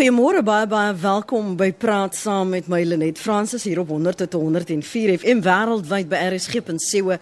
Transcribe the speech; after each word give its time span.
Goeiemôre 0.00 0.40
baie 0.40 0.64
baie 0.64 0.94
welkom 0.96 1.50
by 1.60 1.66
Praat 1.76 2.14
saam 2.16 2.54
met 2.54 2.70
my 2.72 2.78
Lenet 2.88 3.18
Fransis 3.20 3.66
hier 3.68 3.82
op 3.82 3.90
100 3.92 4.16
tot 4.22 4.32
104 4.40 5.10
FM 5.18 5.42
wêreldwyd 5.44 6.08
by 6.08 6.16
rsg.co.za. 6.30 7.18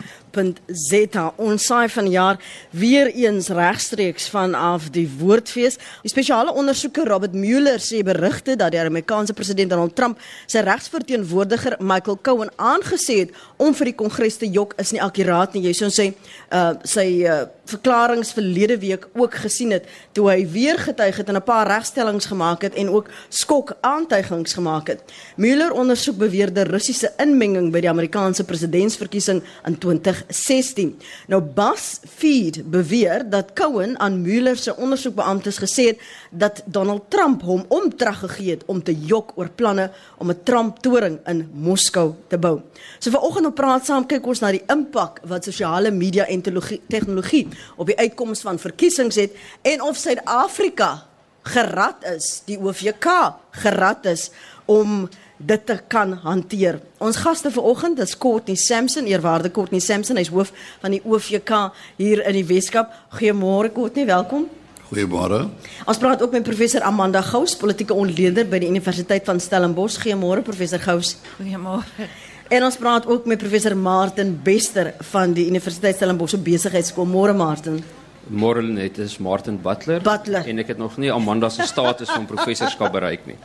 Ons 1.36 1.66
saai 1.66 1.88
van 1.88 2.10
jaar 2.10 2.38
weer 2.70 3.06
eens 3.14 3.48
regstreeks 3.48 4.28
vanaf 4.28 4.90
die 4.90 5.08
Woordfees. 5.18 5.78
Die 6.02 6.10
spesiale 6.10 6.52
ondersoeker 6.52 7.08
Robert 7.08 7.32
Mueller 7.32 7.80
sê 7.80 8.02
berigte 8.04 8.56
dat 8.56 8.72
die 8.72 8.80
Amerikaanse 8.80 9.32
president 9.32 9.70
Donald 9.70 9.96
Trump 9.96 10.20
sy 10.46 10.62
regsverteenwoordiger 10.66 11.78
Michael 11.80 12.18
Cohen 12.22 12.52
aangesê 12.56 13.22
het 13.24 13.36
om 13.56 13.74
vir 13.74 13.92
die 13.92 13.96
Kongres 13.98 14.36
te 14.36 14.48
jok 14.50 14.74
is 14.78 14.92
nie 14.92 15.02
akkuraat 15.02 15.54
nie. 15.54 15.64
Jy 15.68 15.88
sê 15.88 16.10
uh 16.52 16.74
sy 16.84 17.06
uh 17.26 17.46
verklaringe 17.68 18.24
verlede 18.24 18.78
week 18.80 19.02
ook 19.12 19.34
gesien 19.42 19.74
het 19.74 19.84
toe 20.16 20.30
hy 20.30 20.46
weer 20.48 20.78
getuig 20.80 21.16
het 21.20 21.28
en 21.28 21.36
'n 21.36 21.42
paar 21.42 21.66
regstellings 21.66 22.26
gemaak 22.26 22.62
het 22.62 22.74
en 22.74 22.88
ook 22.88 23.08
skok 23.28 23.76
aantuigings 23.80 24.52
gemaak 24.52 24.86
het. 24.86 25.00
Mueller 25.36 25.72
ondersoek 25.72 26.16
beweerde 26.16 26.62
Russiese 26.62 27.12
inmenging 27.16 27.72
by 27.72 27.80
die 27.80 27.90
Amerikaanse 27.90 28.44
presidentsverkiesing 28.44 29.42
in 29.66 29.78
2016. 30.26 30.98
Nou 31.26 31.42
BuzzFeed 31.42 32.70
beweer 32.70 33.30
dat 33.30 33.52
Cohen 33.54 33.98
aan 33.98 34.20
Mueller 34.22 34.56
se 34.56 34.76
ondersoekbeamptes 34.76 35.58
gesê 35.58 35.86
het 35.86 36.00
dat 36.30 36.62
Donald 36.64 37.10
Trump 37.10 37.42
hom 37.42 37.64
omtrag 37.68 38.18
gegee 38.18 38.50
het 38.50 38.64
om 38.66 38.82
te 38.82 38.94
jok 38.94 39.32
oor 39.34 39.48
planne 39.48 39.90
om 40.18 40.30
'n 40.30 40.40
Trump-toring 40.42 41.18
in 41.26 41.48
Moskou 41.52 42.14
te 42.26 42.38
bou. 42.38 42.60
So 42.98 43.10
vanoggend 43.10 43.46
op 43.46 43.54
praat 43.54 43.84
saam 43.84 44.06
kyk 44.06 44.26
ons 44.26 44.40
na 44.40 44.50
die 44.50 44.64
impak 44.66 45.20
wat 45.24 45.44
sosiale 45.44 45.90
media 45.90 46.26
en 46.26 46.42
tegnologie 46.88 47.48
op 47.76 47.86
die 47.86 47.98
uitkoms 47.98 48.40
van 48.40 48.58
verkiesings 48.58 49.16
het 49.16 49.32
en 49.62 49.82
of 49.82 49.96
Suid-Afrika 49.96 51.06
gerad 51.42 52.04
is, 52.04 52.42
die 52.44 52.58
OVK 52.58 53.06
gerad 53.50 54.04
is 54.04 54.30
om 54.64 55.08
dit 55.38 55.66
te 55.66 55.78
kan 55.88 56.12
hanteer. 56.22 56.80
Ons 56.98 57.16
gaste 57.22 57.50
vanoggend 57.50 57.98
is 58.02 58.16
Courtney 58.18 58.56
Sampson, 58.56 59.06
eerwaarde 59.06 59.50
Courtney 59.50 59.80
Sampson, 59.80 60.18
hy's 60.18 60.30
hoof 60.34 60.52
van 60.82 60.94
die 60.96 61.00
OVK 61.04 61.70
hier 61.96 62.24
in 62.26 62.38
die 62.40 62.46
Weskaap. 62.46 62.92
Goeiemôre 63.18 63.72
Courtney, 63.72 64.06
welkom. 64.06 64.48
Goeiemôre. 64.88 65.44
Ons 65.84 66.00
praat 66.00 66.22
ook 66.24 66.32
met 66.32 66.42
professor 66.42 66.82
Amanda 66.82 67.20
Gous, 67.22 67.56
politieke 67.56 67.94
ontleder 67.94 68.48
by 68.48 68.58
die 68.62 68.70
Universiteit 68.70 69.26
van 69.28 69.40
Stellenbosch. 69.40 70.00
Goeiemôre 70.02 70.42
professor 70.42 70.80
Gous. 70.80 71.16
Goeiemôre. 71.36 72.08
En 72.48 72.64
ons 72.64 72.76
praat 72.80 73.06
ook 73.06 73.26
met 73.28 73.38
professor 73.38 73.76
Martin 73.76 74.32
Bester 74.42 74.94
van 75.10 75.34
die 75.36 75.46
Universiteit 75.50 75.98
Stellenbosch 75.98 76.32
se 76.32 76.40
besigheidskool. 76.40 77.04
Môre 77.04 77.36
Martin. 77.36 77.82
Môre 78.28 78.62
net 78.62 78.98
is 78.98 79.18
Martin 79.18 79.56
Butler, 79.60 80.02
Butler. 80.04 80.44
en 80.44 80.58
ek 80.60 80.74
het 80.74 80.78
nog 80.78 80.96
nie 81.00 81.12
Amanda 81.12 81.48
se 81.48 81.64
status 81.64 82.10
van 82.12 82.26
professorskap 82.28 82.92
bereik 82.92 83.24
nie. 83.26 83.36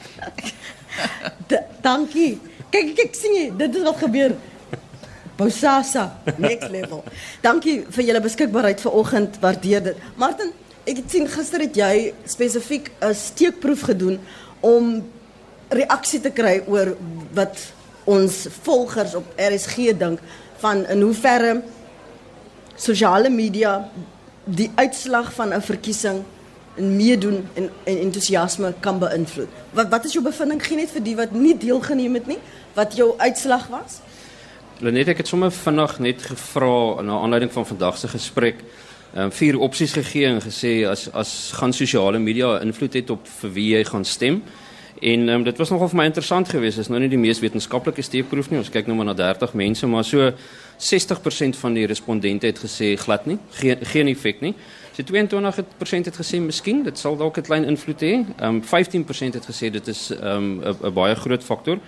Dankie. 1.81 2.39
Kyk 2.73 2.95
kyk 2.97 3.15
sien 3.15 3.35
jy, 3.37 3.45
dit 3.57 3.75
is 3.75 3.83
wat 3.85 4.01
gebeur. 4.01 4.35
Bosasa, 5.37 6.19
next 6.37 6.69
level. 6.69 7.03
Dankie 7.41 7.81
vir 7.89 8.07
julle 8.07 8.21
beskikbaarheid 8.21 8.81
vanoggend. 8.81 9.39
Waardeer 9.41 9.83
dit. 9.89 10.07
Martin, 10.15 10.53
ek 10.85 11.01
het 11.01 11.11
sien 11.11 11.27
gister 11.29 11.63
het 11.65 11.75
jy 11.77 12.13
spesifiek 12.25 12.91
'n 13.01 13.13
steekproef 13.13 13.81
gedoen 13.89 14.19
om 14.61 15.03
reaksie 15.69 16.21
te 16.21 16.31
kry 16.31 16.61
oor 16.67 16.95
wat 17.33 17.57
ons 18.05 18.47
volgers 18.63 19.15
op 19.15 19.25
RSG 19.37 19.93
dink 19.97 20.19
van 20.61 20.85
in 20.85 21.01
hoeverre 21.01 21.61
sosiale 22.75 23.29
media 23.29 23.89
die 24.45 24.71
uitslag 24.75 25.33
van 25.33 25.53
'n 25.53 25.61
verkiesing 25.61 26.23
en 26.75 26.95
meedoen 26.95 27.47
en, 27.53 27.69
en 27.83 27.99
entoesiasme 27.99 28.73
kan 28.79 28.99
beïnvloed. 28.99 29.51
Wat 29.77 29.89
wat 29.89 30.05
is 30.05 30.13
jou 30.13 30.23
bevinding 30.25 30.63
gee 30.63 30.77
net 30.77 30.93
vir 30.93 31.05
die 31.05 31.15
wat 31.15 31.35
nie 31.37 31.53
deelgeneem 31.57 32.17
het 32.19 32.27
nie? 32.27 32.39
Wat 32.73 32.95
jou 32.97 33.13
uitslag 33.17 33.67
was? 33.73 33.99
Lenet 34.81 35.13
ek 35.13 35.21
het 35.21 35.29
sommer 35.29 35.53
vinnig 35.53 35.99
net 35.99 36.25
gevra 36.31 37.03
na 37.05 37.19
aanleiding 37.21 37.53
van 37.53 37.67
vandag 37.69 37.97
se 37.97 38.09
gesprek, 38.09 38.63
ehm 39.13 39.29
um, 39.29 39.31
vier 39.31 39.59
opsies 39.61 39.93
gegee 39.93 40.25
en 40.25 40.41
gesê 40.41 40.81
as 40.89 41.05
as 41.13 41.51
gaan 41.53 41.73
sosiale 41.73 42.19
media 42.19 42.57
invloed 42.65 42.93
het 42.93 43.09
op 43.13 43.27
vir 43.41 43.53
wie 43.53 43.69
jy 43.75 43.83
gaan 43.85 44.05
stem. 44.05 44.41
En 45.01 45.29
um, 45.29 45.43
dit 45.43 45.57
was 45.57 45.69
nogal 45.69 45.89
vir 45.91 45.97
my 45.97 46.05
interessant 46.05 46.49
geweest. 46.49 46.77
Dit 46.77 46.85
is 46.85 46.89
nou 46.89 46.99
nie 47.01 47.09
die 47.11 47.19
mees 47.19 47.41
wetenskaplike 47.43 48.01
steekproef 48.01 48.49
nie. 48.49 48.59
Ons 48.61 48.71
kyk 48.71 48.87
nou 48.87 48.95
maar 48.95 49.09
na 49.09 49.13
30 49.17 49.53
mense, 49.53 49.87
maar 49.87 50.05
so 50.07 50.31
60% 50.79 51.59
van 51.59 51.73
die 51.73 51.85
respondente 51.85 52.47
het 52.47 52.61
gesê 52.63 52.93
glad 52.97 53.25
nie, 53.25 53.37
geen 53.59 53.83
geen 53.93 54.07
effek 54.07 54.41
nie. 54.41 54.53
So 54.93 55.01
22% 55.01 56.05
het 56.05 56.17
gesê 56.17 56.37
miskien, 56.37 56.83
dit 56.85 56.97
sal 56.97 57.17
dalk 57.17 57.37
'n 57.37 57.41
klein 57.41 57.63
invloed 57.65 58.01
hê. 58.01 58.25
Um 58.41 58.61
15% 58.61 59.33
het 59.33 59.45
gesê 59.45 59.71
dit 59.71 59.87
is 59.87 60.11
um 60.21 60.61
'n 60.61 60.93
baie 60.93 61.15
groot 61.15 61.43
faktor. 61.43 61.79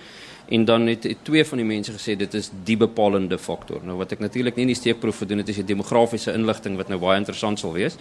En 0.50 0.66
dan 0.66 0.88
het, 0.88 1.16
twee 1.22 1.46
van 1.46 1.58
die 1.58 1.66
mense 1.66 1.92
gesê 1.92 2.16
dit 2.18 2.34
is 2.34 2.52
die 2.64 2.78
bepalende 2.78 3.38
faktor. 3.38 3.80
Nou 3.84 3.98
wat 3.98 4.12
ek 4.12 4.20
natuurlik 4.20 4.56
nie 4.56 4.62
in 4.62 4.74
die 4.74 4.76
steekproef 4.76 5.18
gedoen 5.18 5.38
het 5.38 5.50
is 5.50 5.56
die 5.56 5.66
demografiese 5.66 6.34
inligting 6.34 6.78
wat 6.78 6.88
nou 6.88 7.00
baie 7.00 7.18
interessant 7.18 7.60
sal 7.60 7.74
wees. 7.74 7.96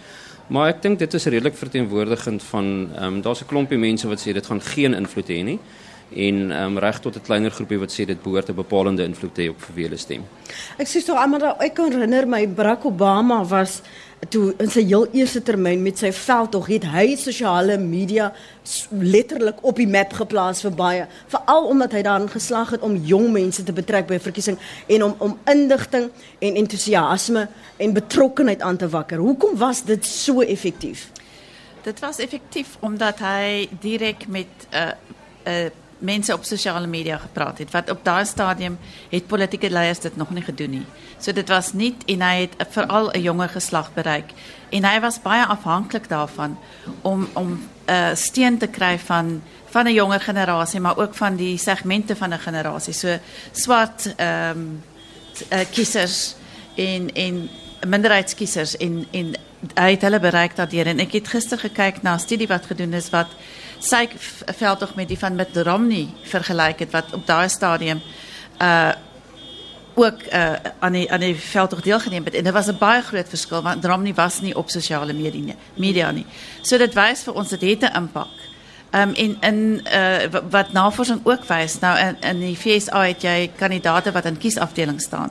Maar 0.47 0.67
ek 0.67 0.81
dink 0.81 0.99
dit 0.99 1.13
is 1.13 1.25
redelik 1.25 1.55
verteenwoordigend 1.55 2.43
van 2.43 2.89
ehm 2.95 3.03
um, 3.03 3.21
daar's 3.21 3.41
'n 3.41 3.47
klompie 3.47 3.77
mense 3.77 4.07
wat 4.07 4.19
sê 4.19 4.33
dit 4.33 4.45
gaan 4.45 4.61
geen 4.61 4.93
invloed 4.93 5.27
hê 5.27 5.59
en 6.09 6.51
ehm 6.51 6.65
um, 6.65 6.77
reg 6.77 6.99
tot 6.99 7.15
'n 7.15 7.21
kleiner 7.21 7.51
groepie 7.51 7.79
wat 7.79 7.91
sê 7.91 8.05
dit 8.05 8.21
behoort 8.21 8.49
'n 8.49 8.55
bepalende 8.55 9.03
invloed 9.03 9.33
te 9.33 9.41
hê 9.41 9.49
op 9.49 9.61
vir 9.61 9.75
wie 9.75 9.83
hulle 9.83 9.97
stem. 9.97 10.23
Ek 10.77 10.87
sê 10.87 11.03
tog 11.05 11.17
almal 11.17 11.55
ek 11.59 11.73
kan 11.73 11.91
herinner 11.91 12.27
my 12.27 12.47
Barack 12.47 12.85
Obama 12.85 13.45
was 13.45 13.81
toe 14.29 14.53
in 14.57 14.69
sy 14.71 14.81
heel 14.85 15.07
eerste 15.13 15.41
termyn 15.41 15.81
met 15.81 15.97
sy 15.97 16.11
veldtog 16.11 16.67
het 16.67 16.85
hy 16.89 17.15
sosiale 17.19 17.77
media 17.77 18.31
letterlik 18.89 19.59
op 19.61 19.75
die 19.75 19.87
map 19.87 20.13
geplaas 20.13 20.61
vir 20.65 20.71
baie 20.71 21.07
veral 21.27 21.69
omdat 21.69 21.91
hy 21.91 22.01
daarin 22.01 22.29
geslaag 22.29 22.69
het 22.69 22.81
om 22.81 22.95
jong 22.95 23.31
mense 23.31 23.63
te 23.63 23.73
betrek 23.73 24.07
by 24.07 24.15
'n 24.15 24.27
verkiesing 24.27 24.57
en 24.87 25.03
om 25.03 25.15
om 25.19 25.39
indigting 25.45 26.09
en 26.39 26.55
entoesiasme 26.55 27.47
en 27.77 27.93
betrokkenheid 27.93 28.61
aan 28.61 28.77
te 28.77 28.89
wakker. 28.89 29.17
Hoekom 29.17 29.57
was 29.57 29.83
dit 29.83 30.05
so 30.05 30.41
effektief? 30.41 31.11
Dit 31.83 31.99
was 31.99 32.17
effektief 32.17 32.77
omdat 32.79 33.19
hy 33.19 33.69
direk 33.79 34.27
met 34.27 34.47
'n 34.71 34.75
uh, 34.75 34.91
'n 35.45 35.49
uh, 35.49 35.84
mense 35.99 36.33
op 36.33 36.43
sosiale 36.43 36.87
media 36.87 37.17
gepraat 37.17 37.57
het 37.57 37.71
wat 37.71 37.89
op 37.89 38.03
daai 38.03 38.25
stadium 38.25 38.77
het 39.09 39.27
politieke 39.27 39.69
leiers 39.69 39.99
dit 39.99 40.15
nog 40.15 40.29
nie 40.29 40.43
gedoen 40.43 40.69
nie. 40.69 40.85
So 41.19 41.31
dit 41.31 41.47
was 41.49 41.73
nie 41.73 41.95
en 42.05 42.21
hy 42.21 42.35
het 42.47 42.55
veral 42.69 43.11
'n 43.11 43.21
jonger 43.21 43.49
geslag 43.49 43.93
bereik 43.93 44.31
en 44.69 44.83
hy 44.83 44.99
was 44.99 45.21
baie 45.21 45.45
afhanklik 45.45 46.09
daarvan 46.09 46.57
om 47.01 47.27
om 47.33 47.51
'n 47.51 47.91
uh, 47.91 48.15
steun 48.15 48.57
te 48.57 48.67
kry 48.67 48.99
van 48.99 49.41
van 49.69 49.85
'n 49.85 49.93
jonger 49.93 50.19
generasie 50.19 50.79
maar 50.79 50.97
ook 50.97 51.15
van 51.15 51.35
die 51.35 51.57
segmente 51.57 52.15
van 52.15 52.33
'n 52.33 52.39
generasie. 52.39 52.93
So 52.93 53.17
swart 53.51 54.13
ehm 54.15 54.57
um, 54.57 54.83
uh, 55.51 55.59
kiesers 55.71 56.35
en 56.75 57.13
en 57.13 57.49
minderheidskiesers 57.87 58.77
en 58.77 59.05
en 59.11 59.35
hy 59.73 59.91
het 59.91 60.01
hulle 60.01 60.19
bereik 60.19 60.55
daardeur 60.55 60.87
en 60.87 60.99
ek 60.99 61.11
het 61.11 61.27
gister 61.27 61.57
gekyk 61.57 62.01
na 62.01 62.13
'n 62.13 62.19
studie 62.19 62.47
wat 62.47 62.65
gedoen 62.65 62.93
is 62.93 63.09
wat 63.09 63.27
sy 63.79 64.09
veldtog 64.57 64.95
met 64.95 65.07
die 65.07 65.19
van 65.19 65.35
Mitt 65.35 65.57
Romney 65.57 66.07
vergelyk 66.23 66.79
het 66.79 66.91
wat 66.91 67.13
op 67.13 67.25
daai 67.27 67.49
stadium 67.49 68.01
uh 68.61 68.93
ook 69.95 70.23
uh 70.33 70.53
aan 70.79 70.91
die 70.91 71.11
aan 71.11 71.19
die 71.19 71.35
veldtog 71.35 71.81
deelgeneem 71.81 72.25
het 72.25 72.33
en 72.33 72.43
dit 72.43 72.53
was 72.53 72.67
'n 72.67 72.77
baie 72.77 73.01
groot 73.01 73.29
verskil 73.29 73.61
want 73.61 73.85
Romney 73.85 74.13
was 74.13 74.41
nie 74.41 74.55
op 74.55 74.69
sosiale 74.69 75.13
media 75.13 75.41
nie, 75.41 75.55
media 75.73 76.11
nie. 76.11 76.25
So 76.61 76.77
dit 76.77 76.93
wys 76.93 77.23
vir 77.23 77.33
ons 77.33 77.49
dit 77.49 77.61
het 77.61 77.81
'n 77.81 77.95
impak. 77.95 78.35
Um 78.91 79.13
en 79.13 79.37
in 79.41 79.87
uh 79.93 80.41
wat 80.49 80.71
navorsing 80.71 81.21
ook 81.23 81.45
wys, 81.45 81.79
nou 81.79 81.97
in 81.99 82.17
in 82.21 82.39
die 82.39 82.55
FSA 82.55 83.01
het 83.05 83.21
jy 83.21 83.51
kandidate 83.55 84.11
wat 84.11 84.25
in 84.25 84.37
kiesafdeling 84.37 85.01
staan. 85.01 85.29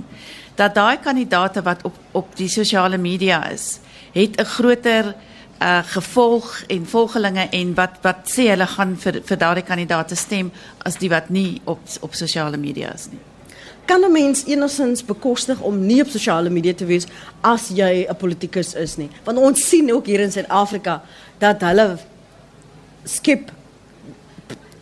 Dat 0.54 0.74
daai 0.74 0.98
kandidate 0.98 1.62
wat 1.62 1.82
op 1.82 1.94
op 2.12 2.36
die 2.36 2.48
sosiale 2.48 2.98
media 2.98 3.48
is, 3.48 3.78
het 4.12 4.40
'n 4.40 4.44
groter 4.44 5.14
uh 5.64 5.82
gevolg 5.88 6.62
en 6.68 6.86
volgelinge 6.86 7.48
en 7.50 7.74
wat 7.74 8.00
wat 8.02 8.26
sê 8.28 8.48
hulle 8.52 8.66
gaan 8.66 8.96
vir 9.00 9.20
vir 9.28 9.38
daardie 9.40 9.64
kandidaate 9.64 10.16
stem 10.16 10.50
as 10.84 10.98
die 11.00 11.08
wat 11.08 11.30
nie 11.30 11.60
op 11.64 11.80
op 12.00 12.14
sosiale 12.14 12.60
media 12.60 12.92
is 12.94 13.08
nie. 13.12 13.22
Kan 13.86 14.04
'n 14.04 14.12
mens 14.12 14.44
enigsins 14.44 15.04
bekostig 15.04 15.60
om 15.60 15.86
nie 15.86 16.00
op 16.02 16.08
sosiale 16.08 16.50
media 16.50 16.74
te 16.74 16.84
wees 16.84 17.06
as 17.40 17.68
jy 17.68 18.06
'n 18.08 18.16
politikus 18.16 18.74
is 18.74 18.96
nie? 18.96 19.10
Want 19.24 19.38
ons 19.38 19.68
sien 19.68 19.92
ook 19.92 20.06
hier 20.06 20.20
in 20.20 20.32
Suid-Afrika 20.32 21.02
dat 21.38 21.60
hulle 21.60 21.98
skep 23.04 23.52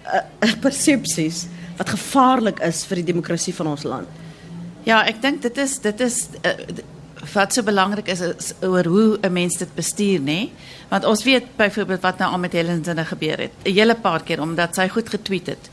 uh, 0.07 0.53
persepsies 0.61 1.47
wat 1.77 1.91
gevaarlik 1.91 2.61
is 2.61 2.85
vir 2.85 2.97
die 2.97 3.13
demokrasie 3.13 3.55
van 3.55 3.67
ons 3.67 3.83
land. 3.83 4.09
Ja, 4.85 5.05
ek 5.07 5.23
dink 5.23 5.43
dit 5.43 5.59
is 5.59 5.79
dit 5.79 6.01
is 6.01 6.29
uh, 6.43 6.51
wat 7.35 7.53
so 7.55 7.63
belangrik 7.63 8.09
is, 8.11 8.21
is 8.21 8.53
oor 8.61 8.85
hoe 8.85 9.19
'n 9.23 9.33
mens 9.33 9.59
dit 9.59 9.75
bestuur, 9.75 10.21
nê? 10.21 10.51
Want 10.89 11.05
ons 11.05 11.25
weet 11.25 11.57
byvoorbeeld 11.57 12.01
wat 12.01 12.19
nou 12.19 12.33
al 12.33 12.39
met 12.39 12.53
Helen 12.53 12.85
Zille 12.85 13.05
gebeur 13.05 13.39
het. 13.39 13.53
'n 13.65 13.73
Hele 13.73 13.95
paar 13.95 14.23
keer 14.23 14.41
omdat 14.41 14.75
sy 14.75 14.89
goed 14.89 15.09
getweet 15.09 15.47
het. 15.47 15.71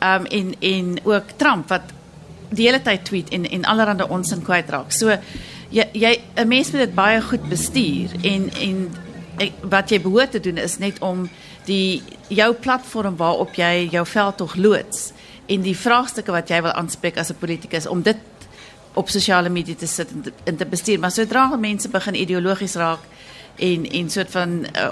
Um 0.00 0.24
en 0.24 0.54
en 0.60 0.98
ook 1.04 1.24
Trump 1.36 1.68
wat 1.68 1.82
die 2.48 2.66
hele 2.66 2.82
tyd 2.82 3.04
tweet 3.04 3.28
en 3.28 3.50
en 3.50 3.64
allerlei 3.64 4.08
onsin 4.08 4.42
kwytraak. 4.42 4.92
So 4.92 5.18
jy 5.68 5.88
jy 5.92 6.20
'n 6.36 6.48
mens 6.48 6.70
moet 6.70 6.80
dit 6.80 6.94
baie 6.94 7.22
goed 7.22 7.48
bestuur 7.48 8.10
en 8.22 8.50
en 8.60 8.90
wat 9.60 9.90
jy 9.90 10.00
behoort 10.00 10.30
te 10.30 10.40
doen 10.40 10.56
is 10.56 10.78
net 10.78 10.98
om 10.98 11.28
die 11.64 12.02
jou 12.28 12.54
platform 12.54 13.16
waarop 13.16 13.54
jy 13.54 13.88
jou 13.90 14.06
veldtog 14.06 14.54
loods 14.54 15.12
en 15.46 15.62
die 15.62 15.76
vraagstukke 15.76 16.32
wat 16.32 16.48
jy 16.48 16.62
wil 16.62 16.72
aanspreek 16.72 17.18
as 17.18 17.30
'n 17.30 17.38
politikus 17.38 17.86
om 17.86 18.02
dit 18.02 18.16
op 18.96 19.10
sosiale 19.12 19.50
media 19.52 19.76
te 19.78 19.88
sit 19.90 20.12
en 20.12 20.22
te, 20.22 20.32
en 20.44 20.56
te 20.56 20.66
bestuur. 20.66 21.00
Maar 21.00 21.12
sodra 21.14 21.46
mense 21.60 21.88
begin 21.92 22.16
ideologies 22.18 22.76
raak 22.80 23.04
en 23.56 23.86
en 23.90 24.10
soort 24.10 24.30
van 24.30 24.56
uh, 24.64 24.88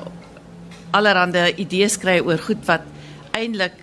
allerhande 0.96 1.46
idees 1.60 1.98
kry 1.98 2.20
oor 2.24 2.38
goed 2.38 2.62
wat 2.68 2.86
eintlik 3.34 3.80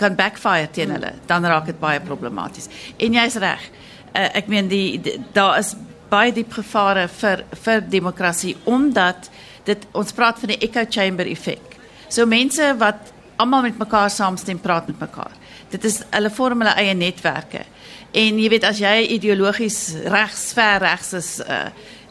kan 0.00 0.16
backfire 0.16 0.70
teen 0.72 0.90
hulle 0.94 1.12
dan 1.28 1.44
raak 1.44 1.66
dit 1.68 1.80
baie 1.80 2.00
problematies. 2.00 2.68
En 2.96 3.16
jy's 3.20 3.36
reg. 3.40 3.68
Uh, 4.14 4.28
ek 4.40 4.48
meen 4.48 4.68
die, 4.68 5.00
die 5.00 5.18
daar 5.36 5.58
is 5.60 5.74
baie 6.10 6.32
diep 6.34 6.52
gevare 6.52 7.06
vir 7.20 7.44
vir 7.64 7.84
demokrasie 7.88 8.56
omdat 8.64 9.30
dit 9.68 9.84
ons 9.92 10.12
praat 10.16 10.40
van 10.40 10.54
die 10.54 10.62
echo 10.66 10.82
chamber 10.90 11.28
effek 11.30 11.76
so 12.10 12.26
mense 12.26 12.72
wat 12.80 13.12
almal 13.40 13.62
met 13.62 13.78
mekaar 13.78 14.10
saamstem 14.10 14.58
praat 14.60 14.86
met 14.90 14.98
mekaar. 15.00 15.32
Dit 15.70 15.84
is 15.88 16.02
hulle 16.10 16.30
vorm 16.34 16.60
hulle 16.60 16.74
eie 16.82 16.94
netwerke 16.94 17.62
en 18.12 18.38
jy 18.38 18.48
weet 18.48 18.64
as 18.64 18.78
jy 18.78 19.06
ideologies 19.16 19.94
regs 20.10 20.52
ver 20.52 20.80
regs 20.80 21.12
is 21.12 21.40
uh, 21.46 21.68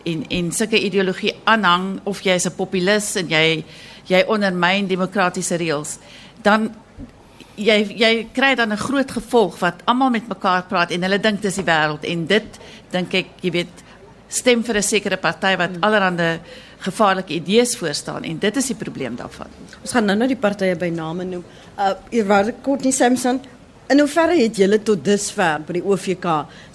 en 0.07 0.25
en 0.30 0.51
sulke 0.51 0.80
ideologie 0.80 1.34
aanhang 1.44 2.00
of 2.04 2.22
jy 2.22 2.36
is 2.40 2.48
'n 2.48 2.56
populis 2.56 3.16
en 3.16 3.28
jy 3.30 3.63
jy 4.10 4.24
ondermyn 4.28 4.88
demokratiese 4.88 5.57
reëls, 5.57 5.98
dan 6.42 6.72
jy 7.60 7.78
jy 8.00 8.28
kry 8.34 8.56
dan 8.56 8.72
'n 8.72 8.78
groot 8.78 9.12
gevolg 9.12 9.60
wat 9.60 9.81
almal 9.86 10.10
met 10.10 10.28
mekaar 10.28 10.63
praat 10.63 10.92
en 10.92 11.04
hulle 11.04 11.19
dink 11.19 11.42
dis 11.42 11.56
die 11.56 11.63
wêreld 11.63 12.04
en 12.04 12.25
dit 12.25 12.60
dink 12.92 13.13
ek 13.13 13.28
jy 13.42 13.51
weet 13.51 13.84
stem 14.30 14.63
vir 14.63 14.78
'n 14.78 14.84
sekere 14.84 15.18
party 15.18 15.57
wat 15.57 15.69
hmm. 15.69 15.84
allerhande 15.84 16.40
gevaarlike 16.80 17.34
idees 17.34 17.75
voorstaan 17.78 18.24
en 18.24 18.38
dit 18.40 18.56
is 18.56 18.68
die 18.68 18.75
probleem 18.75 19.16
daarvan. 19.16 19.48
Ons 19.81 19.92
gaan 19.92 20.06
nou 20.06 20.16
nou 20.16 20.28
die 20.28 20.40
partye 20.40 20.75
by 20.75 20.90
name 20.90 21.24
noem. 21.24 21.44
Uh 21.78 21.94
Eerwaarde 22.10 22.54
Courtney 22.62 22.92
Sampson, 22.92 23.42
In 23.89 23.97
hoeverre 24.03 24.36
het 24.38 24.57
julle 24.62 24.77
tot 24.86 25.00
dusver 25.01 25.63
by 25.65 25.80
die 25.80 25.81
OVK 25.81 26.25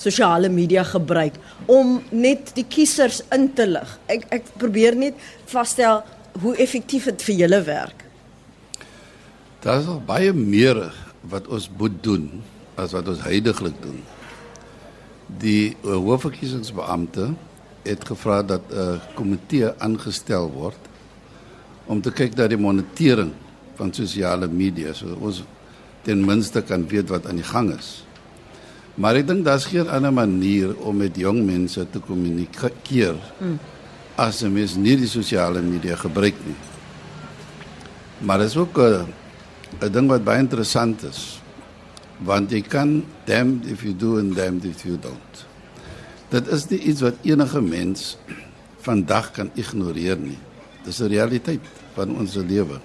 sosiale 0.03 0.49
media 0.51 0.83
gebruik 0.83 1.37
om 1.71 2.01
net 2.11 2.51
die 2.57 2.65
kiesers 2.67 3.21
in 3.37 3.53
te 3.55 3.69
lig? 3.71 3.93
Ek 4.11 4.27
ek 4.35 4.49
probeer 4.59 4.99
net 4.99 5.21
vasstel 5.53 6.03
hoe 6.43 6.57
effektief 6.59 7.07
dit 7.13 7.23
vir 7.29 7.39
julle 7.45 7.61
werk. 7.69 8.03
Daar 9.63 9.79
is 9.79 9.87
nog 9.87 10.03
baie 10.11 10.35
meer 10.35 10.83
wat 11.31 11.47
ons 11.47 11.71
moet 11.79 12.03
doen 12.03 12.27
as 12.75 12.99
wat 12.99 13.07
ons 13.15 13.23
heidaglik 13.23 13.79
doen. 13.85 14.03
Die 15.39 15.77
uh, 15.85 15.95
hoofverkiesingsbeampte 15.95 17.31
het 17.87 18.11
gevra 18.11 18.43
dat 18.43 18.67
'n 18.71 18.75
uh, 18.75 18.99
komitee 19.15 19.71
aangestel 19.79 20.51
word 20.51 20.91
om 21.87 22.03
te 22.03 22.11
kyk 22.11 22.35
na 22.35 22.51
die 22.51 22.59
monitering 22.59 23.31
van 23.79 23.95
sosiale 23.95 24.49
media. 24.49 24.93
So 24.93 25.15
ons 25.21 25.45
ten 26.05 26.25
minste 26.25 26.63
kan 26.63 26.87
weet 26.89 27.09
wat 27.09 27.27
aan 27.27 27.41
die 27.41 27.47
gang 27.47 27.73
is. 27.75 28.05
Maar 28.95 29.19
ek 29.19 29.27
dink 29.27 29.43
daar's 29.47 29.67
geen 29.67 29.89
ander 29.91 30.13
manier 30.15 30.75
om 30.87 31.01
met 31.03 31.17
jong 31.19 31.41
mense 31.47 31.83
te 31.91 31.99
kommunikeer 31.99 33.17
hmm. 33.41 33.59
as 34.21 34.43
om 34.47 34.55
mens 34.55 34.77
nie 34.79 34.95
die 35.01 35.11
sosiale 35.11 35.63
media 35.65 35.97
gebruik 35.99 36.39
nie. 36.47 36.59
Maar 38.23 38.45
dit 38.45 38.53
is 38.53 38.57
ook 38.57 38.79
'n 38.79 39.11
'n 39.83 39.93
ding 39.93 40.09
wat 40.09 40.25
baie 40.25 40.39
interessant 40.39 41.03
is. 41.03 41.41
Want 42.23 42.51
jy 42.51 42.63
kan 42.63 43.05
damn 43.27 43.61
if 43.67 43.83
you 43.83 43.97
do 43.97 44.19
and 44.19 44.37
damn 44.37 44.61
if 44.63 44.85
you 44.85 44.99
don't. 44.99 45.47
Dit 46.31 46.47
is 46.49 46.69
nie 46.69 46.79
iets 46.79 47.01
wat 47.01 47.15
enige 47.23 47.61
mens 47.61 48.17
vandag 48.87 49.31
kan 49.31 49.51
ignoreer 49.55 50.17
nie. 50.17 50.39
Dis 50.85 51.01
'n 51.01 51.09
realiteit 51.09 51.61
van 51.95 52.17
ons 52.17 52.35
lewe. 52.35 52.81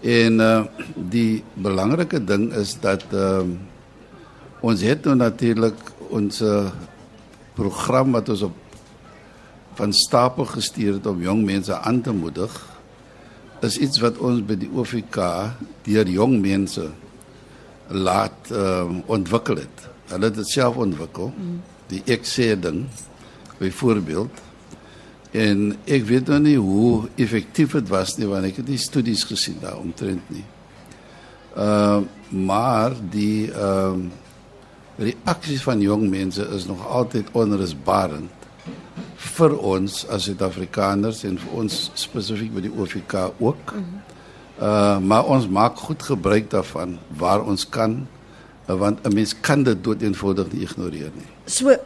En 0.00 0.40
uh 0.40 0.64
die 0.96 1.42
belangrike 1.54 2.24
ding 2.24 2.52
is 2.56 2.76
dat 2.80 3.04
uh 3.12 3.44
ons 4.60 4.80
het 4.84 5.04
nou 5.04 5.16
natuurlik 5.16 5.76
ons 6.08 6.42
program 7.56 8.12
wat 8.12 8.28
ons 8.28 8.42
op 8.48 8.56
van 9.78 9.92
stapel 9.92 10.44
gestuur 10.44 10.98
het 10.98 11.06
om 11.06 11.22
jong 11.22 11.44
mense 11.44 11.76
aan 11.78 12.00
te 12.04 12.12
moedig 12.12 12.52
is 13.60 13.78
iets 13.78 14.00
wat 14.00 14.18
ons 14.18 14.42
by 14.44 14.56
die 14.56 14.70
OFK 14.72 15.18
deur 15.84 16.08
jong 16.08 16.38
mense 16.40 16.88
laat 17.90 18.52
uh 18.52 18.86
ontwikkel 19.10 19.60
het. 19.64 19.88
Hulle 20.10 20.30
het 20.30 20.38
dit 20.38 20.48
self 20.48 20.78
ontwikkel. 20.80 21.32
Die 21.90 22.02
ek 22.06 22.24
sê 22.28 22.54
ding 22.56 22.86
byvoorbeeld 23.58 24.49
En 25.30 25.76
ek 25.86 26.06
weet 26.08 26.30
nou 26.32 26.40
nie 26.42 26.56
hoe 26.58 27.08
effektief 27.14 27.76
dit 27.78 27.90
was 27.92 28.16
nie 28.18 28.26
want 28.26 28.48
ek 28.48 28.56
het 28.62 28.70
nie 28.70 28.80
studies 28.82 29.22
gesien 29.28 29.60
daar 29.62 29.78
omtrent 29.78 30.30
nie. 30.30 30.46
Ehm 31.54 32.02
uh, 32.02 32.16
maar 32.30 32.94
die 33.10 33.50
ehm 33.50 34.06
uh, 34.06 34.18
reaksies 35.00 35.62
van 35.64 35.80
jong 35.80 36.04
mense 36.10 36.44
is 36.54 36.66
nog 36.68 36.82
altyd 36.86 37.30
onrusbarend 37.32 38.30
vir 39.16 39.56
ons 39.56 40.02
as 40.12 40.26
Suid-Afrikaners 40.28 41.24
en 41.24 41.38
vir 41.40 41.56
ons 41.62 41.78
spesifiek 41.98 42.52
by 42.54 42.64
die 42.66 42.72
OFK 42.76 43.16
ook. 43.38 43.74
Uh 44.60 44.98
maar 45.00 45.26
ons 45.26 45.48
maak 45.48 45.80
goed 45.80 46.02
gebruik 46.02 46.50
daarvan 46.52 46.98
waar 47.16 47.42
ons 47.42 47.68
kan 47.68 48.02
uh, 48.68 48.76
want 48.76 49.06
'n 49.06 49.14
mens 49.14 49.34
kan 49.40 49.62
dit 49.62 49.84
doeteenvoudig 49.84 50.52
nie 50.52 50.62
ignoreer 50.62 51.10
nie. 51.14 51.30
So 51.46 51.76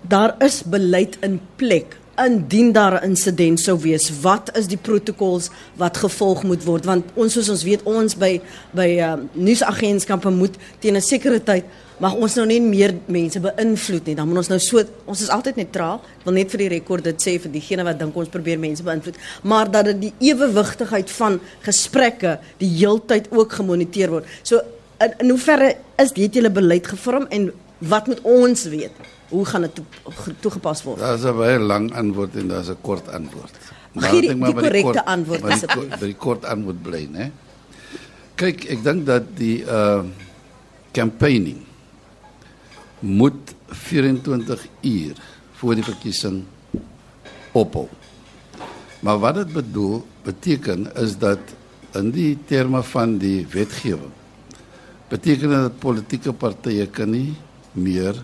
daar 0.00 0.34
is 0.38 0.62
beleid 0.62 1.18
in 1.20 1.40
plek 1.56 1.98
indien 2.16 2.72
daar 2.72 3.00
'n 3.00 3.04
insident 3.04 3.60
sou 3.60 3.78
wees, 3.78 4.10
wat 4.20 4.56
is 4.56 4.66
die 4.66 4.76
protokols 4.76 5.50
wat 5.76 5.96
gevolg 5.96 6.42
moet 6.42 6.64
word 6.64 6.84
want 6.84 7.04
ons 7.14 7.32
soos 7.32 7.48
ons 7.48 7.62
weet 7.62 7.82
ons 7.82 8.14
by 8.14 8.40
by 8.72 8.88
uh, 9.00 9.14
nuusagentskappe 9.32 10.30
moet 10.30 10.56
teen 10.78 10.96
'n 10.96 11.00
sekere 11.00 11.40
tyd 11.40 11.64
mag 12.02 12.14
ons 12.18 12.34
nou 12.34 12.46
nie 12.46 12.60
meer 12.60 12.94
mense 13.06 13.40
beïnvloed 13.42 14.06
nie. 14.06 14.14
Dan 14.18 14.28
moet 14.28 14.42
ons 14.42 14.48
nou 14.48 14.58
so 14.58 14.82
ons 15.06 15.22
is 15.22 15.30
altyd 15.30 15.56
neutraal. 15.56 16.00
Ek 16.18 16.26
wil 16.26 16.34
net 16.34 16.50
vir 16.50 16.64
die 16.64 16.70
rekord 16.74 17.04
dit 17.04 17.22
sê 17.22 17.36
vir 17.38 17.52
diegene 17.54 17.84
wat 17.84 18.00
dink 18.00 18.16
ons 18.16 18.32
probeer 18.32 18.58
mense 18.58 18.82
beïnvloed, 18.82 19.18
maar 19.42 19.70
dat 19.70 19.84
dit 19.92 20.00
die 20.08 20.30
ewewigtigheid 20.32 21.10
van 21.10 21.40
gesprekke 21.66 22.38
die 22.58 22.72
heeltyd 22.80 23.30
ook 23.30 23.52
gemoniteer 23.60 24.10
word. 24.10 24.26
So 24.42 24.60
in, 25.02 25.14
in 25.20 25.30
hoeverre 25.34 25.76
is 26.02 26.14
dit 26.16 26.40
julle 26.40 26.50
beleid 26.50 26.90
gevorm 26.90 27.28
en 27.30 27.52
wat 27.78 28.10
moet 28.10 28.22
ons 28.26 28.66
weet? 28.70 29.11
Hoe 29.32 29.44
gaan 29.48 29.64
dit 29.64 29.80
toegepas 30.44 30.82
word? 30.84 31.00
Daar's 31.00 31.24
'n 31.24 31.36
baie 31.36 31.58
lang 31.58 31.88
antwoord 31.92 32.36
en 32.36 32.48
daar's 32.48 32.68
'n 32.68 32.80
kort 32.80 33.08
antwoord. 33.08 33.54
Maar 33.92 34.14
ek 34.14 34.20
dink 34.20 34.40
maar 34.40 34.52
die 34.52 34.60
korrekte 34.60 35.04
antwoord 35.04 35.44
is 35.44 35.64
die 36.00 36.16
kort 36.16 36.44
antwoord 36.44 36.82
bly, 36.82 37.08
né? 37.10 37.30
Kyk, 38.34 38.64
ek 38.64 38.80
dink 38.84 39.06
dat 39.06 39.24
die 39.36 39.64
uh 39.64 40.04
campaigning 40.92 41.64
moet 43.00 43.54
24 43.66 44.66
uur 44.84 45.16
voor 45.56 45.74
die 45.74 45.84
verkiesing 45.84 46.44
ophou. 47.52 47.88
Maar 49.00 49.18
wat 49.18 49.34
dit 49.34 49.52
bedoel 49.52 50.04
beteken 50.22 50.94
is 50.94 51.16
dat 51.18 51.40
in 51.96 52.10
die 52.10 52.38
terme 52.46 52.82
van 52.82 53.16
die 53.18 53.46
wetgewing 53.50 54.12
beteken 55.08 55.48
dit 55.48 55.58
dat 55.58 55.78
politieke 55.78 56.32
partye 56.32 56.86
kan 56.86 57.10
nie 57.10 57.32
meer 57.72 58.20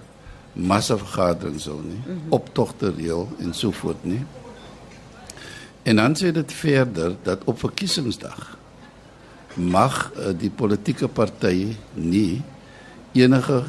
massavergaderings 0.59 1.63
sou 1.69 1.79
nie, 1.83 2.01
mm 2.01 2.05
-hmm. 2.05 2.33
optogte 2.35 2.91
reël 2.91 3.29
en 3.39 3.55
so 3.55 3.71
voort 3.71 4.05
nie. 4.05 4.25
En 5.83 5.97
dan 5.97 6.17
sê 6.17 6.33
dit 6.33 6.53
verder 6.53 7.17
dat 7.23 7.45
op 7.45 7.59
verkiesingsdag 7.59 8.57
mag 9.55 10.13
uh, 10.17 10.33
die 10.39 10.51
politieke 10.51 11.09
party 11.09 11.77
nie 11.95 12.43
enige 13.13 13.65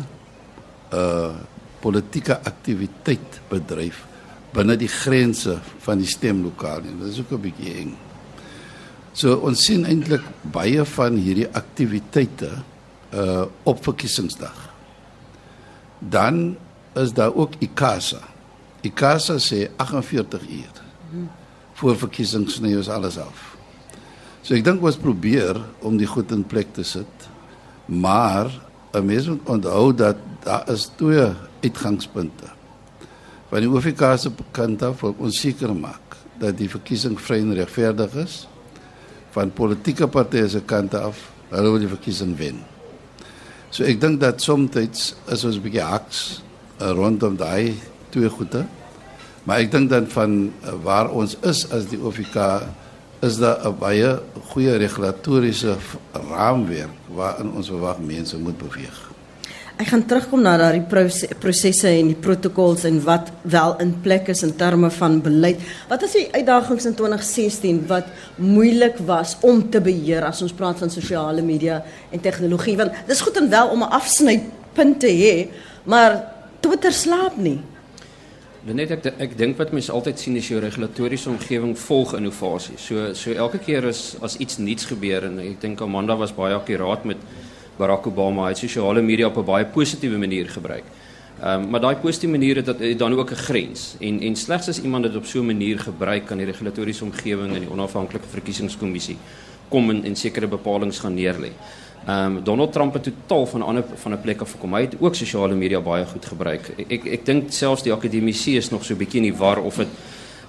uh 0.94 1.36
politieke 1.80 2.36
aktiwiteit 2.44 3.38
bedryf 3.48 4.02
binne 4.52 4.76
die 4.76 4.90
grense 4.92 5.54
van 5.80 6.02
die 6.02 6.10
stemlokaal 6.10 6.82
nie. 6.84 6.96
Dit 7.00 7.14
is 7.14 7.20
ook 7.20 7.32
'n 7.32 7.42
bietjie 7.42 7.74
eng. 7.74 7.94
So 9.14 9.36
ons 9.36 9.64
sien 9.66 9.86
eintlik 9.86 10.24
baie 10.42 10.86
van 10.86 11.16
hierdie 11.16 11.48
aktiwiteite 11.48 12.52
uh 13.14 13.46
op 13.64 13.84
verkiesingsdag. 13.84 14.70
Dan 16.00 16.58
is 16.96 17.14
daar 17.14 17.36
ook 17.36 17.54
ICASA. 17.60 18.22
ICASA 18.82 19.38
sê 19.38 19.70
48 19.76 20.42
uur 20.50 20.76
voor 21.80 21.98
verkiesings 21.98 22.58
sny 22.60 22.74
ons 22.76 22.90
alles 22.92 23.18
af. 23.22 23.56
So 24.44 24.56
ek 24.58 24.66
dink 24.66 24.84
ons 24.84 25.00
probeer 25.00 25.60
om 25.86 26.00
die 26.00 26.08
goed 26.10 26.32
in 26.36 26.44
plek 26.48 26.74
te 26.76 26.84
sit. 26.84 27.28
Maar 27.86 28.52
'n 28.94 29.06
mens 29.06 29.28
moet 29.28 29.50
onthou 29.50 29.94
dat 29.94 30.18
daar 30.44 30.70
is 30.70 30.90
twee 30.96 31.28
uitgangspunte. 31.64 32.48
Van 33.50 33.60
die 33.60 33.70
OFK 33.70 34.18
se 34.18 34.32
kant 34.52 34.82
af 34.84 35.02
wil 35.02 35.16
ons 35.18 35.40
seker 35.40 35.76
maak 35.76 36.18
dat 36.40 36.58
die 36.58 36.70
verkiesing 36.70 37.20
vry 37.20 37.40
en 37.40 37.54
regverdig 37.54 38.14
is. 38.16 38.48
Van 39.32 39.52
politieke 39.52 40.08
partye 40.08 40.48
se 40.50 40.62
kant 40.62 40.94
af, 40.94 41.32
hulle 41.50 41.72
wil 41.72 41.80
die 41.80 41.88
verkiesing 41.88 42.38
wen. 42.38 42.64
So 43.70 43.84
ek 43.84 44.02
dink 44.02 44.20
dat 44.20 44.42
soms 44.42 44.76
is 44.76 45.44
ons 45.46 45.56
'n 45.56 45.62
bietjie 45.62 45.82
haks 45.82 46.42
rondom 46.80 47.36
daai 47.38 47.76
twee 48.10 48.30
goede. 48.30 48.66
Maar 49.44 49.64
ek 49.64 49.72
dink 49.72 49.90
dan 49.90 50.08
van 50.08 50.52
uh, 50.64 50.74
waar 50.84 51.12
ons 51.12 51.38
is 51.42 51.66
as 51.72 51.88
die 51.92 52.00
OFK 52.00 52.38
is 53.26 53.38
daar 53.38 53.68
'n 53.68 53.78
baie 53.80 54.20
goeie 54.52 54.76
regulatoriese 54.78 55.76
raamwerk 56.14 56.96
waarin 57.08 57.52
ons 57.52 57.68
verwag 57.68 58.00
mense 58.00 58.38
moet 58.38 58.58
beweeg. 58.58 59.10
Ek 59.80 59.88
gaan 59.88 60.06
terugkom 60.06 60.42
na 60.44 60.58
daardie 60.60 60.84
prosesse 61.40 61.88
en 61.88 62.10
die 62.12 62.20
protokols 62.20 62.84
en 62.84 62.98
wat 63.04 63.30
wel 63.42 63.78
in 63.80 63.94
plek 64.04 64.28
is 64.28 64.44
in 64.44 64.56
terme 64.56 64.90
van 64.92 65.22
beleid. 65.24 65.62
Wat 65.88 66.02
is 66.04 66.12
die 66.12 66.28
uitdagings 66.32 66.86
in 66.86 66.96
2016 67.00 67.86
wat 67.88 68.10
moeilik 68.36 68.98
was 69.08 69.38
om 69.40 69.70
te 69.70 69.80
beheer 69.80 70.26
as 70.28 70.42
ons 70.42 70.52
praat 70.52 70.78
van 70.84 70.92
sosiale 70.92 71.42
media 71.42 71.84
en 72.12 72.20
tegnologie? 72.20 72.76
Want 72.76 72.92
dis 73.08 73.22
goed 73.22 73.40
en 73.40 73.50
wel 73.50 73.68
om 73.68 73.80
'n 73.80 73.96
afsnypunt 74.02 75.00
te 75.00 75.08
hê, 75.08 75.48
maar 75.84 76.39
Twitter 76.62 76.92
slaap 76.92 77.38
nie. 77.38 77.60
Net 78.68 78.92
ek 78.92 79.06
ek 79.24 79.38
dink 79.40 79.58
wat 79.58 79.72
mense 79.72 79.92
altyd 79.92 80.20
sien 80.20 80.36
is 80.36 80.48
jou 80.52 80.60
regulatoriese 80.60 81.30
omgewing 81.32 81.78
volg 81.80 82.14
innovasie. 82.18 82.76
So 82.78 83.14
so 83.16 83.32
elke 83.32 83.62
keer 83.64 83.88
as 83.88 84.18
as 84.22 84.36
iets 84.38 84.60
nuuts 84.60 84.90
gebeur 84.92 85.30
en 85.30 85.40
ek 85.40 85.62
dink 85.62 85.82
Amanda 85.82 86.18
was 86.20 86.36
baie 86.36 86.54
akkuraat 86.58 87.06
met 87.06 87.18
Barack 87.80 88.08
Obama 88.12 88.50
het 88.50 88.60
sosiale 88.60 89.02
media 89.02 89.28
op 89.28 89.38
'n 89.38 89.46
baie 89.46 89.66
positiewe 89.66 90.18
manier 90.18 90.50
gebruik. 90.50 90.84
Ehm 91.42 91.64
um, 91.64 91.70
maar 91.70 91.80
daai 91.80 91.96
positiewe 91.96 92.38
manier 92.38 92.56
het, 92.56 92.68
het 92.68 93.00
dan 93.00 93.14
ook 93.14 93.32
'n 93.32 93.44
grens 93.48 93.96
en 94.00 94.20
en 94.22 94.36
slegs 94.36 94.68
as 94.68 94.82
iemand 94.82 95.04
dit 95.04 95.16
op 95.16 95.26
so 95.26 95.40
'n 95.40 95.46
manier 95.46 95.80
gebruik 95.80 96.26
kan 96.26 96.38
die 96.38 96.46
regulatoriese 96.46 97.04
omgewing 97.04 97.56
en 97.56 97.62
die 97.62 97.72
onafhanklike 97.72 98.28
verkiesingskommissie 98.28 99.18
kom 99.70 99.90
en 99.90 100.04
en 100.04 100.16
sekere 100.16 100.48
bepalinge 100.48 101.00
gaan 101.00 101.16
neerlê. 101.16 101.52
Ehm 102.10 102.36
um, 102.38 102.44
Donald 102.44 102.72
Trump 102.72 102.94
het 102.94 103.04
totaal 103.04 103.46
van 103.46 103.62
ander 103.62 103.84
van 103.96 104.12
'n 104.12 104.22
plek 104.22 104.42
af 104.42 104.52
gekom. 104.52 104.74
Hy 104.74 104.82
het 104.82 104.96
ook 105.00 105.16
sosiale 105.16 105.56
media 105.56 105.82
baie 105.82 106.06
goed 106.06 106.26
gebruik. 106.26 106.72
Ek 106.88 107.06
ek, 107.06 107.26
dink 107.26 107.52
selfs 107.52 107.84
die 107.84 107.94
akademici 107.94 108.56
is 108.58 108.70
nog 108.70 108.86
so 108.86 108.96
bietjie 108.96 109.22
in 109.22 109.30
die 109.30 109.38
war 109.38 109.62
of 109.62 109.76
dit 109.76 109.88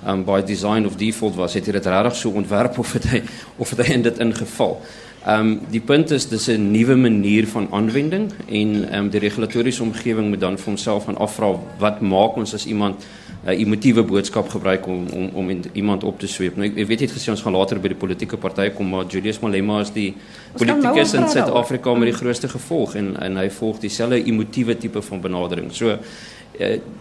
ehm 0.05 0.19
um, 0.19 0.25
by 0.25 0.43
design 0.43 0.87
of 0.87 0.97
default 0.97 1.35
was. 1.35 1.55
Het 1.55 1.67
hy 1.67 1.73
dit 1.73 1.87
regtig 1.87 2.17
so 2.17 2.31
ontwerp 2.31 2.79
of 2.79 2.93
het 2.93 3.05
hy 3.05 3.23
of 3.57 3.71
het 3.71 3.87
hy 3.87 3.93
in 3.93 4.03
dit 4.03 4.19
ingeval? 4.19 4.81
Um, 5.29 5.59
die 5.69 5.83
punt 5.85 6.11
is 6.11 6.29
dis 6.29 6.49
'n 6.49 6.71
nuwe 6.71 6.97
manier 6.97 7.47
van 7.47 7.69
aanwending 7.71 8.31
en 8.49 8.97
um, 8.97 9.11
die 9.11 9.21
regulatoriese 9.21 9.83
omgewing 9.83 10.29
moet 10.29 10.41
dan 10.41 10.57
vir 10.57 10.65
homself 10.65 11.05
gaan 11.05 11.19
afvra 11.19 11.59
wat 11.79 12.01
maak 12.01 12.37
ons 12.37 12.55
as 12.55 12.67
iemand 12.67 13.05
'n 13.45 13.51
uh, 13.51 13.61
emotiewe 13.61 14.03
boodskap 14.03 14.49
gebruik 14.49 14.87
om 14.87 15.07
om 15.13 15.29
om 15.35 15.61
iemand 15.73 16.05
op 16.05 16.19
te 16.19 16.27
sweep. 16.27 16.57
Nou 16.57 16.69
ek, 16.69 16.77
ek 16.77 16.87
weet 16.87 17.01
net 17.01 17.13
gesê 17.13 17.31
ons 17.31 17.43
gaan 17.43 17.53
later 17.53 17.79
by 17.79 17.89
die 17.89 17.97
politieke 17.97 18.37
partye 18.37 18.71
kom 18.71 18.89
maar 18.89 19.05
Julius 19.05 19.41
Malema 19.41 19.81
is 19.81 19.93
die 19.93 20.15
politikus 20.57 21.13
in 21.13 21.29
Suid-Afrika 21.29 21.95
met 21.95 22.09
die 22.09 22.19
grootste 22.19 22.49
gevolg 22.49 22.95
en 22.95 23.17
en 23.21 23.37
hy 23.37 23.51
volg 23.51 23.79
dieselfde 23.79 24.25
emotiewe 24.25 24.77
tipe 24.77 25.03
van 25.03 25.21
benadering. 25.21 25.73
So 25.73 25.89
uh, 25.89 25.99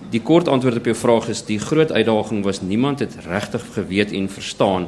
die 0.09 0.21
kort 0.21 0.47
antwoord 0.47 0.77
op 0.77 0.85
jou 0.85 0.95
vraag 0.95 1.29
is 1.29 1.45
die 1.45 1.59
groot 1.59 1.91
uitdaging 1.91 2.43
was 2.43 2.61
niemand 2.61 2.99
het 2.99 3.15
regtig 3.25 3.63
geweet 3.73 4.11
en 4.11 4.29
verstaan 4.29 4.87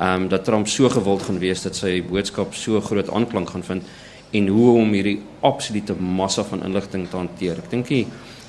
um, 0.00 0.28
dat 0.28 0.44
Trump 0.44 0.68
so 0.68 0.88
gewild 0.88 1.22
gaan 1.22 1.38
wees 1.38 1.62
dat 1.62 1.76
sy 1.76 2.00
boodskap 2.02 2.54
so 2.54 2.80
groot 2.80 3.10
aanklank 3.10 3.50
gaan 3.50 3.66
vind 3.66 3.82
en 4.30 4.46
hoe 4.48 4.74
om 4.78 4.92
hierdie 4.94 5.20
absolute 5.40 5.94
massa 5.94 6.44
van 6.46 6.62
inligting 6.64 7.08
te 7.10 7.18
hanteer. 7.18 7.58
Ek 7.58 7.70
dink 7.70 7.88
die 7.88 8.06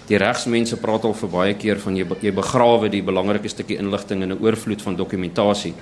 die 0.10 0.17
regsmense 0.20 0.75
praat 0.81 1.05
al 1.08 1.13
vir 1.15 1.29
baie 1.31 1.53
keer 1.55 1.79
van 1.79 1.96
jy 1.96 2.05
jy 2.22 2.31
begrawe 2.36 2.89
die 2.91 3.03
belangrike 3.05 3.50
stukkie 3.50 3.77
inligting 3.79 4.24
in 4.24 4.34
'n 4.34 4.41
oorvloed 4.43 4.81
van 4.81 4.96
dokumentasie. 4.96 5.74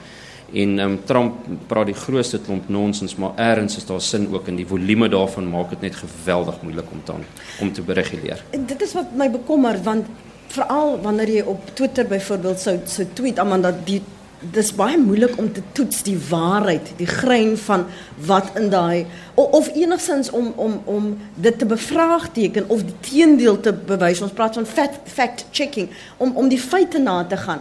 En 0.53 0.79
um, 0.79 0.99
Trump 1.05 1.35
praat 1.67 1.85
die 1.85 1.95
grootste 1.95 2.39
klomp 2.39 2.69
nonsens, 2.69 3.15
maar 3.15 3.33
eers 3.37 3.77
is 3.77 3.85
daar 3.85 4.01
sin 4.01 4.27
ook 4.33 4.47
in 4.47 4.55
die 4.55 4.65
volume 4.65 5.09
daarvan 5.09 5.49
maak 5.49 5.69
dit 5.69 5.81
net 5.81 5.95
geweldig 5.95 6.61
moeilik 6.61 6.91
om 6.91 7.03
te 7.03 7.13
om 7.61 7.73
te 7.73 7.81
bereguleer. 7.81 8.43
En 8.51 8.65
dit 8.65 8.81
is 8.81 8.93
wat 8.93 9.15
my 9.15 9.29
bekommer 9.29 9.77
want 9.83 10.05
veral 10.47 10.99
wanneer 11.01 11.29
jy 11.29 11.41
op 11.41 11.61
Twitter 11.73 12.07
byvoorbeeld 12.07 12.59
sou 12.59 12.79
sou 12.85 13.05
tweet 13.13 13.39
Amanda 13.39 13.71
die 13.85 14.01
dis 14.39 14.69
baie 14.75 14.97
moeilik 14.97 15.35
om 15.37 15.49
te 15.51 15.61
toets 15.75 16.03
die 16.07 16.17
waarheid, 16.29 16.93
die 16.97 17.07
grein 17.07 17.57
van 17.59 17.85
wat 18.27 18.55
in 18.59 18.69
daai 18.71 19.05
of, 19.33 19.51
of 19.59 19.69
enigstens 19.75 20.29
om 20.31 20.53
om 20.55 20.79
om 20.85 21.09
dit 21.35 21.57
te 21.59 21.67
bevraagteken 21.67 22.69
of 22.69 22.83
die 22.83 22.95
teendeel 23.03 23.59
te 23.59 23.73
bewys. 23.73 24.21
Ons 24.23 24.35
praat 24.35 24.55
van 24.55 24.65
fact, 24.65 25.11
fact 25.11 25.45
checking 25.51 25.89
om 26.17 26.35
om 26.39 26.47
die 26.47 26.61
feite 26.61 26.99
na 27.03 27.23
te 27.27 27.37
gaan. 27.37 27.59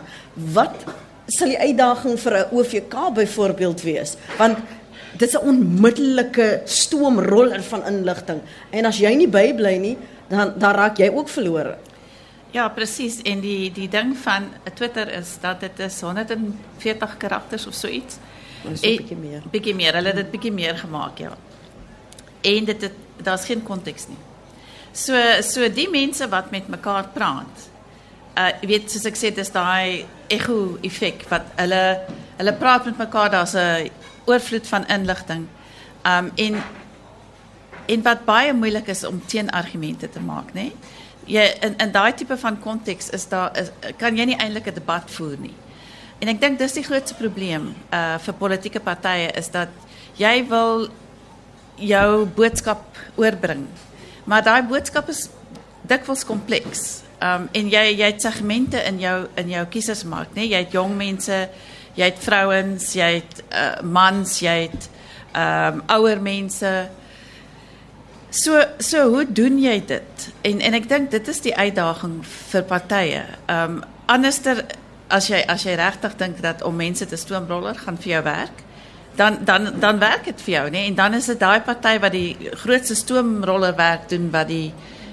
Wat 0.54 0.87
sal 1.26 1.50
die 1.50 1.58
uitdaging 1.58 2.20
vir 2.20 2.38
'n 2.38 2.47
OVK 2.54 2.94
byvoorbeeld 3.14 3.82
wees? 3.82 4.16
Want 4.38 4.58
dit 5.18 5.28
is 5.28 5.35
'n 5.35 5.49
onmiddellike 5.49 6.61
stoomroller 6.64 7.62
van 7.62 7.87
inligting 7.87 8.40
en 8.70 8.85
as 8.85 8.99
jy 8.99 9.14
nie 9.14 9.28
bybly 9.28 9.76
nie, 9.76 9.97
dan 10.28 10.54
dan 10.56 10.75
raak 10.75 10.97
jy 10.99 11.11
ook 11.11 11.28
verlore. 11.28 11.76
Ja, 12.50 12.68
precies. 12.68 13.22
En 13.22 13.40
die, 13.40 13.72
die 13.72 13.88
ding 13.88 14.16
van 14.16 14.48
Twitter 14.74 15.12
is 15.12 15.36
dat 15.40 15.60
het 15.60 15.78
is 15.78 16.00
140 16.00 17.16
karakters 17.16 17.66
of 17.66 17.74
zoiets. 17.74 18.16
Dat 18.62 18.72
is 18.72 18.82
een 18.82 18.96
beetje 18.96 19.16
meer. 19.16 19.42
Beetje 19.50 19.74
meer. 19.74 19.94
Hulle 19.94 20.08
het 20.08 20.16
het 20.16 20.30
beetje 20.30 20.52
meer 20.52 20.78
gemaakt, 20.78 21.18
ja. 21.18 21.36
En 22.40 22.64
dit 22.64 22.82
het, 22.82 22.92
daar 23.22 23.38
is 23.38 23.44
geen 23.44 23.62
context 23.62 24.08
nie. 24.08 24.16
So, 24.92 25.14
so 25.40 25.72
die 25.72 25.90
mensen 25.90 26.30
wat 26.30 26.50
met 26.50 26.62
elkaar 26.70 27.08
praat, 27.12 27.68
uh, 28.38 28.46
weet, 28.60 28.90
zoals 28.90 29.04
ik 29.04 29.14
zei, 29.14 29.32
is 29.32 29.50
die 29.50 30.06
echo-effect. 30.26 31.28
Wat 31.28 31.42
hulle, 31.54 32.00
hulle 32.36 32.54
praat 32.54 32.84
met 32.84 32.98
elkaar, 32.98 33.30
dat 33.30 33.46
is 33.46 33.52
een 33.52 33.90
oorvloed 34.24 34.66
van 34.66 34.86
inlichting. 34.86 35.46
Um, 36.06 36.30
en, 36.34 36.62
en 37.86 38.02
wat 38.02 38.24
baie 38.24 38.52
moeilijk 38.52 38.86
is 38.86 39.04
om 39.04 39.22
teenargumenten 39.26 40.10
te 40.10 40.20
maken, 40.20 40.54
nee? 40.54 40.72
Jy 41.28 41.44
in 41.66 41.76
in 41.78 41.92
daai 41.92 42.12
tipe 42.16 42.37
van 42.37 42.58
konteks 42.61 43.11
is 43.16 43.28
daar 43.28 43.52
is, 43.58 43.70
kan 44.00 44.16
jy 44.16 44.25
nie 44.25 44.38
eintlik 44.38 44.68
'n 44.68 44.75
debat 44.75 45.11
voer 45.11 45.37
nie. 45.38 45.54
En 46.18 46.28
ek 46.28 46.40
dink 46.40 46.58
dis 46.58 46.73
die 46.73 46.82
grootste 46.82 47.14
probleem 47.14 47.75
uh 47.92 48.18
vir 48.18 48.35
politieke 48.35 48.80
partye 48.80 49.30
is 49.38 49.50
dat 49.54 49.68
jy 50.18 50.47
wil 50.49 50.88
jou 51.76 52.26
boodskap 52.26 52.82
oorbring. 53.16 53.66
Maar 54.25 54.42
daai 54.42 54.62
boodskap 54.62 55.08
is 55.08 55.28
dikwels 55.88 56.25
kompleks. 56.25 57.02
Um 57.23 57.49
en 57.52 57.70
jy 57.70 57.85
jy 57.99 58.11
het 58.12 58.23
segmente 58.23 58.82
in 58.85 58.99
jou 58.99 59.28
in 59.37 59.49
jou 59.49 59.64
kiesersmark, 59.66 60.35
né? 60.35 60.42
Jy 60.42 60.64
het 60.64 60.73
jong 60.73 60.97
mense, 60.97 61.49
jy 61.94 62.04
het 62.04 62.18
vrouens, 62.18 62.92
jy 62.94 63.11
het 63.20 63.42
uh 63.52 63.82
mans, 63.82 64.40
jy 64.40 64.56
het 64.68 64.88
um 65.35 65.82
ouer 65.87 66.20
mense. 66.20 66.88
So 68.30 68.61
so 68.78 69.08
hoe 69.08 69.25
doen 69.32 69.58
jy 69.61 69.78
dit? 69.87 70.28
En 70.40 70.61
en 70.61 70.76
ek 70.76 70.88
dink 70.88 71.11
dit 71.11 71.28
is 71.28 71.40
die 71.40 71.54
uitdaging 71.56 72.20
vir 72.26 72.66
partye. 72.68 73.25
Ehm 73.47 73.78
um, 73.78 73.82
anderster 74.08 74.64
as 75.12 75.26
jy 75.28 75.42
as 75.49 75.64
jy 75.64 75.75
regtig 75.76 76.14
dink 76.16 76.40
dat 76.40 76.62
om 76.64 76.76
mense 76.76 77.06
te 77.06 77.16
stoomroller 77.16 77.76
gaan 77.76 77.97
vir 77.97 78.12
jou 78.12 78.23
werk, 78.25 78.62
dan 79.16 79.38
dan 79.44 79.73
dan 79.80 79.99
werk 79.99 80.25
dit 80.25 80.42
vir 80.44 80.54
jou? 80.54 80.66
En 80.70 80.94
dan 80.94 81.14
is 81.14 81.26
dit 81.26 81.40
daai 81.40 81.61
party 81.61 81.99
wat 82.00 82.12
die 82.12 82.37
grootste 82.52 82.94
stoomroller 82.94 83.76
werk 83.76 84.08
doen 84.08 84.30
wat 84.30 84.49
die 84.49 84.73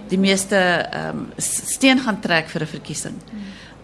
die 0.10 0.19
meeste 0.19 0.60
ehm 0.91 1.25
steen 1.38 2.00
gaan 2.00 2.19
trek 2.19 2.50
vir 2.50 2.62
'n 2.62 2.67
verkiesing. 2.67 3.17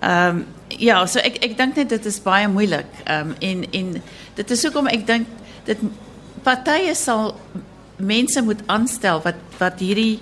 Ehm 0.01 0.27
um, 0.27 0.45
ja, 0.67 1.05
so 1.05 1.19
ek 1.19 1.43
ek 1.43 1.57
dink 1.57 1.75
net 1.75 1.89
dit 1.89 2.05
is 2.05 2.19
baie 2.19 2.47
moeilik. 2.47 2.91
Ehm 3.05 3.29
um, 3.29 3.35
en 3.39 3.71
en 3.71 4.01
dit 4.35 4.51
is 4.51 4.63
hoekom 4.63 4.87
ek 4.87 5.07
dink 5.07 5.27
dit 5.65 5.77
partye 6.43 6.95
mense 8.01 8.41
moet 8.41 8.61
aanstel 8.65 9.21
wat 9.23 9.39
wat 9.59 9.79
hierdie 9.79 10.19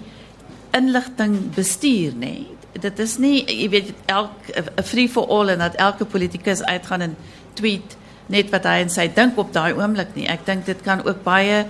inligting 0.77 1.53
bestuur 1.55 2.13
nê. 2.13 2.33
Nee. 2.43 2.57
Dit 2.79 2.99
is 2.99 3.17
nie 3.17 3.43
jy 3.47 3.69
weet 3.69 3.93
elk 4.05 4.51
'n 4.55 4.83
free 4.83 5.09
for 5.09 5.27
all 5.27 5.49
en 5.49 5.59
dat 5.59 5.75
elke 5.75 6.05
politikus 6.05 6.63
uitgaan 6.63 7.01
en 7.01 7.15
tweet 7.53 7.97
net 8.27 8.49
wat 8.49 8.63
hy 8.63 8.81
en 8.83 8.89
sy 8.89 9.07
dink 9.13 9.37
op 9.37 9.53
daai 9.53 9.73
oomblik 9.73 10.15
nie. 10.15 10.27
Ek 10.27 10.45
dink 10.45 10.65
dit 10.65 10.81
kan 10.81 11.05
ook 11.05 11.23
baie 11.23 11.65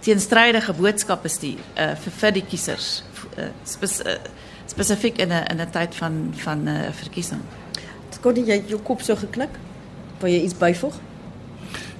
teenstrydige 0.00 0.72
boodskappe 0.72 1.28
stuur 1.28 1.58
uh, 1.78 1.94
vir 1.96 2.12
vir 2.20 2.32
die 2.32 2.44
kiesers 2.44 3.02
uh, 3.38 3.48
spes, 3.64 4.00
uh, 4.00 4.18
spesifiek 4.66 5.18
in 5.18 5.32
'n 5.32 5.44
in 5.50 5.60
'n 5.60 5.70
tyd 5.70 5.94
van 5.94 6.32
van 6.44 6.64
'n 6.64 6.68
uh, 6.68 6.92
verkiesing. 6.92 7.40
Skot 8.10 8.36
jy 8.36 8.62
jou 8.68 8.80
kop 8.80 9.02
so 9.02 9.16
geklik? 9.16 9.50
Wil 10.20 10.30
jy 10.30 10.42
iets 10.42 10.54
byvoeg? 10.54 10.94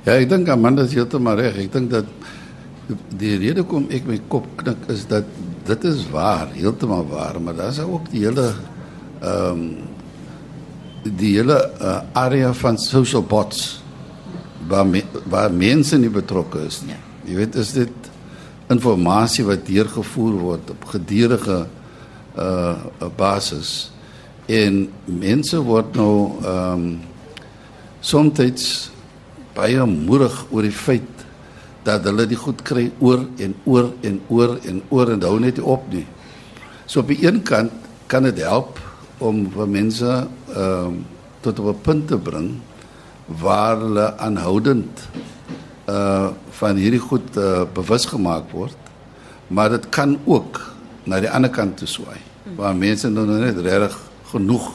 Ja, 0.04 0.12
ek 0.12 0.28
dink 0.28 0.48
Amanda 0.48 0.82
is 0.82 0.92
heeltemal 0.92 1.36
reg. 1.36 1.56
Ek 1.56 1.72
dink 1.72 1.90
dat 1.90 2.04
die 3.18 3.36
rede 3.40 3.64
kom 3.68 3.86
ek 3.94 4.06
my 4.08 4.18
kop 4.28 4.46
knik 4.60 4.88
is 4.92 5.06
dat 5.08 5.28
dit 5.64 5.84
is 5.88 6.04
waar, 6.12 6.50
heeltemal 6.52 7.06
waar, 7.08 7.40
maar 7.40 7.56
daar's 7.56 7.80
ook 7.80 8.10
die 8.12 8.24
hele 8.26 8.52
ehm 9.20 9.50
um, 9.50 9.66
die 11.04 11.34
hele 11.36 11.58
uh, 11.84 11.98
area 12.16 12.52
van 12.56 12.78
social 12.80 13.22
bots 13.22 13.82
waar 14.68 14.86
me, 14.88 15.02
waar 15.28 15.52
mense 15.52 15.98
nie 16.00 16.08
betrokke 16.08 16.62
is 16.64 16.78
nie. 16.86 16.94
Ja. 16.94 17.00
Jy 17.24 17.34
weet 17.36 17.58
is 17.60 17.72
dit 17.76 18.08
inligting 18.72 19.48
wat 19.48 19.66
deurgevoer 19.66 20.38
word 20.40 20.70
op 20.72 20.86
gedurende 20.92 21.66
uh 22.36 23.08
basis 23.16 23.90
en 24.46 24.88
mense 25.04 25.60
word 25.60 25.94
nou 25.96 26.40
ehm 26.42 26.72
um, 26.72 26.88
soms 28.00 28.90
baie 29.54 29.84
moedig 29.86 30.34
oor 30.50 30.62
die 30.66 30.74
feit 30.74 31.13
dat 31.84 32.04
hulle 32.08 32.26
die 32.26 32.38
goed 32.40 32.62
kry 32.64 32.88
oor 32.98 33.26
en 33.38 33.54
oor 33.64 33.90
en 34.02 34.20
oor 34.28 34.56
en 34.64 34.82
oor 34.88 35.12
en 35.12 35.22
hou 35.22 35.38
net 35.40 35.60
op 35.60 35.86
nie. 35.92 36.06
So 36.86 37.00
op 37.00 37.12
die 37.12 37.20
een 37.26 37.42
kant 37.42 37.72
kan 38.06 38.24
dit 38.28 38.40
help 38.44 38.80
om 39.18 39.44
vir 39.52 39.68
mense 39.68 40.12
ehm 40.54 40.94
uh, 41.00 41.10
tot 41.44 41.58
op 41.60 41.66
'n 41.76 41.80
punt 41.84 42.08
te 42.08 42.16
bring 42.16 42.60
waar 43.26 43.76
hulle 43.76 44.16
aanhoudend 44.16 45.08
uh 45.88 46.28
van 46.50 46.76
hierdie 46.76 47.00
goed 47.00 47.36
uh, 47.36 47.64
bewus 47.74 48.06
gemaak 48.06 48.48
word. 48.50 48.76
Maar 49.46 49.70
dit 49.70 49.88
kan 49.88 50.18
ook 50.24 50.60
na 51.04 51.20
die 51.20 51.30
ander 51.30 51.50
kant 51.50 51.76
toe 51.76 51.88
swaai 51.88 52.20
waar 52.56 52.76
mense 52.76 53.08
nou 53.10 53.26
net 53.26 53.58
reg 53.58 53.96
genoeg 54.30 54.72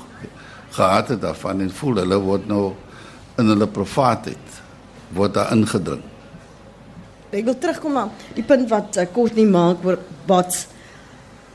gehad 0.69 1.07
het 1.07 1.21
daarvan 1.21 1.61
en 1.61 1.71
voel 1.71 1.95
hulle 1.95 2.19
word 2.21 2.47
nou 2.47 2.73
in 3.37 3.47
hulle 3.47 3.67
privaatheid 3.67 4.61
word 5.13 5.33
daar 5.33 5.51
ingedring. 5.55 6.01
Ek 7.29 7.45
wil 7.45 7.57
terugkom 7.61 7.93
na 7.93 8.07
die 8.33 8.43
punt 8.45 8.65
wat 8.71 8.97
uh, 8.97 9.05
Courtney 9.13 9.45
maak 9.45 9.83
oor 9.85 9.99
wat 10.29 10.55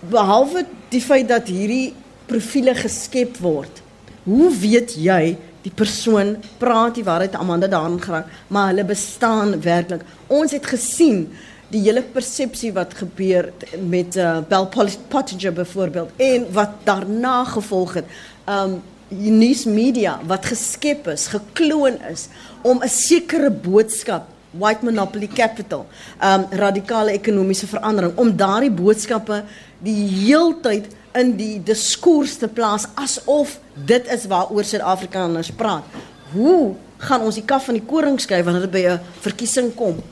behalwe 0.07 0.63
die 0.93 1.03
feit 1.03 1.27
dat 1.27 1.49
hierdie 1.51 1.95
profile 2.29 2.77
geskep 2.79 3.41
word. 3.43 3.81
Hoe 4.23 4.53
weet 4.55 4.95
jy 4.95 5.35
die 5.65 5.73
persoon 5.75 6.37
praat 6.61 6.95
die 6.99 7.07
waarheid 7.07 7.35
Amanda 7.41 7.67
daarin 7.73 7.99
geraak, 7.99 8.29
maar 8.53 8.71
hulle 8.71 8.85
bestaan 8.87 9.57
werklik. 9.65 10.05
Ons 10.29 10.55
het 10.55 10.69
gesien 10.69 11.25
die 11.73 11.81
hele 11.83 12.05
persepsie 12.07 12.71
wat 12.77 12.95
gebeur 13.01 13.49
met 13.81 14.15
uh, 14.21 14.45
Bell 14.47 14.69
Pottinger 15.11 15.57
byvoorbeeld 15.57 16.23
en 16.23 16.45
wat 16.55 16.85
daarna 16.87 17.41
gevolg 17.51 17.99
het. 17.99 18.19
Um 18.47 18.83
nuus 19.15 19.63
media 19.69 20.17
wat 20.27 20.47
geskep 20.49 21.07
is, 21.13 21.27
gekloon 21.31 21.99
is 22.11 22.29
om 22.63 22.81
'n 22.83 22.89
sekere 22.89 23.51
boodskap 23.51 24.34
white 24.59 24.83
monopoly 24.83 25.29
capital, 25.29 25.87
um 26.23 26.47
radikale 26.51 27.13
ekonomiese 27.13 27.67
verandering 27.67 28.17
om 28.17 28.37
daardie 28.37 28.71
boodskappe 28.71 29.43
die 29.85 30.09
heeltyd 30.09 30.91
in 31.15 31.37
die 31.39 31.59
diskurs 31.63 32.39
te 32.41 32.49
plaas 32.49 32.89
asof 32.99 33.59
dit 33.75 34.09
is 34.11 34.27
waaroor 34.31 34.67
Suid-Afrikaners 34.67 35.53
praat. 35.59 35.85
Hoe 36.33 36.75
gaan 36.99 37.23
ons 37.27 37.39
die 37.39 37.47
kaf 37.47 37.69
van 37.69 37.79
die 37.79 37.87
koring 37.87 38.19
skei 38.23 38.43
wanneer 38.43 38.67
dit 38.67 38.75
by 38.75 38.85
'n 38.89 39.01
verkiesing 39.21 39.75
kom? 39.75 40.03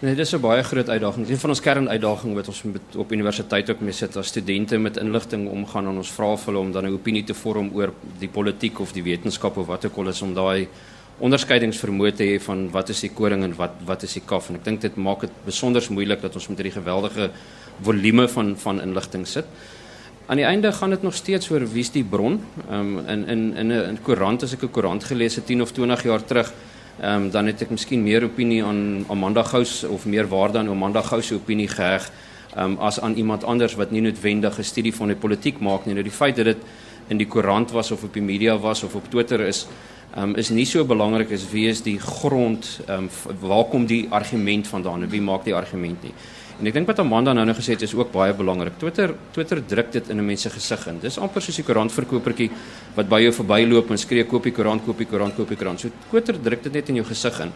Nee, 0.00 0.14
dit 0.14 0.26
is 0.26 0.34
'n 0.34 0.40
baie 0.40 0.62
groot 0.62 0.88
uitdaging. 0.88 1.28
Een 1.28 1.38
van 1.38 1.50
ons 1.50 1.60
kernuitdagings 1.60 2.34
wat 2.34 2.48
ons 2.48 2.62
met, 2.62 2.96
op 2.96 3.12
universiteit 3.12 3.70
ook 3.70 3.80
mee 3.80 3.92
sit 3.92 4.16
as 4.16 4.26
studente 4.26 4.78
met 4.78 4.96
inligting 4.96 5.48
omgaan 5.48 5.86
en 5.88 5.96
ons 5.96 6.10
vra 6.10 6.36
vir 6.36 6.46
hulle 6.46 6.58
om 6.58 6.72
dan 6.72 6.84
'n 6.84 6.92
opinie 6.92 7.24
te 7.24 7.34
vorm 7.34 7.70
oor 7.74 7.92
die 8.18 8.28
politiek 8.28 8.80
of 8.80 8.92
die 8.92 9.02
wetenskap 9.02 9.56
of 9.56 9.66
wat 9.66 9.84
ook 9.84 9.96
al 9.96 10.08
is 10.08 10.22
om 10.22 10.34
daai 10.34 10.68
onderskeidingsvermoë 11.18 12.12
te 12.16 12.24
hê 12.24 12.40
van 12.42 12.66
wat 12.70 12.90
is 12.92 13.00
die 13.00 13.10
koring 13.10 13.44
en 13.44 13.54
wat 13.56 13.78
wat 13.86 14.02
is 14.02 14.12
die 14.18 14.24
kaf 14.26 14.50
en 14.50 14.56
ek 14.56 14.64
dink 14.64 14.80
dit 14.80 14.96
maak 14.96 15.20
dit 15.20 15.32
besonder 15.46 15.82
moeilik 15.90 16.20
dat 16.20 16.34
ons 16.34 16.48
met 16.48 16.58
hierdie 16.58 16.76
geweldige 16.76 17.30
volume 17.82 18.28
van 18.28 18.56
van 18.56 18.80
inligting 18.80 19.26
sit. 19.26 19.46
Aan 20.26 20.36
die 20.36 20.44
einde 20.44 20.72
gaan 20.72 20.90
dit 20.90 21.02
nog 21.02 21.14
steeds 21.14 21.50
oor 21.50 21.64
wie's 21.72 21.90
die 21.90 22.04
bron. 22.04 22.40
Ehm 22.68 22.98
um, 22.98 23.08
in 23.08 23.28
in 23.28 23.52
in 23.70 23.72
'n 23.72 24.02
koerant 24.02 24.42
as 24.42 24.52
ek 24.52 24.62
'n 24.62 24.70
koerant 24.70 25.04
gelees 25.04 25.36
het 25.36 25.46
10 25.46 25.62
of 25.62 25.72
20 25.72 26.02
jaar 26.02 26.24
terug 26.24 26.52
Ehm 27.00 27.22
um, 27.22 27.30
dan 27.30 27.46
het 27.46 27.60
ek 27.60 27.70
miskien 27.70 28.00
meer 28.02 28.24
opinie 28.24 28.62
aan 28.64 29.04
Amanda 29.12 29.42
Gous 29.44 29.84
of 29.84 30.06
meer 30.08 30.24
waarde 30.28 30.58
aan 30.58 30.70
Amanda 30.72 31.02
Gous 31.04 31.26
se 31.26 31.34
opinie 31.34 31.68
geheg 31.68 32.06
ehm 32.54 32.70
um, 32.70 32.78
as 32.78 33.00
aan 33.00 33.14
iemand 33.20 33.44
anders 33.44 33.74
wat 33.76 33.90
nie 33.90 34.00
noodwendig 34.00 34.58
'n 34.58 34.64
studie 34.64 34.94
van 34.94 35.12
die 35.12 35.16
politiek 35.16 35.58
maak 35.60 35.84
nie. 35.84 35.92
Nou 35.94 36.02
die 36.02 36.12
feit 36.12 36.36
dat 36.36 36.44
dit 36.44 36.56
in 37.08 37.18
die 37.18 37.26
koerant 37.26 37.70
was 37.70 37.90
of 37.90 38.02
op 38.02 38.12
die 38.12 38.22
media 38.22 38.58
was 38.58 38.82
of 38.82 38.94
op 38.94 39.10
Twitter 39.10 39.40
is 39.40 39.66
um, 40.14 40.34
is 40.36 40.50
nie 40.50 40.66
so 40.66 40.84
belangrik 40.84 41.32
as 41.32 41.50
wie 41.50 41.66
is 41.68 41.82
die 41.82 41.98
grond 41.98 42.80
um, 42.88 43.10
waar 43.40 43.64
kom 43.64 43.86
die 43.86 44.06
argument 44.10 44.66
vandaan 44.66 45.02
en 45.02 45.10
wie 45.10 45.20
maak 45.20 45.44
die 45.44 45.54
argument 45.54 46.02
nie. 46.02 46.14
En 46.56 46.68
ek 46.70 46.72
dink 46.72 46.88
wat 46.88 47.00
Amanda 47.02 47.34
nou 47.36 47.44
nou 47.44 47.54
gesê 47.56 47.74
het 47.74 47.82
is 47.84 47.92
ook 47.94 48.14
baie 48.14 48.32
belangrik. 48.32 48.78
Twitter 48.80 49.12
Twitter 49.34 49.60
druk 49.60 49.90
dit 49.92 50.08
in 50.08 50.16
'n 50.16 50.24
mens 50.24 50.42
se 50.42 50.50
gesig 50.50 50.86
in. 50.88 50.98
Dis 51.00 51.18
amper 51.18 51.42
soos 51.42 51.58
'n 51.58 51.64
koerantverkopertjie 51.64 52.50
wat 52.94 53.08
by 53.08 53.20
jou 53.20 53.32
verbyloop 53.32 53.90
en 53.90 53.98
skree 53.98 54.24
koop 54.24 54.42
die 54.42 54.52
koerant, 54.52 54.84
koop 54.84 54.96
die 54.96 55.06
koerant, 55.06 55.36
koop 55.36 55.48
die 55.48 55.56
koerant. 55.56 55.80
So 55.80 55.90
Twitter 56.10 56.34
druk 56.42 56.62
dit 56.62 56.72
net 56.72 56.88
in 56.88 56.94
jou 56.96 57.04
gesig 57.04 57.40
in. 57.40 57.52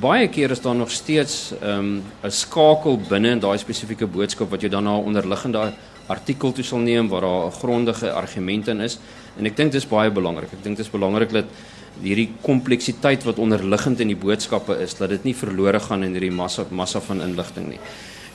Baie 0.00 0.28
keer 0.28 0.50
is 0.50 0.60
daar 0.60 0.74
nog 0.74 0.90
steeds 0.90 1.52
ehm, 1.60 1.96
'n 1.96 2.02
um, 2.24 2.30
skakel 2.30 3.00
binne 3.08 3.30
in 3.30 3.40
daai 3.40 3.58
spesifieke 3.58 4.06
boodskap 4.06 4.50
wat 4.50 4.62
jy 4.62 4.68
dan 4.68 4.84
na 4.84 4.96
'n 4.96 5.04
onderliggende 5.04 5.72
artikel 6.12 6.52
toe 6.52 6.64
sal 6.64 6.82
neem 6.84 7.08
waar 7.08 7.24
daar 7.26 7.46
'n 7.46 7.58
grondige 7.58 8.12
argument 8.12 8.68
in 8.68 8.80
is. 8.80 8.98
En 9.38 9.46
ek 9.46 9.56
dink 9.56 9.72
dis 9.72 9.88
baie 9.88 10.10
belangrik. 10.10 10.52
Ek 10.52 10.62
dink 10.62 10.76
dit 10.76 10.86
is 10.86 10.92
belangrik 10.92 11.32
dat 11.32 11.44
hierdie 12.02 12.30
kompleksiteit 12.42 13.24
wat 13.24 13.38
onderliggend 13.38 14.00
in 14.00 14.08
die 14.08 14.16
boodskappe 14.16 14.78
is, 14.80 14.94
dat 14.94 15.10
dit 15.12 15.24
nie 15.24 15.34
verlore 15.34 15.80
gaan 15.80 16.02
in 16.02 16.12
hierdie 16.12 16.32
massa 16.32 16.64
massa 16.70 17.00
van 17.00 17.20
inligting 17.20 17.68
nie. 17.68 17.80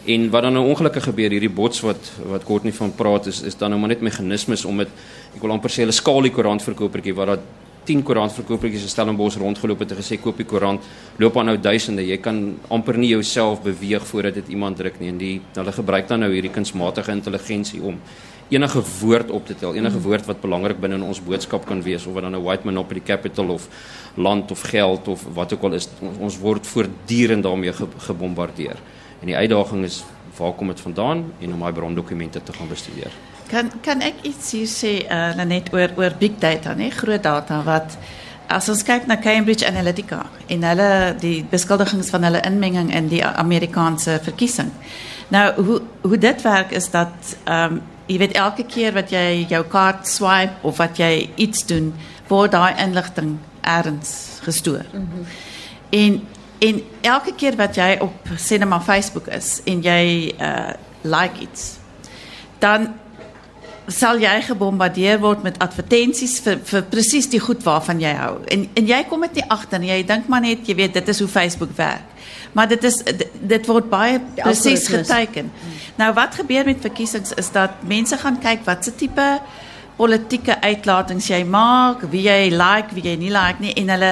En 0.07 0.29
wat 0.29 0.43
dan 0.43 0.53
nou 0.53 0.67
ongelukkig 0.67 1.03
gebeur 1.03 1.33
hierdie 1.35 1.51
bots 1.51 1.81
wat 1.83 2.11
wat 2.31 2.43
kort 2.47 2.63
nie 2.63 2.73
van 2.73 2.93
praat 2.95 3.27
is 3.27 3.41
is 3.41 3.57
dan 3.57 3.69
nou 3.69 3.79
maar 3.79 3.89
net 3.89 4.01
meganismes 4.01 4.65
om 4.65 4.77
dit 4.77 4.87
ek 5.35 5.41
wil 5.41 5.51
amper 5.51 5.69
sê 5.69 5.83
hulle 5.83 5.95
skaal 5.95 6.21
die 6.21 6.31
koerant 6.31 6.63
verkopertjie 6.63 7.15
waar 7.15 7.33
daar 7.33 7.43
10 7.87 8.03
koerant 8.03 8.33
verkopertjies 8.35 8.85
in 8.87 8.91
Stellenbosch 8.91 9.39
rondgeloop 9.39 9.79
het 9.79 9.95
en 9.95 10.01
gesê 10.01 10.19
koop 10.21 10.37
die 10.37 10.45
koerant 10.45 10.83
loop 11.17 11.37
aan 11.39 11.51
nou 11.51 11.57
duisende 11.57 12.03
jy 12.05 12.17
kan 12.23 12.41
amper 12.73 12.97
nie 12.99 13.13
jouself 13.15 13.61
beweeg 13.63 14.05
voordat 14.07 14.41
dit 14.41 14.49
iemand 14.55 14.77
druk 14.77 14.99
nie 14.99 15.13
en 15.13 15.21
die 15.21 15.35
hulle 15.55 15.75
gebruik 15.75 16.07
dan 16.07 16.25
nou 16.25 16.33
hierdie 16.33 16.51
kunsmatige 16.51 17.15
intelligensie 17.15 17.81
om 17.81 18.01
enige 18.49 18.81
woord 19.01 19.31
op 19.31 19.45
te 19.45 19.55
tel, 19.55 19.75
enige 19.75 19.99
woord 20.01 20.25
wat 20.25 20.41
belangrik 20.41 20.79
binne 20.79 20.95
in 20.95 21.03
ons 21.03 21.19
boodskap 21.23 21.65
kan 21.67 21.81
wees 21.83 22.05
of 22.07 22.15
wat 22.15 22.23
dan 22.23 22.35
'n 22.35 22.43
white 22.43 22.65
monopoly 22.65 23.01
capital 23.03 23.49
of 23.49 23.67
land 24.15 24.51
of 24.51 24.61
geld 24.61 25.07
of 25.07 25.23
wat 25.33 25.53
ook 25.53 25.63
al 25.63 25.73
is, 25.73 25.89
ons 26.19 26.39
word 26.39 26.67
voortdurend 26.67 27.43
daarmee 27.43 27.73
ge, 27.73 27.87
gebombardeer. 27.97 28.77
En 29.21 29.27
die 29.27 29.35
uitdaging 29.35 29.83
is 29.83 30.03
waar 30.37 30.53
kom 30.53 30.67
dit 30.67 30.79
vandaan 30.79 31.33
en 31.39 31.53
om 31.53 31.59
daai 31.59 31.73
brondokumente 31.73 32.43
te 32.43 32.53
gaan 32.53 32.67
bestudeer. 32.67 33.11
Kan 33.47 33.71
kan 33.81 34.01
ek 34.01 34.23
iets 34.27 34.51
hier 34.51 34.67
sê 34.67 34.93
uh, 35.07 35.43
net 35.45 35.71
oor 35.73 35.93
oor 35.97 36.15
big 36.19 36.39
data, 36.39 36.73
nee, 36.73 36.91
groot 36.91 37.23
data 37.23 37.61
wat 37.63 37.97
as 38.47 38.69
ons 38.71 38.83
kyk 38.83 39.07
na 39.07 39.17
Cambridge 39.19 39.67
Analytica 39.67 40.21
en 40.47 40.63
hulle 40.63 40.89
die 41.19 41.43
beskuldigings 41.51 42.09
van 42.13 42.23
hulle 42.27 42.41
inmenging 42.47 42.93
in 42.95 43.09
die 43.11 43.23
Amerikaanse 43.25 44.19
verkiesing. 44.23 44.71
Nou 45.33 45.45
hoe 45.59 45.81
hoe 46.01 46.17
dit 46.17 46.41
werk 46.41 46.71
is 46.71 46.89
dat 46.91 47.37
ehm 47.45 47.77
um, 47.77 47.81
jy 48.07 48.17
weet 48.21 48.37
elke 48.39 48.63
keer 48.63 48.93
wat 48.95 49.09
jy 49.11 49.43
jou 49.49 49.59
kaart 49.67 50.07
swipe 50.07 50.63
of 50.63 50.77
wat 50.79 50.95
jy 50.95 51.29
iets 51.35 51.65
doen, 51.67 51.89
word 52.29 52.53
daai 52.55 52.79
inligting 52.79 53.33
erns 53.67 54.39
gestoor. 54.45 54.85
Mm 54.93 55.07
-hmm. 55.11 55.25
En 55.89 56.27
en 56.59 56.81
elke 57.01 57.33
keer 57.35 57.55
wat 57.55 57.75
jy 57.75 57.97
op 57.99 58.29
Cinema 58.35 58.81
Facebook 58.81 59.27
is 59.27 59.61
en 59.65 59.81
jy 59.81 60.33
uh 60.39 60.71
like 61.01 61.39
iets, 61.39 61.77
dan 62.59 62.93
sal 63.87 64.19
jy 64.19 64.33
gebombardeer 64.49 65.19
word 65.23 65.45
met 65.47 65.59
advertensies 65.63 66.39
vir 66.43 66.59
vir 66.67 66.83
presies 66.91 67.29
die 67.31 67.39
goed 67.39 67.63
waarvan 67.63 68.01
jy 68.03 68.11
hou. 68.19 68.33
En 68.51 68.67
en 68.75 68.87
jy 68.87 68.99
kom 69.07 69.23
dit 69.27 69.39
nie 69.39 69.47
agter 69.53 69.79
nie. 69.79 69.91
Jy 69.93 70.03
dink 70.09 70.27
maar 70.27 70.43
net 70.43 70.67
jy 70.67 70.75
weet 70.75 70.93
dit 70.93 71.13
is 71.13 71.19
hoe 71.23 71.29
Facebook 71.31 71.71
werk. 71.77 72.15
Maar 72.53 72.67
dit 72.67 72.83
is 72.83 72.99
dit 73.03 73.69
word 73.69 73.89
baie 73.89 74.19
presies 74.35 74.87
geteken. 74.91 75.51
Nou 75.97 76.11
wat 76.17 76.35
gebeur 76.35 76.65
met 76.65 76.83
verkiesings 76.83 77.33
is 77.39 77.51
dat 77.55 77.83
mense 77.87 78.17
gaan 78.17 78.39
kyk 78.43 78.65
wat 78.67 78.83
se 78.83 78.95
tipe 78.95 79.27
politieke 79.97 80.59
uitlatings 80.61 81.29
jy 81.31 81.41
maak, 81.43 82.03
wie 82.11 82.27
jy 82.27 82.51
like, 82.53 82.93
wie 82.93 83.07
jy 83.07 83.15
nie 83.17 83.31
like 83.33 83.63
nie 83.63 83.73
en 83.81 83.95
hulle 83.95 84.11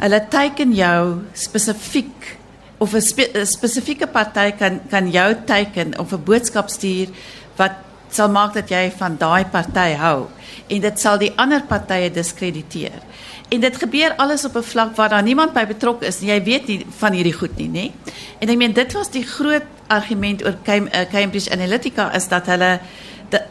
hulle 0.00 0.20
teiken 0.30 0.72
jou 0.72 1.02
spesifiek 1.34 2.36
of 2.78 2.94
'n 2.94 3.02
spe, 3.02 3.26
spesifieke 3.44 4.06
party 4.06 4.52
kan 4.56 4.80
kan 4.88 5.10
jou 5.10 5.34
teiken 5.44 5.98
of 5.98 6.12
'n 6.12 6.24
boodskap 6.24 6.70
stuur 6.70 7.08
wat 7.56 7.89
sal 8.14 8.28
maak 8.28 8.54
dat 8.54 8.70
jy 8.70 8.90
van 8.98 9.16
daai 9.16 9.44
party 9.44 9.94
hou 10.00 10.28
en 10.70 10.80
dit 10.80 11.00
sal 11.00 11.18
die 11.18 11.32
ander 11.36 11.62
partye 11.66 12.10
diskrediteer. 12.10 13.02
En 13.50 13.60
dit 13.60 13.76
gebeur 13.76 14.14
alles 14.16 14.44
op 14.44 14.56
'n 14.56 14.62
vlak 14.62 14.96
waar 14.96 15.08
daar 15.08 15.22
niemand 15.22 15.52
by 15.52 15.66
betrokke 15.66 16.06
is 16.06 16.20
nie. 16.20 16.30
Jy 16.30 16.42
weet 16.42 16.66
nie 16.66 16.86
van 16.98 17.12
hierdie 17.12 17.32
goed 17.32 17.56
nie, 17.56 17.68
nê? 17.68 17.92
En 18.38 18.48
ek 18.48 18.56
meen 18.56 18.72
dit 18.72 18.92
was 18.92 19.10
die 19.10 19.26
groot 19.26 19.66
argument 19.86 20.44
oor 20.44 20.56
eh, 20.64 21.08
Cambridge 21.10 21.50
Analytica 21.50 22.14
is 22.14 22.28
dat 22.28 22.46
hulle 22.46 22.80
dat, 23.28 23.42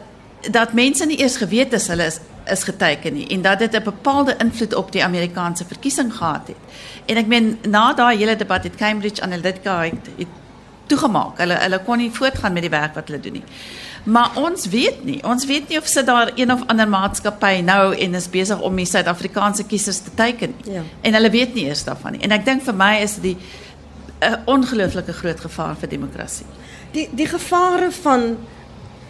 dat 0.50 0.72
mense 0.72 1.06
nie 1.06 1.20
eers 1.20 1.36
geweet 1.36 1.72
het 1.72 1.86
hulle 1.86 2.06
is 2.06 2.20
is 2.50 2.62
geteken 2.64 3.12
nie 3.14 3.26
en 3.26 3.42
dat 3.42 3.58
dit 3.58 3.72
'n 3.76 3.82
bepaalde 3.82 4.34
invloed 4.38 4.74
op 4.74 4.92
die 4.92 5.04
Amerikaanse 5.04 5.64
verkiesing 5.64 6.14
gehad 6.14 6.46
het. 6.46 6.56
En 7.06 7.16
ek 7.16 7.26
meen 7.26 7.58
na 7.68 7.92
daai 7.92 8.16
hele 8.16 8.36
debat 8.36 8.62
het 8.62 8.74
Cambridge 8.74 9.22
Analytica 9.22 9.82
het, 9.82 10.08
het 10.16 10.28
toegemaak. 10.86 11.38
Hulle 11.38 11.54
hulle 11.54 11.80
kon 11.86 11.98
nie 11.98 12.10
voortgaan 12.10 12.52
met 12.52 12.62
die 12.62 12.70
werk 12.70 12.94
wat 12.94 13.08
hulle 13.08 13.20
doen 13.20 13.32
nie. 13.32 13.44
Maar 14.04 14.30
ons 14.34 14.66
weet 14.68 15.04
nie. 15.04 15.18
Ons 15.24 15.46
weet 15.46 15.68
nie 15.68 15.78
of 15.78 15.86
sit 15.86 16.06
daar 16.06 16.32
een 16.34 16.52
of 16.52 16.62
ander 16.66 16.88
maatskappy 16.88 17.60
nou 17.64 17.96
en 17.96 18.14
is 18.14 18.28
besig 18.30 18.60
om 18.60 18.76
die 18.76 18.86
Suid-Afrikaanse 18.86 19.64
kiesers 19.64 19.98
te 19.98 20.14
teiken. 20.14 20.54
Ja. 20.64 20.82
En 21.00 21.14
hulle 21.18 21.30
weet 21.30 21.54
nie 21.54 21.64
eers 21.64 21.84
daarvan 21.84 22.16
nie. 22.16 22.22
En 22.24 22.32
ek 22.36 22.44
dink 22.44 22.64
vir 22.64 22.74
my 22.74 22.94
is 23.02 23.18
dit 23.20 23.36
'n 24.20 24.42
ongelooflike 24.44 25.12
groot 25.12 25.40
gevaar 25.40 25.76
vir 25.76 25.88
demokrasie. 25.88 26.46
Die 26.92 27.08
die 27.12 27.26
gevare 27.26 27.90
van 27.90 28.20
'n 28.20 28.36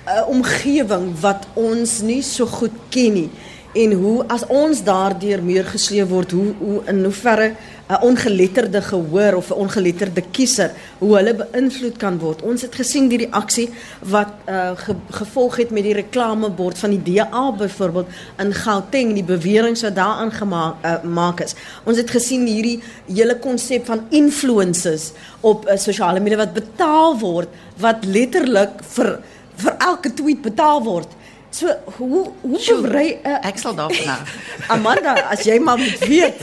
uh, 0.06 0.28
omgewing 0.28 1.20
wat 1.20 1.46
ons 1.54 2.00
nie 2.00 2.22
so 2.22 2.46
goed 2.46 2.76
ken 2.88 3.12
nie 3.12 3.30
en 3.72 3.92
hoe 3.92 4.24
as 4.26 4.42
ons 4.50 4.82
daardeur 4.82 5.42
meer 5.46 5.68
gesleep 5.70 6.08
word 6.10 6.32
hoe 6.34 6.48
hoe 6.58 6.80
in 6.90 7.04
hoeverre 7.04 7.54
'n 7.90 8.02
ongeletterde 8.06 8.82
gehoor 8.82 9.34
of 9.34 9.50
'n 9.50 9.58
ongeletterde 9.64 10.22
kiezer 10.30 10.70
hoe 10.98 11.16
hulle 11.16 11.34
beïnvloed 11.34 11.96
kan 11.96 12.18
word. 12.18 12.42
Ons 12.42 12.62
het 12.62 12.74
gesien 12.74 13.08
die 13.08 13.18
reaksie 13.26 13.70
wat 13.98 14.30
uh, 14.48 14.70
ge, 14.74 14.94
gevolg 15.10 15.56
het 15.56 15.70
met 15.70 15.82
die 15.82 15.94
reklamebord 15.94 16.78
van 16.78 16.90
die 16.90 17.02
DA 17.02 17.52
byvoorbeeld 17.52 18.06
in 18.38 18.54
Gauteng, 18.54 19.14
die 19.14 19.24
bewering 19.24 19.80
wat 19.80 19.94
daaraan 19.94 20.32
gemaak 20.32 21.40
uh, 21.40 21.44
is. 21.46 21.54
Ons 21.84 21.96
het 21.96 22.10
gesien 22.10 22.46
hierdie 22.46 22.82
hele 23.06 23.38
konsep 23.38 23.86
van 23.86 24.06
influencers 24.08 25.12
op 25.40 25.66
uh, 25.66 25.76
sosiale 25.76 26.20
media 26.20 26.36
wat 26.36 26.52
betaal 26.52 27.18
word 27.18 27.48
wat 27.76 28.04
letterlik 28.04 28.82
vir 28.94 29.18
vir 29.60 29.74
elke 29.78 30.14
tweet 30.14 30.42
betaal 30.42 30.82
word. 30.84 31.08
So 31.50 31.66
hoe 31.98 32.30
hoe 32.40 32.80
berei 32.82 33.18
uh, 33.26 33.38
ek 33.46 33.58
sal 33.58 33.74
daarvan 33.74 34.06
nou. 34.06 34.18
Amanda, 34.74 35.14
as 35.34 35.42
jy 35.44 35.58
maar 35.58 35.78
moet 35.78 35.98
weet. 35.98 36.42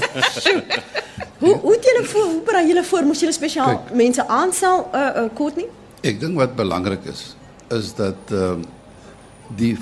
hoe 1.41 1.55
hoe 1.63 1.73
het 1.73 1.83
julle 1.83 2.03
voor 2.11 2.25
hoe 2.31 2.41
berei 2.45 2.67
julle 2.67 2.83
voor 2.83 3.05
moes 3.07 3.19
julle 3.23 3.35
spesiaal 3.35 3.75
Kijk, 3.75 3.93
mense 3.95 4.27
aanstel 4.27 4.89
uh, 4.91 5.23
uh 5.23 5.27
kort 5.37 5.55
nie? 5.55 5.67
Ek 6.03 6.19
dink 6.19 6.35
wat 6.39 6.57
belangrik 6.59 7.07
is 7.07 7.33
is 7.73 7.93
dat 7.95 8.31
ehm 8.31 8.63
uh, 8.63 8.73
die 9.55 9.77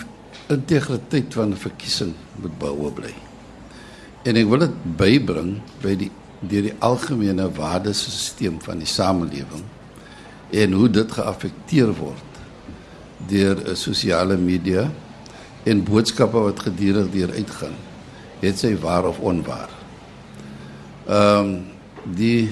integriteit 0.53 1.33
van 1.33 1.49
'n 1.49 1.57
verkiesing 1.57 2.13
moet 2.41 2.57
behoue 2.61 2.91
bly. 2.93 3.13
En 4.23 4.37
ek 4.37 4.45
wil 4.49 4.61
dit 4.61 4.75
bybring 4.97 5.61
by 5.81 5.95
die 5.97 6.11
deur 6.39 6.67
die 6.69 6.75
algemene 6.85 7.47
waardesisteem 7.49 8.59
van 8.61 8.77
die 8.77 8.89
samelewing 8.89 9.63
en 10.51 10.71
hoe 10.77 10.89
dit 10.89 11.11
geaffekteer 11.11 11.93
word 11.97 12.39
deur 13.29 13.57
'n 13.57 13.75
sosiale 13.75 14.37
media 14.37 14.91
en 15.65 15.83
boodskappe 15.83 16.43
wat 16.47 16.61
gedurig 16.67 17.09
deur 17.13 17.33
uitgaan 17.33 17.75
het 18.43 18.59
sy 18.59 18.75
waar 18.77 19.07
of 19.09 19.19
onwaar. 19.19 19.71
Ehm 21.07 21.39
um, 21.39 21.55
die 22.15 22.51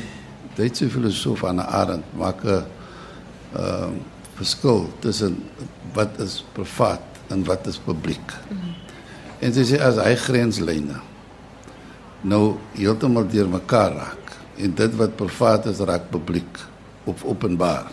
Duitse 0.57 0.87
filosoof 0.89 1.43
Anna 1.45 1.65
Arendt 1.69 2.05
maak 2.17 2.43
'n 2.43 2.49
ehm 2.49 3.83
um, 3.83 4.01
verskil 4.33 4.89
tussen 4.99 5.43
wat 5.93 6.19
is 6.19 6.43
privaat 6.53 7.05
en 7.29 7.43
wat 7.45 7.67
is 7.67 7.77
publiek. 7.77 8.33
Mm 8.49 8.57
-hmm. 8.57 8.73
En 9.39 9.53
sy 9.53 9.63
sê 9.63 9.77
as 9.81 9.95
hy 9.95 10.15
grenslyne 10.15 10.99
nou 12.23 12.55
heeltemal 12.77 13.27
deur 13.27 13.49
mekaar 13.51 13.91
raak 13.91 14.31
en 14.63 14.73
dit 14.75 14.95
wat 14.95 15.15
privaat 15.19 15.65
is 15.71 15.81
raak 15.83 16.07
publiek 16.11 16.59
of 17.09 17.23
openbaar 17.27 17.91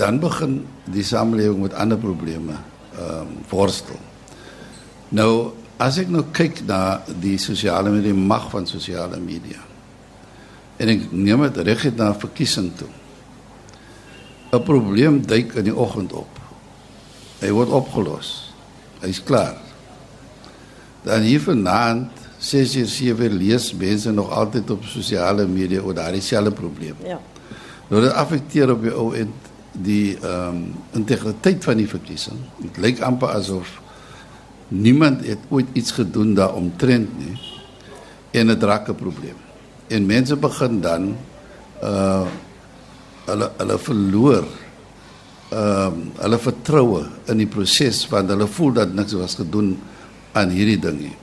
dan 0.00 0.20
begin 0.20 0.62
die 0.88 1.04
samelewing 1.04 1.60
met 1.66 1.76
ander 1.76 2.00
probleme 2.00 2.56
um, 2.98 3.38
worstel. 3.50 3.98
Nou 5.08 5.52
as 5.78 6.00
ek 6.02 6.10
nou 6.10 6.24
kyk 6.34 6.64
na 6.66 7.00
die 7.22 7.38
sosiale 7.38 7.90
media 7.94 8.14
mag 8.14 8.48
van 8.50 8.66
sosiale 8.66 9.20
media 9.22 9.62
en 10.78 10.90
ek 10.92 11.08
neem 11.10 11.42
dit 11.52 11.82
het 11.82 11.96
na 11.98 12.12
verkiesing 12.14 12.70
toe. 12.78 12.90
'n 14.52 14.62
Probleem 14.62 15.26
duik 15.26 15.54
in 15.54 15.64
die 15.64 15.76
oggend 15.76 16.12
op. 16.12 16.38
Hy 17.40 17.50
word 17.50 17.68
opgelos. 17.68 18.52
Hy's 19.00 19.22
klaar. 19.22 19.58
Dan 21.04 21.26
hier 21.26 21.40
vanaand 21.40 22.10
6 22.38 22.76
uur 22.76 22.86
7 22.86 23.36
lees 23.36 23.72
mense 23.74 24.10
nog 24.12 24.30
altyd 24.30 24.70
op 24.70 24.84
sosiale 24.84 25.46
media 25.46 25.82
oor 25.82 25.94
daardie 25.94 26.22
selfde 26.22 26.50
probleem. 26.50 26.96
Ja. 27.04 27.20
Nou 27.88 28.02
dit 28.02 28.12
affekteer 28.12 28.72
op 28.72 28.82
die 28.82 28.94
ou 28.94 29.12
end 29.16 29.47
die 29.82 30.18
um, 30.24 30.72
integriteit 30.96 31.64
van 31.64 31.78
die 31.80 31.88
verkiesing. 31.88 32.38
Dit 32.62 32.80
lyk 32.82 33.02
amper 33.06 33.34
asof 33.36 33.78
niemand 34.68 35.24
het 35.24 35.46
ooit 35.48 35.68
iets 35.78 35.94
gedoen 35.96 36.34
daaromtrent 36.36 37.12
nie 37.18 37.36
en 38.36 38.52
dit 38.52 38.62
raak 38.62 38.88
'n 38.88 38.94
probleem. 38.94 39.38
En 39.88 40.06
mense 40.06 40.36
begin 40.36 40.80
dan 40.80 41.16
uh 41.82 42.26
hulle 43.28 43.50
hulle 43.56 43.78
verloor 43.78 44.44
ehm 45.48 45.96
uh, 45.96 46.22
hulle 46.22 46.38
vertroue 46.38 47.02
in 47.28 47.36
die 47.36 47.46
proses 47.46 48.08
want 48.08 48.28
hulle 48.28 48.46
voel 48.46 48.72
dat 48.72 48.94
niks 48.94 49.12
was 49.12 49.34
gedoen 49.34 49.78
aan 50.32 50.48
hierdie 50.48 50.78
ding 50.78 51.00
nie. 51.00 51.16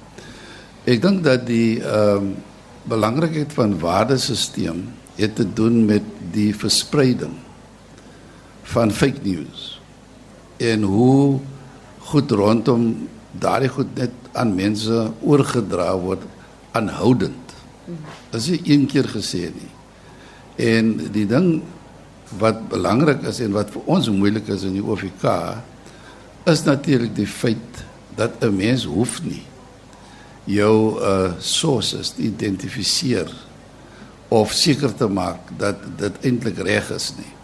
Ek 0.85 1.01
dink 1.01 1.23
dat 1.23 1.45
die 1.45 1.81
ehm 1.81 2.29
uh, 2.29 2.35
belangrikheid 2.85 3.53
van 3.53 3.79
waardesisteem 3.79 4.85
het 5.15 5.35
te 5.35 5.53
doen 5.53 5.85
met 5.85 6.03
die 6.31 6.53
verspreiding 6.55 7.33
van 8.73 8.91
fake 8.91 9.21
news 9.23 9.75
en 10.58 10.84
hoe 10.88 11.39
goed 12.10 12.32
rondom 12.32 13.08
daardie 13.39 13.69
goed 13.69 13.91
net 13.97 14.13
aan 14.32 14.56
mense 14.56 15.12
oorgedra 15.21 15.91
word 15.99 16.23
aanhoudend. 16.75 17.54
Dit 18.32 18.41
is 18.41 18.47
een 18.63 18.86
keer 18.91 19.08
gesê 19.12 19.49
nie. 19.54 19.71
En 20.56 20.93
die 21.12 21.25
ding 21.28 21.62
wat 22.39 22.67
belangrik 22.71 23.23
is 23.30 23.39
en 23.43 23.54
wat 23.56 23.71
vir 23.73 23.91
ons 23.91 24.10
moeilik 24.12 24.47
is 24.51 24.65
in 24.67 24.78
die 24.80 24.84
OFK 24.84 25.28
is 26.49 26.63
natuurlik 26.65 27.15
die 27.17 27.30
feit 27.30 27.84
dat 28.15 28.43
'n 28.43 28.56
mens 28.56 28.86
hoef 28.86 29.21
nie 29.23 29.43
jou 30.45 31.01
uh 31.01 31.34
sources 31.39 32.13
te 32.13 32.21
identifiseer 32.21 33.32
of 34.28 34.51
seker 34.51 34.93
te 34.93 35.08
maak 35.08 35.39
dat 35.58 35.75
dit 35.97 36.13
eintlik 36.21 36.58
reg 36.58 36.89
is 36.91 37.13
nie. 37.17 37.35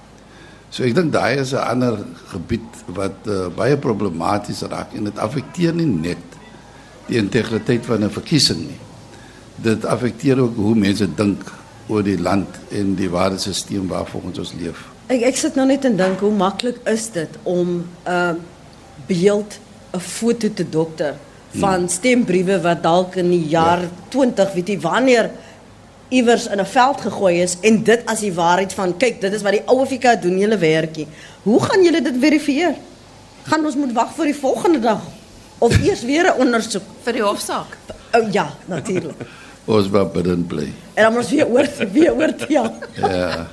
So 0.72 0.86
ek 0.88 0.96
dink 0.96 1.12
daai 1.12 1.42
is 1.44 1.52
'n 1.52 1.60
ander 1.60 1.98
gebied 2.32 2.68
wat 2.96 3.28
uh, 3.28 3.50
baie 3.52 3.76
problematies 3.76 4.64
raak 4.72 4.96
en 4.96 5.10
dit 5.10 5.18
affekteer 5.20 5.74
nie 5.76 5.86
net 5.86 6.24
die 7.08 7.20
integriteit 7.20 7.84
van 7.86 8.04
'n 8.04 8.10
verkiesing 8.10 8.62
nie. 8.72 8.80
Dit 9.60 9.86
affekteer 9.86 10.40
ook 10.40 10.56
hoe 10.56 10.76
mense 10.76 11.08
dink 11.16 11.44
oor 11.88 12.04
die 12.04 12.20
land 12.20 12.48
en 12.72 12.96
die 12.96 13.10
waardesisteem 13.10 13.88
waarvolgens 13.88 14.40
ons 14.40 14.54
leef. 14.60 14.88
Ek 15.12 15.28
ek 15.28 15.36
sit 15.36 15.56
nou 15.60 15.68
net 15.68 15.86
en 15.86 15.98
dink 15.98 16.24
hoe 16.24 16.32
maklik 16.32 16.80
is 16.88 17.12
dit 17.12 17.36
om 17.44 17.68
'n 17.68 17.86
uh, 18.08 18.36
beeld 19.08 19.60
'n 19.92 20.00
foto 20.00 20.48
te 20.54 20.64
dokter 20.64 21.16
van 21.60 21.84
hmm. 21.84 21.88
stembriewe 21.88 22.62
wat 22.62 22.84
dalk 22.84 23.16
in 23.16 23.30
die 23.30 23.48
jaar 23.52 23.82
ja. 23.82 23.90
20 24.10 24.54
weet 24.54 24.68
jy 24.68 24.80
wanneer 24.80 25.32
iewers 26.12 26.48
in 26.48 26.60
'n 26.60 26.66
veld 26.66 27.02
gegooi 27.02 27.42
is 27.42 27.58
en 27.62 27.84
dit 27.84 28.02
as 28.06 28.20
die 28.20 28.34
waarheid 28.34 28.74
van 28.74 28.98
kyk 28.98 29.22
dit 29.22 29.34
is 29.34 29.42
wat 29.42 29.52
die 29.52 29.64
ou 29.66 29.80
Afrika 29.82 30.16
doen 30.16 30.38
julle 30.38 30.58
werkie. 30.58 31.08
Hoe 31.44 31.64
gaan 31.64 31.84
julle 31.84 32.02
dit 32.02 32.16
verifieer? 32.20 32.76
Gaan 33.44 33.66
ons 33.66 33.76
moet 33.76 33.94
wag 33.94 34.14
vir 34.16 34.26
die 34.26 34.36
volgende 34.36 34.80
dag 34.80 35.02
of 35.58 35.78
eers 35.80 36.04
weer 36.04 36.26
'n 36.28 36.40
ondersoek 36.40 36.84
vir 37.04 37.14
die 37.14 37.24
hofsaak? 37.24 37.78
Oh, 38.14 38.32
ja, 38.32 38.54
natuurlik. 38.66 39.16
ons 39.66 39.90
wou 39.90 40.06
binne 40.06 40.36
bly. 40.36 40.68
En 40.94 41.04
dan 41.04 41.14
moet 41.14 41.30
weer 41.30 41.48
oor 41.48 41.68
weer 41.92 42.14
oor 42.14 42.34
ja. 42.48 42.74
ja. 42.96 43.48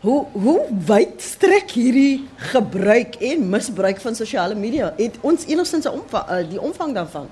Hoe 0.00 0.26
hoe 0.32 0.60
wyd 0.86 1.22
strek 1.22 1.70
hierdie 1.70 2.26
gebruik 2.52 3.14
en 3.14 3.48
misbruik 3.48 4.00
van 4.00 4.14
sosiale 4.14 4.54
media? 4.54 4.92
Het 4.96 5.14
ons 5.20 5.46
enigstens 5.46 5.84
'n 5.84 5.88
omvang 5.88 6.30
uh, 6.30 6.50
die 6.50 6.60
omvang 6.60 6.94
daarvan? 6.94 7.26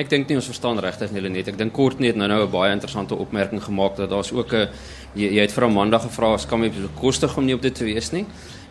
Ek 0.00 0.08
dink 0.08 0.30
nie 0.30 0.38
ons 0.38 0.46
verstaan 0.48 0.78
regtig 0.80 1.10
nie 1.12 1.20
net. 1.28 1.50
Ek 1.50 1.58
dink 1.60 1.74
kort 1.76 1.98
net 2.00 2.16
nou 2.16 2.28
nou 2.30 2.40
'n 2.46 2.50
baie 2.50 2.72
interessante 2.72 3.14
opmerking 3.14 3.60
gemaak 3.60 3.96
dat 3.96 4.08
daar's 4.08 4.32
ook 4.32 4.52
'n 4.54 4.68
jy, 5.14 5.28
jy 5.36 5.40
het 5.40 5.52
vir 5.52 5.64
Amanda 5.64 5.98
gevra 5.98 6.32
as 6.34 6.46
kan 6.46 6.62
jy 6.62 6.70
bekostig 6.70 7.36
om 7.36 7.44
nie 7.44 7.54
op 7.54 7.60
dit 7.60 7.74
te 7.74 7.84
wees 7.84 8.10
nie. 8.12 8.24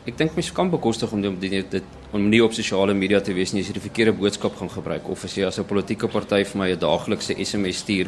Ek 0.07 0.17
dink 0.17 0.35
mens 0.35 0.51
kan 0.51 0.71
bekostig 0.71 1.11
om 1.11 1.21
dit 1.21 1.71
dit 1.71 1.83
om 2.11 2.29
nie 2.29 2.43
op 2.43 2.53
sosiale 2.53 2.93
media 2.93 3.19
te 3.19 3.33
wees 3.33 3.53
nie 3.53 3.61
jy 3.61 3.73
die 3.73 3.89
verkeerde 3.89 4.13
boodskap 4.13 4.55
gaan 4.55 4.69
gebruik 4.69 5.09
of 5.09 5.23
as 5.23 5.35
jy 5.35 5.45
as 5.45 5.59
'n 5.59 5.65
politieke 5.65 6.07
party 6.07 6.43
vir 6.43 6.57
my 6.57 6.71
'n 6.71 6.79
daaglikse 6.79 7.35
SMS 7.37 7.77
stuur 7.77 8.07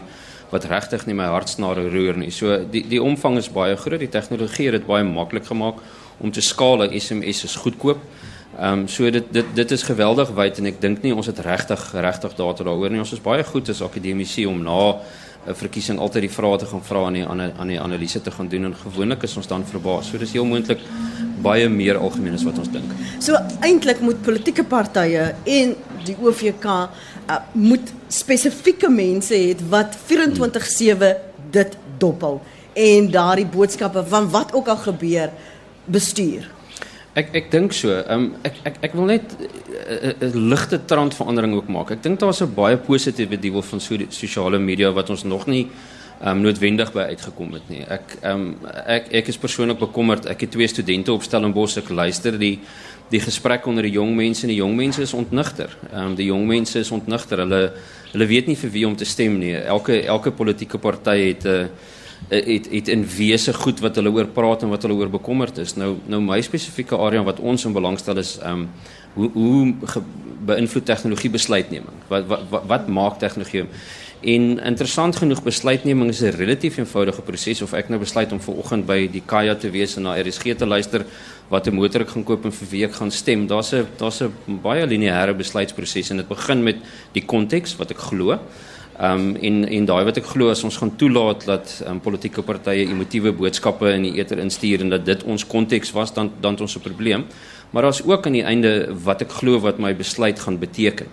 wat 0.50 0.66
regtig 0.66 1.06
nie 1.06 1.14
my 1.14 1.26
hartsnare 1.26 1.90
roer 1.90 2.18
nie. 2.18 2.32
So 2.32 2.66
die 2.66 2.88
die 2.88 3.02
omvang 3.02 3.38
is 3.38 3.50
baie 3.50 3.76
groot. 3.76 4.00
Die 4.00 4.10
tegnologie 4.10 4.66
het 4.66 4.82
dit 4.82 4.88
baie 4.88 5.04
maklik 5.04 5.46
gemaak 5.46 5.76
om 6.20 6.32
te 6.32 6.42
skaal. 6.42 6.90
SMS 7.00 7.44
is 7.44 7.56
goedkoop. 7.56 8.00
Ehm 8.60 8.80
um, 8.80 8.88
so 8.88 9.10
dit 9.10 9.24
dit 9.32 9.46
dit 9.54 9.72
is 9.72 9.84
geweldig 9.84 10.30
wyd 10.36 10.58
en 10.60 10.66
ek 10.66 10.82
dink 10.82 11.02
nie 11.02 11.14
ons 11.16 11.26
het 11.26 11.40
regtig 11.40 11.92
regtig 11.94 12.36
data 12.36 12.64
daaroor 12.68 12.92
nie. 12.92 13.00
Ons 13.00 13.14
is 13.16 13.24
baie 13.24 13.44
goed 13.48 13.70
as 13.70 13.82
akademici 13.82 14.46
om 14.46 14.60
na 14.64 15.00
'n 15.48 15.56
verkiesing 15.56 16.00
altyd 16.00 16.28
die 16.28 16.36
vrae 16.36 16.58
te 16.58 16.66
gaan 16.66 16.84
vra 16.84 17.06
aan 17.06 17.14
die 17.14 17.26
aan 17.26 17.68
die 17.68 17.80
analise 17.80 18.22
te 18.22 18.32
gaan 18.32 18.48
doen 18.48 18.66
en 18.66 18.76
gewoonlik 18.76 19.24
is 19.24 19.38
ons 19.38 19.48
dan 19.48 19.64
verbaas. 19.66 20.10
So 20.10 20.18
dis 20.18 20.34
heel 20.34 20.46
moontlik 20.46 20.80
baie 21.42 21.70
meer 21.70 21.98
algemeen 21.98 22.34
as 22.34 22.44
wat 22.44 22.58
ons 22.58 22.72
dink. 22.72 22.92
So 23.20 23.38
eintlik 23.62 24.02
moet 24.02 24.22
politieke 24.22 24.64
partye 24.64 25.34
en 25.44 25.76
die 26.06 26.16
OVK 26.22 26.66
uh, 26.66 27.38
moet 27.54 27.94
spesifieke 28.08 28.90
mense 28.90 29.34
hê 29.34 29.56
wat 29.70 29.98
24/7 30.08 31.16
dit 31.52 31.78
dophou 31.98 32.40
en 32.74 33.12
daardie 33.12 33.46
boodskappe 33.46 34.04
van 34.08 34.30
wat 34.30 34.54
ook 34.54 34.68
al 34.68 34.78
gebeur 34.78 35.30
bestuur. 35.86 36.50
Ek 37.14 37.34
ek 37.36 37.50
dink 37.52 37.74
so. 37.76 37.92
Um, 38.08 38.30
ek 38.48 38.62
ek 38.64 38.78
ek 38.88 38.94
wil 38.96 39.10
net 39.10 39.34
'n 39.36 39.44
uh, 39.44 40.28
uh, 40.28 40.36
ligte 40.52 40.80
trendverandering 40.88 41.54
ook 41.58 41.68
maak. 41.68 41.92
Ek 41.92 42.04
dink 42.04 42.20
daar's 42.20 42.42
'n 42.42 42.54
baie 42.56 42.78
positiewe 42.78 43.38
deel 43.40 43.62
van 43.62 43.80
so 43.80 43.98
sosiale 44.10 44.60
media 44.60 44.92
wat 44.92 45.10
ons 45.10 45.24
nog 45.24 45.46
nie 45.48 45.68
um, 46.24 46.42
noodwendig 46.42 46.94
by 46.94 47.12
uitgekom 47.12 47.54
het 47.54 47.70
nie. 47.70 47.84
Ek 47.84 48.16
um, 48.24 48.56
ek 48.86 49.12
ek 49.12 49.28
is 49.28 49.38
persoonlik 49.38 49.80
bekommerd. 49.80 50.26
Ek 50.26 50.42
het 50.42 50.52
twee 50.52 50.68
studente 50.68 51.12
op 51.12 51.24
Stellenbosch 51.24 51.78
ek 51.78 51.90
luister 51.90 52.38
die 52.40 52.60
die 53.12 53.20
gesprek 53.20 53.66
onder 53.68 53.84
die 53.84 53.92
jong 53.92 54.16
mense 54.16 54.46
en 54.46 54.54
die 54.54 54.62
jong 54.62 54.76
mense 54.76 55.02
is 55.02 55.14
ontnigter. 55.14 55.70
Ehm 55.92 56.12
um, 56.12 56.16
die 56.16 56.30
jong 56.32 56.48
mense 56.48 56.80
is 56.80 56.92
ontnigter. 56.92 57.44
Hulle 57.44 57.74
hulle 58.14 58.28
weet 58.28 58.48
nie 58.48 58.56
vir 58.56 58.72
wie 58.72 58.88
om 58.88 58.96
te 58.96 59.06
stem 59.06 59.40
nie. 59.40 59.56
Elke 59.56 60.06
elke 60.06 60.32
politieke 60.32 60.78
party 60.78 61.18
het 61.34 61.44
'n 61.44 61.48
uh, 61.48 61.68
het 62.30 62.68
het 62.72 62.88
in 62.88 63.06
wese 63.18 63.54
goed 63.54 63.80
wat 63.80 63.96
hulle 63.96 64.12
oor 64.12 64.28
praat 64.28 64.64
en 64.64 64.70
wat 64.70 64.82
hulle 64.82 64.96
oor 64.96 65.10
bekommerd 65.10 65.58
is. 65.58 65.76
Nou 65.76 65.98
nou 66.06 66.22
my 66.22 66.42
spesifieke 66.42 66.98
area 66.98 67.24
wat 67.24 67.40
ons 67.40 67.66
in 67.66 67.74
belangstel 67.74 68.18
is 68.18 68.38
ehm 68.40 68.52
um, 68.52 68.70
hoe 69.14 69.30
hoe 69.34 69.74
beïnvloed 70.46 70.86
tegnologie 70.86 71.30
besluitneming? 71.30 72.06
Wat 72.08 72.26
wat 72.28 72.48
wat, 72.50 72.64
wat 72.68 72.88
maak 72.88 73.20
tegnologie? 73.20 73.66
En 74.22 74.60
interessant 74.62 75.16
genoeg 75.16 75.44
besluitneming 75.44 76.10
is 76.10 76.22
'n 76.22 76.38
relatief 76.38 76.78
eenvoudige 76.78 77.22
proses 77.22 77.62
of 77.62 77.74
ek 77.74 77.90
nou 77.90 78.00
besluit 78.00 78.32
om 78.32 78.40
vanoggend 78.40 78.86
by 78.86 79.08
die 79.12 79.24
Kaya 79.26 79.56
te 79.56 79.70
wees 79.70 79.96
en 79.98 80.04
na 80.04 80.22
RSG 80.22 80.56
te 80.58 80.66
luister 80.66 81.06
wat 81.50 81.68
'n 81.68 81.74
motor 81.74 82.02
ek 82.02 82.10
gaan 82.10 82.24
koop 82.24 82.46
en 82.46 82.52
vir 82.52 82.68
wie 82.72 82.84
ek 82.86 82.94
gaan 82.94 83.12
stem. 83.12 83.48
Daar's 83.48 83.74
'n 83.74 83.88
daar's 83.98 84.22
'n 84.22 84.62
baie 84.62 84.86
lineêre 84.86 85.34
besluitproses 85.34 86.10
en 86.10 86.18
dit 86.18 86.28
begin 86.28 86.64
met 86.64 86.76
die 87.14 87.26
konteks 87.26 87.76
wat 87.78 87.92
ek 87.92 87.98
glo. 87.98 88.40
Um, 89.02 89.36
en 89.36 89.64
en 89.66 89.86
daai 89.90 90.04
wat 90.06 90.20
ek 90.20 90.28
glo 90.30 90.52
as 90.54 90.60
ons 90.62 90.76
gaan 90.78 90.92
toelaat 90.94 91.48
dat 91.50 91.72
um, 91.90 91.98
politieke 92.06 92.44
partye 92.46 92.84
emotiewe 92.86 93.32
boodskappe 93.34 93.90
in 93.96 94.04
die 94.06 94.12
ether 94.22 94.38
instuur 94.44 94.84
en 94.86 94.94
dat 94.94 95.08
dit 95.08 95.24
ons 95.26 95.46
konteks 95.50 95.90
was 95.96 96.14
dan 96.14 96.30
dan 96.44 96.60
ons 96.62 96.76
'n 96.78 96.84
probleem. 96.86 97.26
Maar 97.72 97.84
daar's 97.84 98.04
ook 98.06 98.26
aan 98.26 98.38
die 98.38 98.46
einde 98.46 98.94
wat 99.04 99.22
ek 99.22 99.32
glo 99.32 99.60
wat 99.60 99.80
my 99.80 99.96
besluit 99.96 100.40
gaan 100.40 100.60
beteken. 100.60 101.08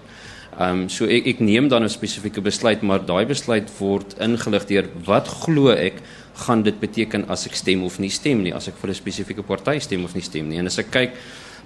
Ehm 0.58 0.82
um, 0.82 0.88
so 0.88 1.06
ek 1.06 1.26
ek 1.26 1.40
neem 1.40 1.68
dan 1.68 1.82
'n 1.82 1.88
spesifieke 1.88 2.40
besluit, 2.40 2.82
maar 2.82 3.06
daai 3.06 3.24
besluit 3.26 3.70
word 3.78 4.14
ingelig 4.20 4.66
deur 4.66 4.86
wat 5.04 5.28
glo 5.28 5.70
ek 5.70 6.02
gaan 6.34 6.62
dit 6.62 6.80
beteken 6.80 7.24
as 7.28 7.46
ek 7.46 7.54
stem 7.54 7.84
of 7.84 7.98
nie 7.98 8.10
stem 8.10 8.42
nie, 8.42 8.54
as 8.54 8.68
ek 8.68 8.74
vir 8.76 8.90
'n 8.90 8.94
spesifieke 8.94 9.42
party 9.42 9.78
stem 9.78 10.04
of 10.04 10.14
nie 10.14 10.22
stem 10.22 10.48
nie. 10.48 10.58
En 10.58 10.66
as 10.66 10.78
ek 10.78 10.90
kyk 10.90 11.12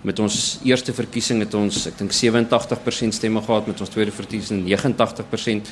met 0.03 0.19
ons 0.19 0.59
eerste 0.65 0.93
verkiesing 0.93 1.41
het 1.41 1.55
ons 1.55 1.87
ek 1.87 1.99
dink 1.99 2.13
87% 2.13 3.15
stemme 3.15 3.43
gehad 3.43 3.67
met 3.67 3.81
ons 3.81 3.91
tweede 3.91 4.11
verkiesing 4.11 4.65
89% 4.67 5.71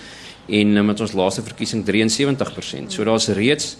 en 0.50 0.76
eh, 0.76 0.84
met 0.84 1.00
ons 1.00 1.12
laaste 1.12 1.42
verkiesing 1.42 1.84
73%. 1.86 2.92
So 2.92 3.04
daar's 3.04 3.28
reeds 3.28 3.76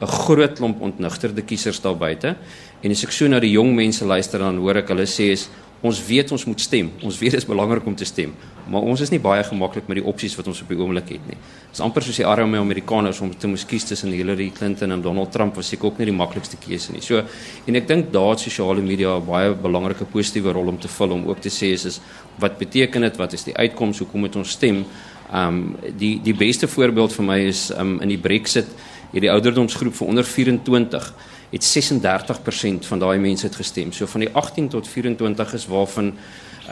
'n 0.00 0.06
groot 0.06 0.52
klomp 0.58 0.80
ontnigterde 0.80 1.42
kiesers 1.42 1.80
daar 1.80 1.96
buite. 1.96 2.36
En 2.82 2.90
as 2.90 3.04
ek 3.04 3.12
so 3.12 3.28
na 3.28 3.40
die 3.40 3.52
jong 3.52 3.74
mense 3.74 4.04
luister 4.04 4.38
dan 4.38 4.56
hoor 4.56 4.76
ek 4.76 4.88
hulle 4.88 5.06
sê 5.06 5.30
is 5.30 5.48
Ons 5.82 5.98
weet 6.06 6.30
ons 6.30 6.44
moet 6.46 6.62
stem. 6.62 6.92
Ons 7.02 7.16
weet 7.18 7.34
dit 7.34 7.42
is 7.42 7.46
belangrik 7.46 7.86
om 7.90 7.94
te 7.98 8.06
stem, 8.06 8.30
maar 8.70 8.84
ons 8.86 9.00
is 9.02 9.10
nie 9.10 9.18
baie 9.22 9.42
gemaklik 9.42 9.88
met 9.90 9.98
die 9.98 10.04
opsies 10.06 10.36
wat 10.38 10.46
ons 10.46 10.60
op 10.62 10.68
die 10.70 10.78
oomblik 10.78 11.08
het 11.10 11.24
nie. 11.26 11.34
Dit 11.34 11.74
is 11.74 11.82
amper 11.82 12.06
soos 12.06 12.20
die 12.20 12.26
arme 12.28 12.60
Amerikaners 12.62 13.18
om 13.24 13.32
te 13.34 13.50
moes 13.50 13.64
kies 13.66 13.88
tussen 13.88 14.14
Hillary 14.14 14.46
Clinton 14.54 14.94
en 14.94 15.02
Donald 15.02 15.32
Trump 15.34 15.58
was 15.58 15.72
seker 15.72 15.90
ook 15.90 15.98
nie 15.98 16.06
die 16.12 16.14
maklikste 16.14 16.60
keuse 16.62 16.94
nie. 16.94 17.02
So 17.02 17.24
en 17.66 17.80
ek 17.80 17.88
dink 17.90 18.12
daar 18.14 18.38
sosiale 18.38 18.82
media 18.82 19.16
'n 19.18 19.26
baie 19.26 19.54
belangrike 19.54 20.06
positiewe 20.06 20.52
rol 20.52 20.68
om 20.68 20.78
te 20.78 20.88
vul 20.88 21.10
om 21.10 21.26
ook 21.26 21.40
te 21.40 21.50
sê 21.50 21.72
is, 21.74 21.84
is 21.84 22.00
wat 22.38 22.58
beteken 22.58 23.02
dit? 23.02 23.16
Wat 23.16 23.32
is 23.32 23.42
die 23.42 23.56
uitkoms? 23.56 23.98
Hoekom 23.98 24.20
moet 24.20 24.36
ons 24.36 24.50
stem? 24.50 24.84
Um 25.32 25.76
die 25.96 26.18
die 26.22 26.34
beste 26.36 26.68
voorbeeld 26.68 27.12
vir 27.16 27.24
my 27.24 27.38
is 27.48 27.70
um 27.72 28.00
in 28.04 28.10
die 28.12 28.20
Brexit 28.20 28.68
hierdie 29.12 29.30
ouderdomsgroep 29.32 29.94
vir 29.96 30.08
onder 30.08 30.24
24 30.24 31.12
het 31.52 31.64
36% 31.68 32.86
van 32.88 33.00
daai 33.00 33.18
mense 33.20 33.46
het 33.46 33.56
gestem. 33.56 33.92
So 33.92 34.06
van 34.08 34.24
die 34.24 34.30
18 34.32 34.68
tot 34.72 34.88
24 34.88 35.52
is 35.54 35.66
waarvan 35.68 36.14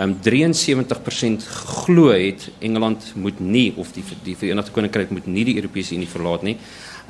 um, 0.01 0.15
73% 0.25 1.49
glo 1.85 2.13
het 2.13 2.49
Engeland 2.59 3.13
moet 3.15 3.41
nie 3.41 3.73
of 3.77 3.93
die 3.93 4.05
die 4.25 4.37
Verenigde 4.37 4.73
Koninkryk 4.73 5.11
moet 5.11 5.27
nie 5.27 5.45
die 5.45 5.57
Europese 5.61 5.95
Unie 5.95 6.09
verlaat 6.09 6.45
nie. 6.49 6.57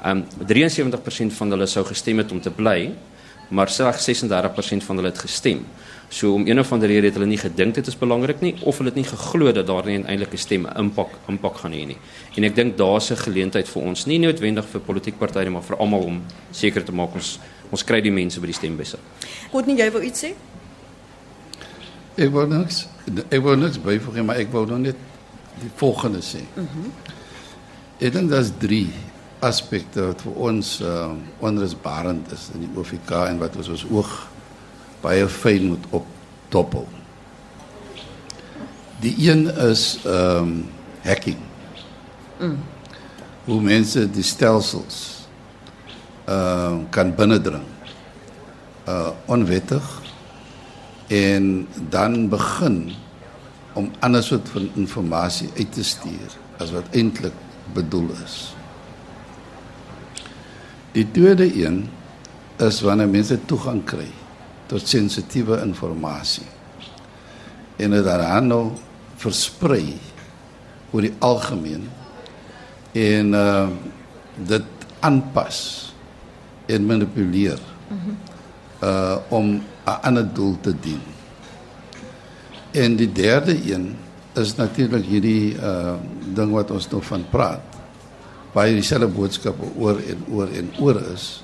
Um 0.07 0.25
73% 0.47 1.35
van 1.39 1.55
hulle 1.55 1.67
sou 1.67 1.85
gestem 1.87 2.23
het 2.23 2.33
om 2.33 2.41
te 2.41 2.51
bly, 2.51 2.91
maar 3.51 3.71
slegs 3.71 4.07
36% 4.11 4.87
van 4.87 4.97
hulle 4.97 5.11
het 5.11 5.23
gestem. 5.27 5.65
So 6.11 6.33
om 6.35 6.47
een 6.47 6.59
of 6.59 6.73
ander 6.73 6.89
rede 6.89 7.07
het 7.07 7.15
hulle 7.15 7.27
nie 7.31 7.39
gedink 7.39 7.75
dit 7.75 7.87
is 7.87 7.95
belangrik 7.99 8.41
nie 8.43 8.57
of 8.67 8.81
hulle 8.81 8.91
het 8.91 8.99
nie 8.99 9.07
geglo 9.07 9.53
dat 9.55 9.67
daar 9.67 9.87
nie 9.87 9.99
'n 9.99 10.07
eintlike 10.07 10.37
stem 10.37 10.67
impak 10.67 11.09
impak 11.29 11.57
gaan 11.57 11.73
hê 11.73 11.87
nie. 11.87 11.97
En 12.37 12.45
ek 12.45 12.55
dink 12.55 12.77
daar's 12.77 13.11
'n 13.11 13.17
geleentheid 13.17 13.69
vir 13.69 13.83
ons, 13.83 14.07
nie 14.07 14.19
noodwendig 14.19 14.65
vir 14.67 14.81
politieke 14.81 15.19
partye 15.19 15.51
maar 15.51 15.63
vir 15.63 15.77
almal 15.77 16.01
om 16.01 16.23
seker 16.51 16.85
te 16.85 16.93
maak 16.93 17.15
ons 17.15 17.39
ons 17.71 17.85
kry 17.85 18.01
die 18.01 18.11
mense 18.11 18.41
by 18.41 18.47
die 18.47 18.55
stembusse. 18.55 18.99
Goed, 19.53 19.67
nie 19.67 19.77
jy 19.77 19.91
wou 19.91 20.03
iets 20.03 20.25
sê? 20.25 20.35
Ek 22.17 22.31
wou 22.31 22.47
niks 22.47 22.87
ek 23.31 23.43
wou 23.43 23.57
niks 23.57 23.79
byvoeg 23.79 24.25
maar 24.25 24.37
ek 24.37 24.53
wou 24.53 24.67
nog 24.67 24.79
net 24.79 24.97
die 25.61 25.71
volgende 25.77 26.21
sê. 26.21 26.41
Mhm. 26.57 26.65
Mm 26.65 26.93
ek 28.01 28.13
dink 28.13 28.31
daar's 28.31 28.51
drie 28.59 28.89
aspekte 29.45 30.07
wat 30.07 30.23
vir 30.25 30.33
ons 30.49 30.81
uh 30.81 31.13
onrusbarend 31.45 32.33
is 32.33 32.49
in 32.55 32.65
die 32.65 32.71
OFK 32.81 33.11
en 33.29 33.39
wat 33.39 33.57
ons 33.57 33.69
ons 33.69 33.85
oog 33.91 34.30
baie 35.01 35.29
fyn 35.29 35.67
moet 35.73 35.87
op 35.91 36.07
doppel. 36.49 36.89
Die 39.01 39.15
een 39.31 39.47
is 39.71 39.99
ehm 40.05 40.37
um, 40.37 40.69
hacking. 41.03 41.39
Mm. 42.39 42.59
Hoe 43.45 43.61
mense 43.63 44.11
die 44.11 44.23
stelsels 44.23 45.25
uh, 46.29 46.77
kan 46.91 47.15
binnendring. 47.15 47.65
Uh 48.89 49.09
onwettig 49.25 50.01
en 51.07 51.69
dan 51.89 52.29
begin 52.29 52.93
om 53.73 53.91
ander 53.99 54.23
soort 54.23 54.49
van 54.49 54.71
inligting 54.75 55.51
uit 55.57 55.73
te 55.73 55.85
stuur 55.85 56.37
as 56.59 56.71
wat 56.71 56.85
eintlik 56.91 57.35
bedoel 57.73 58.11
is. 58.25 58.55
Die 60.93 61.11
tweede 61.11 61.65
een 61.65 61.89
is 62.57 62.81
wanneer 62.81 63.09
mense 63.09 63.39
toegang 63.45 63.85
kry 63.85 64.11
tot 64.71 64.87
sensitiewe 64.87 65.59
inligting 65.65 66.47
en 67.81 67.95
dit 67.97 68.05
dan 68.05 68.47
nou 68.47 68.65
versprei 69.21 69.97
oor 70.93 71.07
die 71.07 71.15
algemeen 71.19 71.89
en 72.97 73.35
uh 73.35 73.69
dit 74.41 74.85
aanpas 75.05 75.57
en 76.71 76.87
manipuleer 76.87 77.59
uh 78.83 79.17
om 79.29 79.61
'n 79.61 79.99
ander 80.03 80.25
doel 80.35 80.57
te 80.61 80.73
dien. 80.81 81.01
En 82.71 82.97
die 82.97 83.13
derde 83.13 83.73
een 83.73 83.97
is 84.33 84.55
natuurlik 84.57 85.05
hierdie 85.05 85.55
uh 85.55 85.95
ding 86.35 86.53
wat 86.53 86.71
ons 86.71 86.89
nog 86.89 87.05
van 87.05 87.25
praat. 87.31 87.61
Baie 88.53 88.75
dieselfde 88.75 89.09
boodskappe 89.09 89.67
oor 89.77 89.99
en 89.99 90.25
oor 90.31 90.49
en 90.49 90.71
oor 90.79 91.03
is 91.13 91.43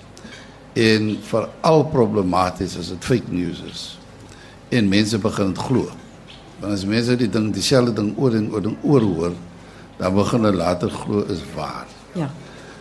en 0.76 1.12
veral 1.24 1.84
problematies 1.92 2.76
as 2.80 2.90
dit 2.92 3.04
fake 3.08 3.32
news 3.32 3.62
is. 3.70 3.84
En 4.76 4.88
mense 4.92 5.18
begin 5.18 5.54
dit 5.54 5.62
glo. 5.68 5.88
Want 6.60 6.72
as 6.72 6.84
mense 6.88 7.16
die 7.16 7.30
ding 7.32 7.52
dieselfde 7.54 7.94
ding 7.96 8.12
oor 8.20 8.36
en 8.36 8.50
oor 8.52 8.68
en 8.68 8.76
oor 8.82 9.06
hoor, 9.06 9.38
dan 9.96 10.16
begin 10.16 10.44
hulle 10.44 10.60
later 10.60 10.92
glo 10.92 11.24
is 11.32 11.40
waar. 11.54 11.88
Ja. 12.16 12.28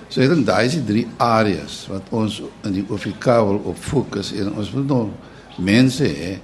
So 0.10 0.22
ek 0.22 0.34
dink 0.34 0.46
daai 0.48 0.66
is 0.68 0.78
die 0.78 0.86
drie 0.86 1.06
areas 1.24 1.86
wat 1.92 2.12
ons 2.16 2.42
in 2.68 2.76
die 2.76 2.86
OFK 2.92 3.26
wil 3.48 3.62
op 3.72 3.80
fokus 3.82 4.34
en 4.36 4.52
ons 4.54 4.70
moet 4.76 4.92
nog 4.92 5.58
mense 5.58 6.06
hê 6.06 6.36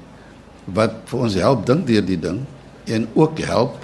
wat 0.71 0.97
vir 1.09 1.27
ons 1.27 1.37
help 1.41 1.65
dink 1.67 1.85
deur 1.89 2.05
die 2.05 2.19
ding 2.19 2.41
en 2.91 3.05
ook 3.13 3.43
help 3.45 3.77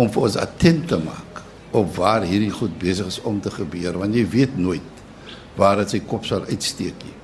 om 0.00 0.08
vir 0.10 0.28
ons 0.28 0.38
attent 0.40 0.86
te 0.90 0.98
maak 1.02 1.42
op 1.76 1.90
waar 1.96 2.26
hierdie 2.26 2.52
goed 2.54 2.76
besig 2.80 3.10
is 3.10 3.20
om 3.26 3.40
te 3.42 3.52
gebeur 3.54 3.98
want 4.00 4.14
jy 4.14 4.24
weet 4.30 4.56
nooit 4.58 4.99
waar 5.60 5.82
dit 5.82 5.96
sy 5.96 6.00
kop 6.08 6.24
sal 6.28 6.46
uitsteek 6.48 7.04
nie. 7.04 7.16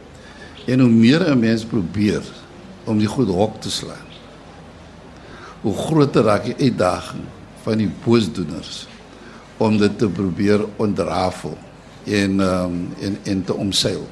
En 0.73 0.83
hoe 0.85 0.91
meer 0.91 1.25
'n 1.31 1.39
mens 1.41 1.65
probeer 1.65 2.23
om 2.85 2.99
die 2.99 3.09
goed 3.09 3.29
hok 3.29 3.61
te 3.61 3.71
slaan, 3.71 4.11
hoe 5.63 5.75
groter 5.75 6.23
raak 6.23 6.45
die 6.45 6.59
uitdaging 6.69 7.25
van 7.63 7.79
die 7.79 7.91
boosdoeners 8.05 8.87
om 9.59 9.79
dit 9.79 9.99
te 9.99 10.09
probeer 10.09 10.67
ontrafel 10.77 11.57
en 12.05 12.41
um, 12.41 12.89
en 13.01 13.19
en 13.25 13.45
te 13.45 13.55
omseil. 13.55 14.05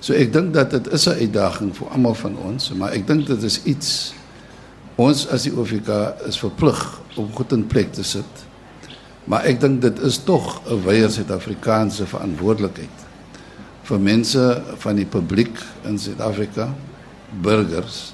So 0.00 0.12
ek 0.12 0.32
dink 0.32 0.54
dat 0.54 0.70
dit 0.70 0.86
is 0.92 1.06
'n 1.06 1.20
uitdaging 1.20 1.76
vir 1.76 1.88
almal 1.88 2.14
van 2.14 2.36
ons, 2.36 2.72
maar 2.72 2.92
ek 2.92 3.06
dink 3.06 3.26
dit 3.26 3.42
is 3.42 3.62
iets 3.64 4.14
ons 4.96 5.28
as 5.28 5.42
die 5.42 5.52
OFK 5.52 5.90
is 6.26 6.38
verplig 6.38 7.00
om 7.16 7.32
goed 7.34 7.52
in 7.52 7.66
plek 7.66 7.92
te 7.92 8.02
sit. 8.02 8.44
Maar 9.24 9.44
ek 9.44 9.60
dink 9.60 9.80
dit 9.80 9.98
is 9.98 10.18
tog 10.18 10.62
'n 10.66 10.82
wyeer 10.84 11.10
Suid-Afrikaanse 11.10 12.06
verantwoordelikheid 12.06 13.03
vir 13.84 13.98
mense 14.00 14.62
van 14.78 14.96
die 14.96 15.06
publiek 15.06 15.58
in 15.84 15.98
Suid-Afrika, 15.98 16.70
burgers 17.44 18.12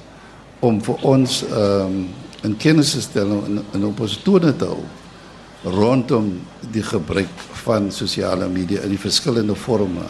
om 0.60 0.80
vir 0.84 1.06
ons 1.08 1.42
ehm 1.48 1.86
um, 1.86 2.08
'n 2.42 2.56
kennis 2.56 2.92
te 2.92 3.00
stel 3.00 3.30
en 3.44 3.60
'n 3.76 3.84
oppositie 3.84 4.56
te 4.56 4.64
hou 4.64 4.80
rondom 5.64 6.40
die 6.72 6.82
gebruik 6.82 7.28
van 7.64 7.92
sosiale 7.92 8.48
media 8.48 8.80
in 8.80 8.94
die 8.94 8.98
verskillende 8.98 9.54
forme 9.54 10.08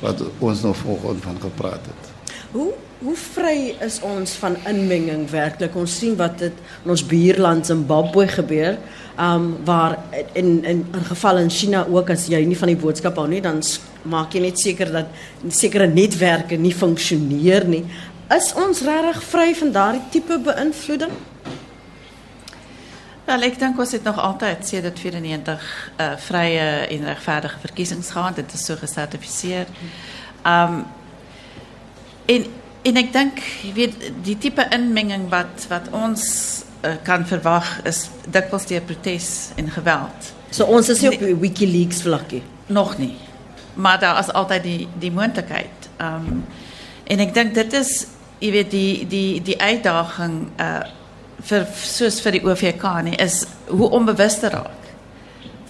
wat 0.00 0.22
ons 0.38 0.62
nou 0.62 0.74
vanoggend 0.74 1.22
van 1.22 1.40
gepraat 1.40 1.86
het. 1.86 2.12
Hoe 2.52 2.72
hoe 2.98 3.14
vry 3.14 3.76
is 3.80 4.00
ons 4.02 4.32
van 4.42 4.56
inmenging 4.66 5.28
werklik? 5.30 5.76
Ons 5.78 5.98
sien 6.00 6.16
wat 6.18 6.38
dit 6.38 6.54
in 6.84 6.90
ons 6.90 7.04
buurland 7.06 7.66
Zimbabwe 7.66 8.26
gebeur. 8.26 8.78
Um 9.18 9.56
waar 9.64 9.98
in 10.32 10.64
in 10.64 10.86
'n 10.92 11.04
geval 11.04 11.38
in 11.38 11.50
China 11.50 11.86
ook 11.86 12.10
as 12.10 12.26
jy 12.26 12.44
nie 12.44 12.58
van 12.58 12.68
die 12.68 12.76
boodskap 12.76 13.16
hou 13.16 13.28
nie, 13.28 13.40
dan 13.40 13.62
maak 14.02 14.32
jy 14.32 14.40
net 14.40 14.58
seker 14.58 14.92
dat 14.92 15.06
sekere 15.48 15.86
netwerke 15.86 16.56
nie 16.56 16.74
funksioneer 16.74 17.66
nie. 17.66 17.84
Is 18.30 18.52
ons 18.54 18.80
regtig 18.80 19.22
vry 19.22 19.54
van 19.54 19.72
daardie 19.72 20.02
tipe 20.10 20.38
beïnvloeding? 20.38 21.10
Wel, 23.28 23.42
ek 23.42 23.58
dink 23.60 23.78
ons 23.78 23.90
het 23.92 24.06
nog 24.08 24.18
altyd 24.18 24.62
sedert 24.66 24.98
94 24.98 25.64
uh 26.00 26.12
vrye 26.16 26.68
en 26.88 27.04
regverdige 27.04 27.58
verkiesings 27.60 28.10
gehad. 28.10 28.36
Dit 28.36 28.52
is 28.52 28.64
so 28.64 28.76
gesertifiseer. 28.76 29.66
Um 30.46 30.86
en 32.26 32.46
en 32.82 32.96
ek 32.96 33.12
dink 33.12 33.42
jy 33.62 33.72
weet 33.76 34.08
die 34.24 34.38
tipe 34.38 34.64
inmenging 34.72 35.28
wat 35.28 35.66
wat 35.68 35.90
ons 35.92 36.24
uh, 36.82 36.96
kan 37.02 37.26
verwag 37.26 37.80
is 37.88 38.08
dikwels 38.26 38.66
deur 38.66 38.82
protes 38.82 39.50
en 39.56 39.70
geweld. 39.70 40.32
So 40.50 40.64
ons 40.64 40.88
is 40.88 41.00
nie 41.00 41.12
op 41.12 41.40
WikiLeaks 41.40 42.02
vlakkie. 42.02 42.42
Nog 42.66 42.98
nie. 42.98 43.16
Maar 43.74 44.00
daar 44.00 44.18
is 44.18 44.32
altyd 44.32 44.62
die 44.62 44.88
die 44.98 45.12
moontlikheid. 45.12 45.90
Um 46.00 46.44
en 47.08 47.20
ek 47.24 47.34
dink 47.34 47.54
dit 47.56 47.72
is 47.72 48.06
jy 48.38 48.50
weet 48.52 48.70
die 48.70 49.06
die 49.08 49.42
die 49.42 49.60
uitdaging 49.60 50.40
uh 50.60 50.84
vir 51.48 51.64
soos 51.70 52.18
vir 52.20 52.34
die 52.34 52.42
OVK 52.42 52.84
nie 53.06 53.16
is 53.22 53.44
hoe 53.70 53.88
onbewus 53.94 54.40
te 54.42 54.48
raak 54.50 54.88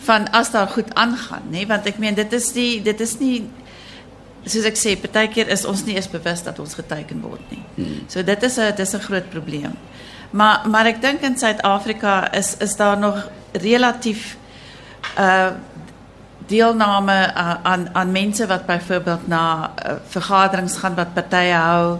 van 0.06 0.24
as 0.32 0.48
daar 0.54 0.70
goed 0.72 0.88
aangaan 0.96 1.50
nê 1.52 1.66
want 1.68 1.86
ek 1.86 1.98
meen 2.00 2.16
dit 2.16 2.32
is 2.32 2.46
die 2.56 2.80
dit 2.82 3.00
is 3.04 3.12
nie 3.20 3.42
soos 4.48 4.64
ek 4.70 4.80
sê 4.80 4.94
partykeer 4.96 5.50
is 5.52 5.66
ons 5.68 5.84
nie 5.84 5.98
eens 5.98 6.08
bewus 6.08 6.42
dat 6.46 6.58
ons 6.62 6.74
geteken 6.78 7.20
word 7.20 7.52
nie. 7.52 7.62
Hmm. 7.76 8.00
So 8.08 8.22
dit 8.22 8.42
is 8.48 8.58
'n 8.58 8.74
dis 8.76 8.94
'n 8.94 9.06
groot 9.08 9.30
probleem. 9.30 9.76
Maar 10.30 10.68
maar 10.68 10.86
ek 10.86 11.00
dink 11.00 11.24
in 11.24 11.38
Suid-Afrika 11.38 12.32
is 12.32 12.56
is 12.56 12.76
daar 12.76 12.98
nog 12.98 13.30
relatief 13.52 14.36
uh 15.18 15.50
deelname 16.48 17.32
uh, 17.36 17.54
aan 17.62 17.88
aan 17.92 18.12
mense 18.12 18.46
wat 18.46 18.66
byvoorbeeld 18.66 19.26
na 19.28 19.70
uh, 19.86 19.92
vergaderings 20.08 20.76
gaan 20.76 20.94
wat 20.94 21.12
partye 21.14 21.52
hou, 21.52 21.98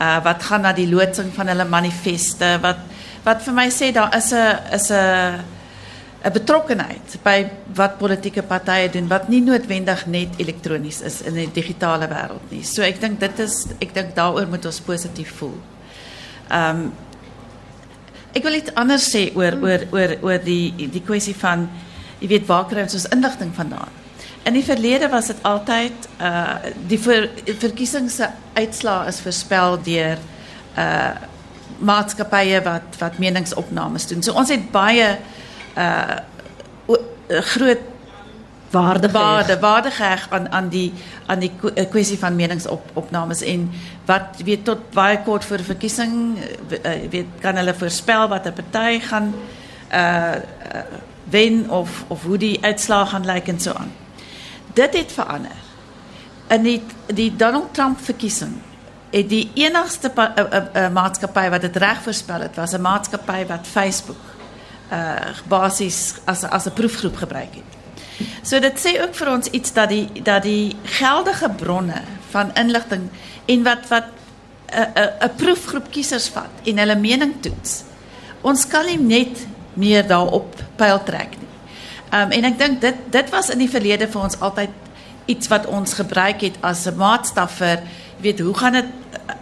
uh 0.00 0.18
wat 0.24 0.42
gaan 0.42 0.60
na 0.66 0.72
die 0.72 0.88
loodsing 0.88 1.30
van 1.34 1.46
hulle 1.46 1.64
manifeste, 1.64 2.58
wat 2.62 2.82
wat 3.24 3.42
vir 3.42 3.54
my 3.54 3.68
sê 3.70 3.92
daar 3.94 4.16
is 4.16 4.32
'n 4.32 4.74
is 4.74 4.90
'n 4.90 5.44
'n 6.24 6.32
betrokkenheid 6.32 7.18
by 7.22 7.50
wat 7.74 7.98
politieke 7.98 8.42
partye 8.42 8.90
doen 8.90 9.08
wat 9.08 9.28
nie 9.28 9.40
noodwendig 9.40 10.06
net 10.06 10.28
elektronies 10.36 11.00
is 11.00 11.22
in 11.22 11.36
'n 11.36 11.50
digitale 11.52 12.08
wêreld 12.08 12.50
nie. 12.50 12.62
So 12.62 12.82
ek 12.82 13.00
dink 13.00 13.20
dit 13.20 13.38
is 13.38 13.66
ek 13.80 13.94
dink 13.94 14.14
daaroor 14.14 14.46
moet 14.48 14.66
ons 14.66 14.80
positief 14.80 15.34
voel. 15.36 15.58
Ehm 16.48 16.80
um, 16.80 16.92
ek 18.34 18.42
wil 18.42 18.58
iets 18.58 18.74
anders 18.78 19.06
sê 19.10 19.28
oor 19.38 19.56
oor 19.62 19.84
oor 19.94 20.16
oor 20.22 20.40
die 20.44 20.88
die 20.90 21.02
kwessie 21.04 21.36
van 21.38 21.68
jy 22.20 22.30
weet 22.30 22.48
waar 22.48 22.66
kry 22.70 22.82
ons 22.84 22.96
ons 22.98 23.10
inligting 23.14 23.52
vandaan? 23.54 23.92
In 24.44 24.56
die 24.58 24.64
verlede 24.64 25.08
was 25.12 25.30
dit 25.32 25.40
altyd 25.48 26.08
uh 26.20 26.72
die 26.90 26.98
ver, 27.00 27.30
verkiesings 27.62 28.18
se 28.20 28.28
uitslae 28.58 29.08
is 29.08 29.22
voorspel 29.24 29.78
deur 29.86 30.20
uh 30.76 31.14
maatskappye 31.84 32.60
wat 32.64 33.00
wat 33.00 33.18
meningsopnames 33.18 34.06
doen. 34.10 34.22
So 34.22 34.36
ons 34.38 34.52
het 34.52 34.70
baie 34.74 35.16
uh 35.76 36.20
groot 37.54 37.93
waarde 38.74 39.10
waarde 39.10 39.58
waarde 39.58 39.90
geheg 39.90 40.26
aan 40.30 40.50
aan 40.50 40.68
die 40.68 40.92
aan 41.26 41.38
die 41.38 41.52
kwessie 41.90 42.18
van 42.18 42.36
meningsopnames 42.36 43.42
en 43.42 43.70
wat 44.04 44.42
weet 44.44 44.64
tot 44.64 44.90
baie 44.90 45.20
kort 45.22 45.44
voor 45.44 45.62
verkiesing 45.62 46.38
weet 47.10 47.40
kan 47.40 47.56
hulle 47.60 47.74
voorspel 47.74 48.28
wat 48.28 48.46
'n 48.46 48.56
party 48.60 49.00
gaan 49.00 49.34
uh 49.92 50.34
wen 51.30 51.70
of 51.70 52.04
of 52.08 52.22
hoe 52.22 52.38
die 52.38 52.58
uitslae 52.60 53.06
gaan 53.06 53.24
lyk 53.24 53.48
en 53.48 53.60
so 53.60 53.72
aan. 53.72 53.92
Dit 54.72 54.96
het 54.96 55.12
verander. 55.12 55.62
In 56.48 56.62
die 56.62 56.82
die 57.06 57.36
Donald 57.36 57.74
Trump 57.74 57.98
verkiesing 58.00 58.52
het 59.10 59.28
die 59.28 59.50
enigste 59.54 60.10
uh, 60.16 60.24
uh, 60.36 60.62
uh, 60.74 60.88
maatskappy 60.92 61.48
wat 61.48 61.60
dit 61.60 61.76
reg 61.76 62.02
voorspel 62.02 62.40
het, 62.40 62.56
was 62.56 62.72
'n 62.72 62.80
maatskappy 62.80 63.46
wat 63.46 63.66
Facebook 63.66 64.22
uh 64.92 65.14
basies 65.48 66.14
as 66.24 66.42
as 66.42 66.66
'n 66.66 66.72
proefgroep 66.72 67.16
gebruik 67.16 67.54
het. 67.54 67.83
So 68.42 68.60
dit 68.60 68.78
sê 68.78 69.00
ook 69.02 69.14
vir 69.14 69.30
ons 69.32 69.48
iets 69.50 69.72
dat 69.72 69.88
die 69.88 70.22
dat 70.22 70.42
die 70.42 70.76
geldige 70.98 71.50
bronne 71.50 72.02
van 72.30 72.52
inligting 72.54 73.08
en 73.46 73.62
wat 73.62 73.88
wat 73.88 74.04
'n 74.74 74.88
'n 74.94 75.10
'n 75.24 75.34
proefgroep 75.36 75.90
kiesers 75.90 76.28
vat 76.28 76.50
en 76.64 76.78
hulle 76.78 76.96
mening 76.96 77.34
toets. 77.40 77.82
Ons 78.42 78.66
kan 78.66 78.86
nie 78.86 78.98
net 78.98 79.46
meer 79.74 80.06
daarop 80.06 80.54
pyl 80.76 81.02
trek 81.02 81.30
nie. 81.30 81.52
Um 82.12 82.30
en 82.30 82.44
ek 82.44 82.58
dink 82.58 82.80
dit 82.80 82.96
dit 83.10 83.30
was 83.30 83.50
in 83.50 83.58
die 83.58 83.70
verlede 83.70 84.08
vir 84.08 84.22
ons 84.22 84.40
altyd 84.40 84.70
iets 85.26 85.48
wat 85.48 85.66
ons 85.66 85.94
gebruik 85.94 86.40
het 86.40 86.56
as 86.60 86.86
'n 86.86 86.96
maatstaf 86.96 87.52
vir 87.52 87.82
weet 88.20 88.40
hoe 88.40 88.54
gaan 88.54 88.72
dit 88.72 88.90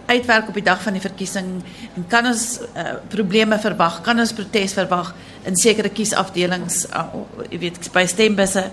uitwerk 0.06 0.48
op 0.48 0.54
die 0.54 0.62
dag 0.62 0.82
van 0.82 0.92
die 0.92 1.02
verkiesing 1.02 1.62
en 1.96 2.06
kan 2.08 2.26
ons 2.26 2.58
uh, 2.76 2.94
probleme 3.08 3.58
verwag 3.58 4.00
kan 4.02 4.18
ons 4.18 4.32
protes 4.32 4.72
verwag 4.72 5.14
in 5.48 5.56
sekere 5.56 5.90
kiesafdelings 5.90 6.86
uh, 6.90 7.06
jy 7.50 7.58
weet 7.58 7.88
by 7.94 8.04
stembusse 8.06 8.64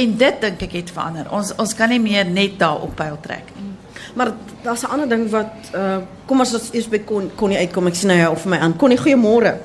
en 0.00 0.16
dit 0.18 0.40
dink 0.40 0.62
ek 0.64 0.78
het 0.78 0.90
verander. 0.94 1.28
Ons 1.30 1.52
ons 1.60 1.74
kan 1.76 1.92
nie 1.92 2.00
meer 2.02 2.24
net 2.28 2.58
daar 2.60 2.82
op 2.82 2.96
pyl 2.96 3.18
trek 3.24 3.52
nie. 3.58 3.72
Maar 4.16 4.32
daar's 4.64 4.82
'n 4.82 4.92
ander 4.92 5.08
ding 5.08 5.30
wat 5.30 5.70
uh, 5.74 5.98
kom 6.26 6.40
as 6.40 6.54
ons 6.54 6.70
eers 6.72 6.88
by 6.88 6.98
kon 6.98 7.30
kon 7.36 7.48
nie 7.48 7.58
uitkom 7.58 7.86
ek 7.86 7.94
sien 7.94 8.08
nou 8.08 8.30
of 8.30 8.46
my 8.46 8.56
aan. 8.58 8.76
Kon 8.76 8.88
nie 8.88 8.98
goeiemôre. 8.98 9.56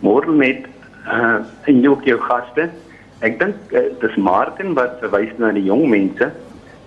Môre 0.00 0.32
met 0.32 0.66
uh, 1.06 1.40
en 1.64 1.80
jou 1.80 1.96
jou 2.04 2.20
gaste. 2.20 2.70
Ek 3.20 3.38
dink 3.38 3.56
uh, 3.72 3.80
dis 4.00 4.16
Martin 4.16 4.74
wat 4.74 5.00
verwys 5.00 5.32
na 5.38 5.52
die 5.52 5.64
jong 5.64 5.88
mense. 5.88 6.30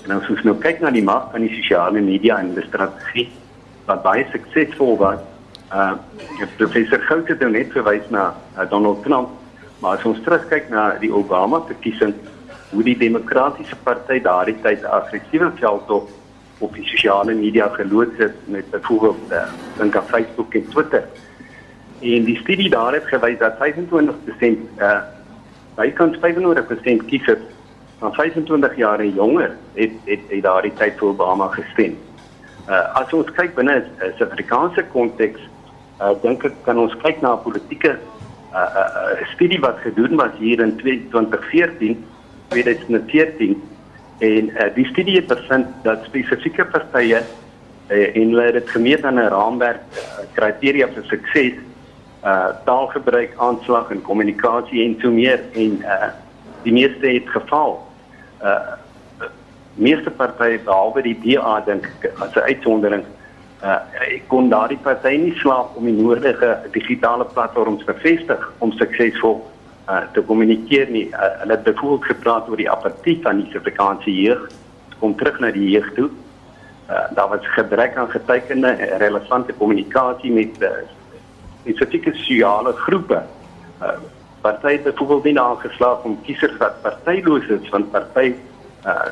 En 0.06 0.12
as 0.12 0.30
ons 0.30 0.44
nou 0.44 0.56
kyk 0.56 0.82
na 0.82 0.92
die 0.92 1.04
mag 1.04 1.32
van 1.32 1.42
die 1.42 1.56
sosiale 1.62 2.02
media 2.02 2.40
en 2.40 2.54
die 2.56 2.66
strategie 2.68 3.30
wat 3.86 4.04
baie 4.04 4.26
suksesvol 4.32 4.98
was, 4.98 5.20
uh 5.74 5.94
professor 6.58 7.00
Goute 7.00 7.32
het 7.32 7.40
nou 7.40 7.52
net 7.52 7.72
verwys 7.72 8.06
na 8.10 8.34
uh, 8.58 8.70
Donald 8.70 9.04
Trump, 9.04 9.30
maar 9.80 9.98
as 9.98 10.06
ons 10.06 10.22
terugkyk 10.26 10.70
na 10.70 10.96
die 11.02 11.12
Obama 11.14 11.62
verkiesing, 11.68 12.14
hoe 12.72 12.84
die 12.84 12.98
demokratiese 12.98 13.76
party 13.84 14.20
daardie 14.22 14.58
tyd 14.64 14.86
aggressiewe 14.86 15.52
veld 15.60 15.90
op 15.90 16.10
op 16.60 16.74
die 16.76 16.84
sosiale 16.84 17.34
media 17.34 17.70
geloods 17.72 18.18
het 18.20 18.36
met 18.52 18.70
byvoorbeeld 18.72 19.32
uh, 19.32 19.48
aan 19.80 20.04
Facebook 20.08 20.54
en 20.54 20.68
Twitter. 20.70 21.04
En 22.00 22.24
die 22.24 22.38
studie 22.38 22.70
daar 22.70 22.94
het 22.94 23.08
gewys 23.08 23.38
dat 23.40 23.56
25% 23.60 24.80
uh 24.80 25.00
bykans 25.80 26.18
95% 26.18 27.06
kiesers 27.06 27.46
van 28.00 28.14
25 28.14 28.76
jaar 28.76 29.00
en 29.00 29.14
jonger 29.14 29.56
het 29.74 29.92
het, 30.04 30.20
het 30.28 30.44
daardie 30.44 30.74
tyd 30.74 30.98
vir 31.00 31.08
Obama 31.08 31.48
gestem. 31.48 31.96
Uh 32.68 32.82
as 33.00 33.14
ons 33.14 33.32
kyk 33.32 33.56
binne 33.56 33.76
'n 33.80 34.12
Suid-Afrikaanse 34.18 34.84
konteks, 34.92 35.40
uh 36.02 36.14
dink 36.22 36.44
ek 36.48 36.56
kan 36.64 36.78
ons 36.78 36.96
kyk 37.04 37.22
na 37.22 37.36
'n 37.36 37.44
politieke 37.44 37.98
uh, 38.54 38.60
uh, 38.60 39.28
studie 39.34 39.60
wat 39.60 39.78
gedoen 39.84 40.16
was 40.16 40.32
hier 40.40 40.60
in 40.60 40.76
2014, 40.78 42.06
2014 42.50 43.62
en 44.20 44.50
uh, 44.50 44.70
die 44.76 44.86
studie 44.86 45.16
het 45.16 45.28
bevind 45.28 45.68
dat 45.84 46.04
spesifieke 46.08 46.66
partye 46.66 47.20
uh, 47.22 48.16
en 48.16 48.32
hulle 48.32 48.46
het 48.48 48.54
dit 48.54 48.70
gemeet 48.70 49.04
aan 49.04 49.20
'n 49.20 49.32
raamwerk 49.36 49.84
uh, 49.92 50.26
kriteria 50.34 50.88
vir 50.88 51.04
sukses 51.04 51.54
uh 52.20 52.52
taalgebruik, 52.66 53.32
aanslag 53.38 53.92
en 53.92 54.02
kommunikasie 54.02 54.84
en 54.84 54.98
so 55.00 55.12
meer 55.12 55.40
en 55.56 55.80
uh 55.88 56.10
die 56.64 56.74
meeste 56.74 57.08
het 57.08 57.30
gefaal. 57.32 57.80
Uh 58.44 58.76
meeste 59.76 60.12
partye 60.12 60.60
behalwe 60.60 61.02
die 61.02 61.16
DA 61.24 61.62
dink 61.64 61.88
as 62.20 62.36
'n 62.36 62.40
uitsondering 62.52 63.04
uh 63.04 63.19
ek 63.62 64.28
kon 64.32 64.48
daardie 64.50 64.80
partye 64.84 65.18
nie 65.20 65.36
slaag 65.42 65.76
om 65.76 65.88
die 65.90 65.96
nodige 65.96 66.54
digitale 66.72 67.26
platforms 67.34 67.84
te 67.86 67.96
vestig 68.04 68.46
om 68.64 68.72
suksesvol 68.72 69.42
uh 69.90 70.04
te 70.14 70.22
kommunikeer 70.22 70.90
nie. 70.94 71.08
Uh, 71.10 71.32
hulle 71.42 71.58
het 71.58 71.64
byvoorbeeld 71.64 72.06
gepraat 72.06 72.50
oor 72.50 72.62
die 72.62 72.70
apatie 72.70 73.18
van 73.24 73.42
die 73.42 73.48
Suid-Afrikaanse 73.50 74.14
jeug 74.14 74.46
kom 75.00 75.16
terug 75.16 75.40
na 75.40 75.52
die 75.52 75.70
jeug 75.74 75.90
toe. 75.98 76.10
Uh 76.90 77.04
daar 77.18 77.30
was 77.34 77.52
gebrek 77.56 77.98
aan 77.98 78.10
getekende 78.10 78.72
relevante 79.02 79.54
kommunikasie 79.54 80.32
met 80.32 80.62
uh, 80.62 80.70
spesifieke 81.62 82.14
sosiale 82.14 82.74
groepe. 82.86 83.24
Uh 83.82 83.98
party 84.42 84.72
het 84.72 84.84
byvoorbeeld 84.84 85.24
nie 85.24 85.40
aangeslaag 85.40 86.04
om 86.08 86.22
kiesers 86.24 86.56
wat 86.58 86.82
partyloos 86.82 87.48
is 87.48 87.70
van 87.70 87.90
party 87.92 88.34
uh 88.86 89.12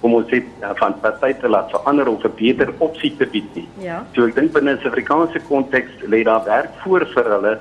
kom 0.00 0.14
ons 0.14 0.28
sê 0.32 0.42
uh, 0.42 0.72
van 0.80 0.96
party 1.00 1.32
te 1.40 1.48
laat 1.48 1.70
verander 1.70 2.08
of 2.08 2.24
'n 2.24 2.32
beter 2.36 2.72
opsie 2.78 3.16
te 3.16 3.26
bied 3.26 3.54
nie. 3.54 3.68
Ja. 3.78 4.04
So 4.14 4.26
ek 4.26 4.34
dink 4.34 4.52
binne 4.52 4.72
'n 4.72 4.78
Suid-Afrikaanse 4.82 5.40
konteks 5.48 5.90
lê 6.08 6.22
daar 6.24 6.44
werk 6.44 6.70
voor 6.84 7.06
vir 7.14 7.24
hulle 7.34 7.58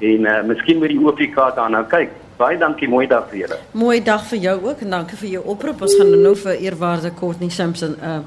en 0.00 0.20
uh, 0.24 0.42
miskien 0.42 0.78
moet 0.78 0.88
die 0.88 1.00
OFK 1.00 1.54
daarna 1.56 1.82
kyk. 1.82 2.10
Baie 2.36 2.56
dankie, 2.58 2.88
mooi 2.88 3.06
dag 3.06 3.26
vir 3.28 3.38
julle. 3.38 3.56
Mooi 3.72 4.02
dag 4.02 4.22
vir 4.24 4.38
jou 4.38 4.56
ook 4.68 4.80
en 4.80 4.90
dankie 4.90 5.16
vir 5.16 5.28
jou 5.28 5.42
oproep. 5.44 5.82
Ons 5.82 5.96
gaan 5.98 6.22
nou 6.22 6.36
vir 6.36 6.56
eerwaarde 6.56 7.14
Courtney 7.14 7.50
Simpson 7.50 7.96
uh 8.02 8.20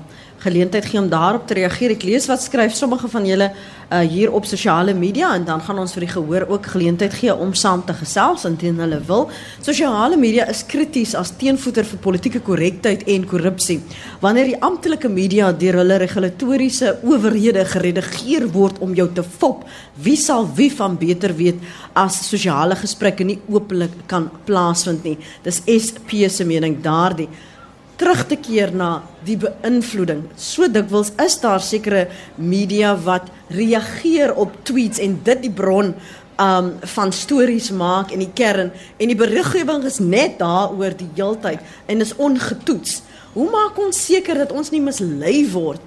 geleentheid 0.44 0.86
gee 0.86 1.00
om 1.00 1.10
daarop 1.10 1.48
te 1.48 1.58
reageer. 1.58 1.96
Ek 1.96 2.04
lees 2.08 2.28
wat 2.30 2.44
skryf 2.44 2.76
sommige 2.76 3.08
van 3.12 3.26
julle 3.28 3.50
uh, 3.50 4.00
hier 4.00 4.32
op 4.34 4.46
sosiale 4.46 4.94
media 4.94 5.34
en 5.36 5.46
dan 5.48 5.62
gaan 5.64 5.80
ons 5.80 5.94
vir 5.96 6.06
die 6.06 6.12
gehoor 6.14 6.46
ook 6.52 6.68
geleentheid 6.74 7.14
gee 7.20 7.36
om 7.36 7.54
saam 7.58 7.84
te 7.86 7.96
gesels 7.98 8.46
indien 8.50 8.80
hulle 8.84 9.00
wil. 9.08 9.30
Sosiale 9.64 10.18
media 10.20 10.48
is 10.52 10.66
krities 10.68 11.16
as 11.16 11.34
teenvoeter 11.40 11.88
vir 11.88 12.02
politieke 12.04 12.42
korrektheid 12.44 13.06
en 13.16 13.28
korrupsie. 13.30 13.80
Wanneer 14.24 14.52
die 14.52 14.60
amptelike 14.66 15.12
media 15.12 15.52
deur 15.52 15.80
hulle 15.82 16.02
regulatoriese 16.04 16.98
owerhede 17.04 17.66
geredigeer 17.74 18.50
word 18.54 18.82
om 18.84 18.96
jou 18.98 19.08
te 19.14 19.24
fop, 19.24 19.64
wie 20.04 20.18
sal 20.20 20.48
wie 20.58 20.72
van 20.74 20.98
beter 21.00 21.36
weet 21.38 21.64
as 21.98 22.24
sosiale 22.28 22.76
gesprekke 22.80 23.26
nie 23.28 23.40
openlik 23.48 23.96
kan 24.12 24.30
plaasvind 24.48 25.04
nie. 25.08 25.18
Dis 25.46 25.62
SP 25.68 26.26
se 26.30 26.46
mening 26.48 26.82
daardie 26.84 27.30
terug 27.98 28.26
te 28.28 28.38
keer 28.42 28.74
na 28.74 29.04
die 29.26 29.38
beïnvloeding. 29.38 30.26
So 30.36 30.68
dikwels 30.72 31.14
is 31.22 31.38
daar 31.44 31.62
sekere 31.62 32.08
media 32.36 32.96
wat 33.06 33.30
reageer 33.54 34.34
op 34.34 34.56
tweets 34.68 35.02
en 35.04 35.20
dit 35.24 35.46
die 35.46 35.54
bron 35.54 35.94
um 36.42 36.70
van 36.96 37.12
stories 37.14 37.70
maak 37.72 38.12
en 38.12 38.24
die 38.24 38.32
kern 38.34 38.72
en 38.98 39.12
die 39.12 39.18
beriggewing 39.18 39.84
is 39.86 40.00
net 40.02 40.40
daaroor 40.40 40.96
die 40.98 41.10
heeltyd 41.16 41.62
en 41.86 42.02
is 42.02 42.16
ongetoets. 42.18 43.02
Hoe 43.34 43.50
maak 43.50 43.78
ons 43.82 44.06
seker 44.06 44.42
dat 44.42 44.52
ons 44.54 44.72
nie 44.74 44.82
mislei 44.82 45.44
word 45.54 45.82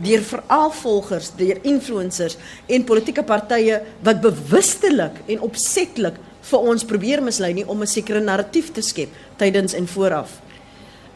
deur 0.00 0.22
veraalvolgers, 0.24 1.32
deur 1.36 1.58
influencers 1.66 2.38
en 2.72 2.86
politieke 2.88 3.24
partye 3.26 3.82
wat 4.06 4.22
bewustelik 4.24 5.18
en 5.28 5.42
opsetlik 5.44 6.16
vir 6.50 6.68
ons 6.72 6.86
probeer 6.88 7.20
mislei 7.20 7.52
nie 7.52 7.66
om 7.66 7.82
'n 7.82 7.86
sekere 7.86 8.20
narratief 8.20 8.72
te 8.72 8.80
skep 8.80 9.10
tydens 9.36 9.74
en 9.74 9.86
vooraf? 9.86 10.40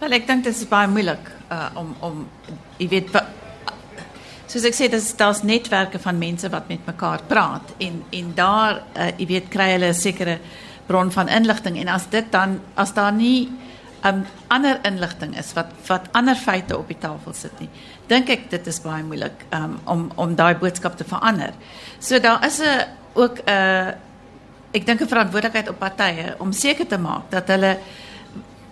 Wel, 0.00 0.16
ek 0.18 0.26
dink 0.26 0.44
dit 0.44 0.54
is 0.54 0.66
baie 0.68 0.90
moeilik 0.90 1.30
uh 1.54 1.70
om 1.78 1.94
om 2.02 2.20
jy 2.80 2.88
weet 2.90 3.10
soos 4.50 4.64
ek 4.66 4.76
sê 4.76 4.88
dis 4.90 5.06
daar's 5.18 5.42
netwerke 5.46 6.00
van 6.02 6.18
mense 6.18 6.48
wat 6.50 6.68
met 6.68 6.86
mekaar 6.86 7.22
praat 7.30 7.74
en 7.78 8.00
en 8.10 8.32
daar 8.34 8.80
uh, 8.82 9.10
jy 9.18 9.26
weet 9.30 9.50
kry 9.52 9.70
hulle 9.74 9.92
'n 9.92 10.00
sekere 10.00 10.38
bron 10.86 11.10
van 11.10 11.28
inligting 11.28 11.78
en 11.78 11.88
as 11.88 12.06
dit 12.10 12.32
dan 12.32 12.60
as 12.74 12.94
daar 12.94 13.12
nie 13.12 13.48
'n 14.04 14.08
um, 14.08 14.26
ander 14.48 14.80
inligting 14.84 15.38
is 15.38 15.52
wat 15.54 15.70
wat 15.86 16.08
ander 16.12 16.36
feite 16.36 16.78
op 16.78 16.88
die 16.88 16.98
tafel 16.98 17.32
sit 17.32 17.60
nie 17.60 17.70
dink 18.08 18.28
ek 18.28 18.50
dit 18.50 18.66
is 18.66 18.80
baie 18.80 19.02
moeilik 19.02 19.46
um, 19.50 19.78
om 19.84 20.10
om 20.16 20.34
daai 20.34 20.54
boodskap 20.54 20.96
te 20.96 21.04
verander. 21.04 21.52
So 21.98 22.18
daar 22.18 22.44
is 22.46 22.60
'n 22.60 22.86
ook 23.14 23.38
'n 23.38 23.50
uh, 23.50 23.88
ek 24.72 24.86
dink 24.86 25.00
'n 25.00 25.08
verantwoordelikheid 25.08 25.68
op 25.68 25.78
partye 25.78 26.34
om 26.38 26.52
seker 26.52 26.86
te 26.86 26.98
maak 26.98 27.30
dat 27.30 27.48
hulle 27.48 27.78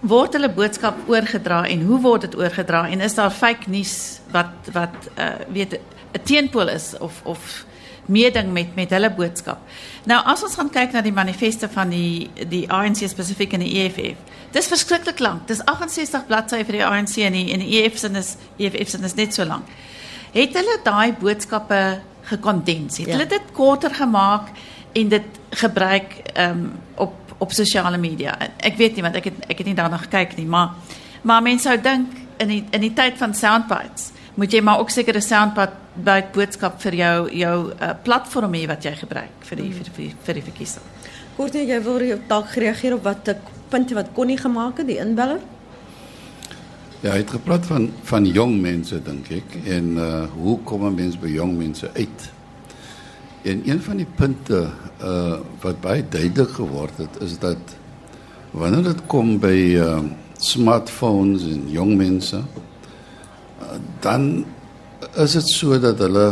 word 0.02 0.34
hulle 0.34 0.50
boodskap 0.50 1.08
oorgedra 1.10 1.62
en 1.70 1.84
hoe 1.86 2.00
word 2.02 2.26
dit 2.26 2.38
oorgedra 2.38 2.86
en 2.90 3.00
is 3.00 3.14
daar 3.14 3.30
fake 3.30 3.70
nuus 3.70 4.20
wat 4.34 4.72
wat 4.74 4.96
uh, 5.14 5.34
weet 5.48 5.78
'n 6.12 6.22
teenpool 6.24 6.68
is 6.68 6.94
of 6.98 7.20
of 7.24 7.64
meeding 8.06 8.52
met 8.52 8.74
met 8.74 8.90
hulle 8.90 9.10
boodskap. 9.14 9.58
Nou 10.04 10.18
as 10.24 10.42
ons 10.42 10.54
gaan 10.54 10.70
kyk 10.70 10.92
na 10.92 11.00
die 11.00 11.12
manifeste 11.12 11.68
van 11.68 11.88
die 11.88 12.30
die 12.48 12.66
ANC 12.70 13.06
spesifiek 13.08 13.52
in 13.52 13.60
die 13.60 13.84
EFF. 13.84 14.18
Dis 14.52 14.66
verskriklik 14.66 15.18
lank. 15.18 15.46
Dis 15.46 15.64
68 15.64 16.26
bladsye 16.26 16.64
vir 16.64 16.72
die 16.80 16.84
ANC 16.84 17.16
en 17.16 17.32
die 17.32 17.52
en 17.52 17.62
die 17.62 17.82
EFF 17.82 17.98
se 17.98 18.10
is 18.18 18.36
EFF 18.58 18.88
se 18.88 18.98
is 19.04 19.14
net 19.14 19.34
so 19.34 19.44
lank. 19.44 19.68
Het 20.32 20.54
hulle 20.54 20.78
daai 20.82 21.12
boodskappe 21.12 22.00
gekondenseer? 22.22 23.06
Ja. 23.06 23.12
Hulle 23.16 23.26
dit 23.26 23.52
korter 23.52 23.94
gemaak 23.94 24.50
en 24.92 25.08
dit 25.08 25.40
gebruik 25.50 26.22
um, 26.36 26.72
op 26.96 27.14
op 27.42 27.52
sosiale 27.52 27.98
media. 27.98 28.36
Ek 28.62 28.78
weet 28.78 28.96
nie 28.96 29.04
want 29.04 29.18
ek 29.18 29.30
het 29.30 29.46
ek 29.48 29.62
het 29.62 29.66
nie 29.66 29.78
daarna 29.78 30.00
gekyk 30.06 30.36
nie, 30.38 30.46
maar 30.46 30.74
maar 31.22 31.42
mense 31.42 31.68
sou 31.68 31.78
dink 31.78 32.18
in 32.42 32.48
die 32.48 32.64
in 32.70 32.80
die 32.86 32.94
tyd 32.94 33.18
van 33.18 33.34
soundbites 33.34 34.10
moet 34.34 34.52
jy 34.52 34.62
maar 34.64 34.80
ook 34.80 34.90
seker 34.90 35.16
'n 35.16 35.22
soundbite 35.22 36.28
boodskap 36.32 36.80
vir 36.80 36.94
jou 36.94 37.30
jou 37.30 37.56
uh, 37.72 37.90
platform 38.02 38.54
hê 38.54 38.66
wat 38.66 38.84
jy 38.84 38.94
gebruik 38.96 39.44
vir 39.48 39.56
die 39.56 39.72
vir 39.72 39.86
die, 39.96 40.14
vir 40.24 40.34
die 40.34 40.42
verkiesing. 40.42 40.84
Hoort 41.36 41.54
jy 41.54 41.80
wil 41.82 42.00
jy 42.00 42.18
dalk 42.28 42.54
reageer 42.56 42.94
op 42.94 43.04
wat 43.04 43.34
punte 43.68 43.94
wat 43.94 44.12
Connie 44.14 44.38
gemaak 44.38 44.78
het 44.78 44.86
die 44.86 44.98
inbeller? 44.98 45.40
Ja, 47.02 47.10
hy 47.10 47.18
het 47.18 47.30
gepraat 47.30 47.66
van 47.66 47.90
van 48.04 48.26
jong 48.26 48.60
mense 48.60 49.02
dink 49.02 49.30
ek 49.30 49.56
en 49.66 49.96
uh 49.96 50.24
hoe 50.34 50.58
kom 50.64 50.86
'n 50.86 50.94
mens 50.94 51.18
by 51.18 51.28
jong 51.28 51.58
mense 51.58 51.90
uit? 51.94 52.30
En 53.42 53.62
een 53.68 53.82
van 53.82 53.96
die 53.96 54.06
punte 54.06 54.68
uh 55.02 55.38
wat 55.62 55.80
baie 55.82 56.04
duidelik 56.08 56.54
geword 56.58 56.96
het 56.96 57.20
is 57.20 57.38
dat 57.38 57.58
wanneer 58.50 58.82
dit 58.82 59.00
kom 59.06 59.38
by 59.42 59.56
uh 59.78 59.98
smartphones 60.42 61.42
en 61.46 61.68
jong 61.70 61.96
mense 61.96 62.38
uh, 62.38 63.76
dan 64.02 64.44
is 65.14 65.32
dit 65.38 65.48
so 65.50 65.78
dat 65.78 65.98
hulle 66.02 66.26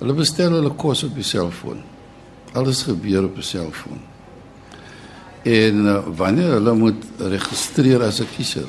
hulle 0.00 0.14
bestel 0.16 0.56
hulle 0.56 0.72
kos 0.80 1.02
op 1.04 1.16
die 1.16 1.24
selfoon. 1.24 1.82
Alles 2.56 2.82
gebeur 2.88 3.24
op 3.24 3.36
'n 3.36 3.42
selfoon. 3.42 4.00
En 5.42 5.84
uh, 5.84 5.98
wanneer 6.16 6.56
hulle 6.56 6.74
moet 6.74 7.04
registreer 7.18 8.02
as 8.02 8.20
'n 8.20 8.28
kiezer 8.36 8.68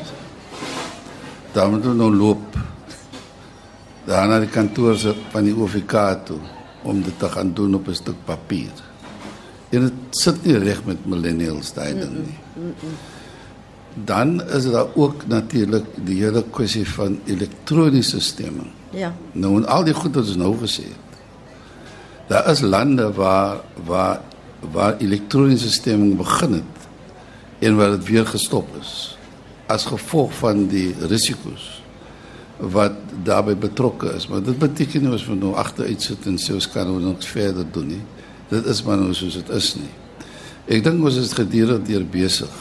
dan 1.52 1.72
moet 1.72 1.84
hulle 1.84 1.96
nou 1.96 2.16
loop 2.16 2.58
daar 4.08 4.28
na 4.28 4.40
die 4.40 4.50
kantoor 4.50 4.96
van 5.32 5.44
die 5.44 5.56
OVK 5.56 5.96
toe 6.26 6.40
om 6.82 7.02
dit 7.02 7.20
te 7.20 7.30
gaan 7.30 7.54
doen 7.54 7.76
op 7.76 7.88
'n 7.88 7.94
stuk 7.94 8.16
papier. 8.26 8.72
En 9.70 9.82
dit 9.82 9.94
sit 10.10 10.44
nie 10.46 10.58
reg 10.58 10.84
met 10.86 11.06
millennials 11.06 11.74
daai 11.74 11.94
ding 12.00 12.12
nie. 12.12 12.38
Dan 13.94 14.44
is 14.44 14.72
daar 14.72 14.88
ook 14.96 15.28
natuurlik 15.28 15.86
die 15.96 16.24
hele 16.24 16.44
kwessie 16.50 16.90
van 16.90 17.20
elektroniese 17.26 18.20
stemming. 18.20 18.68
Ja. 18.90 19.16
Nou 19.32 19.56
en 19.56 19.68
al 19.68 19.84
die 19.84 19.94
goed 19.94 20.16
wat 20.16 20.28
ons 20.28 20.36
nou 20.36 20.58
gesê 20.58 20.84
het. 20.84 21.10
Daar 22.28 22.50
is 22.50 22.60
lande 22.60 23.14
waar 23.14 23.58
waar 23.86 24.22
waar 24.72 24.98
elektroniese 24.98 25.72
stemming 25.72 26.18
begin 26.18 26.54
het 26.54 26.88
en 27.60 27.76
waar 27.76 27.90
dit 27.90 28.08
weer 28.08 28.26
gestop 28.26 28.68
is 28.80 29.18
as 29.66 29.86
gevolg 29.86 30.34
van 30.34 30.68
die 30.68 30.96
risiko's 31.00 31.81
wat 32.62 32.98
daarbey 33.26 33.56
betrokke 33.58 34.14
is. 34.16 34.28
Maar 34.30 34.44
dit 34.46 34.58
beteken 34.60 35.02
nie 35.02 35.12
ons 35.16 35.26
moet 35.32 35.40
nou 35.42 35.54
agteruit 35.58 36.02
sit 36.02 36.26
en 36.30 36.38
sê 36.42 36.54
ons 36.54 36.68
kan 36.70 36.86
nou 36.88 37.00
niks 37.02 37.30
verder 37.34 37.66
doen 37.74 37.88
nie. 37.96 38.02
Dit 38.52 38.68
is 38.70 38.84
maar 38.86 39.00
nou 39.02 39.14
soos 39.18 39.40
dit 39.40 39.50
is 39.58 39.72
nie. 39.80 39.90
Ek 40.72 40.84
dink 40.86 41.02
ons 41.04 41.18
is 41.18 41.34
gedurende 41.34 41.82
deur 41.88 42.06
besig 42.06 42.52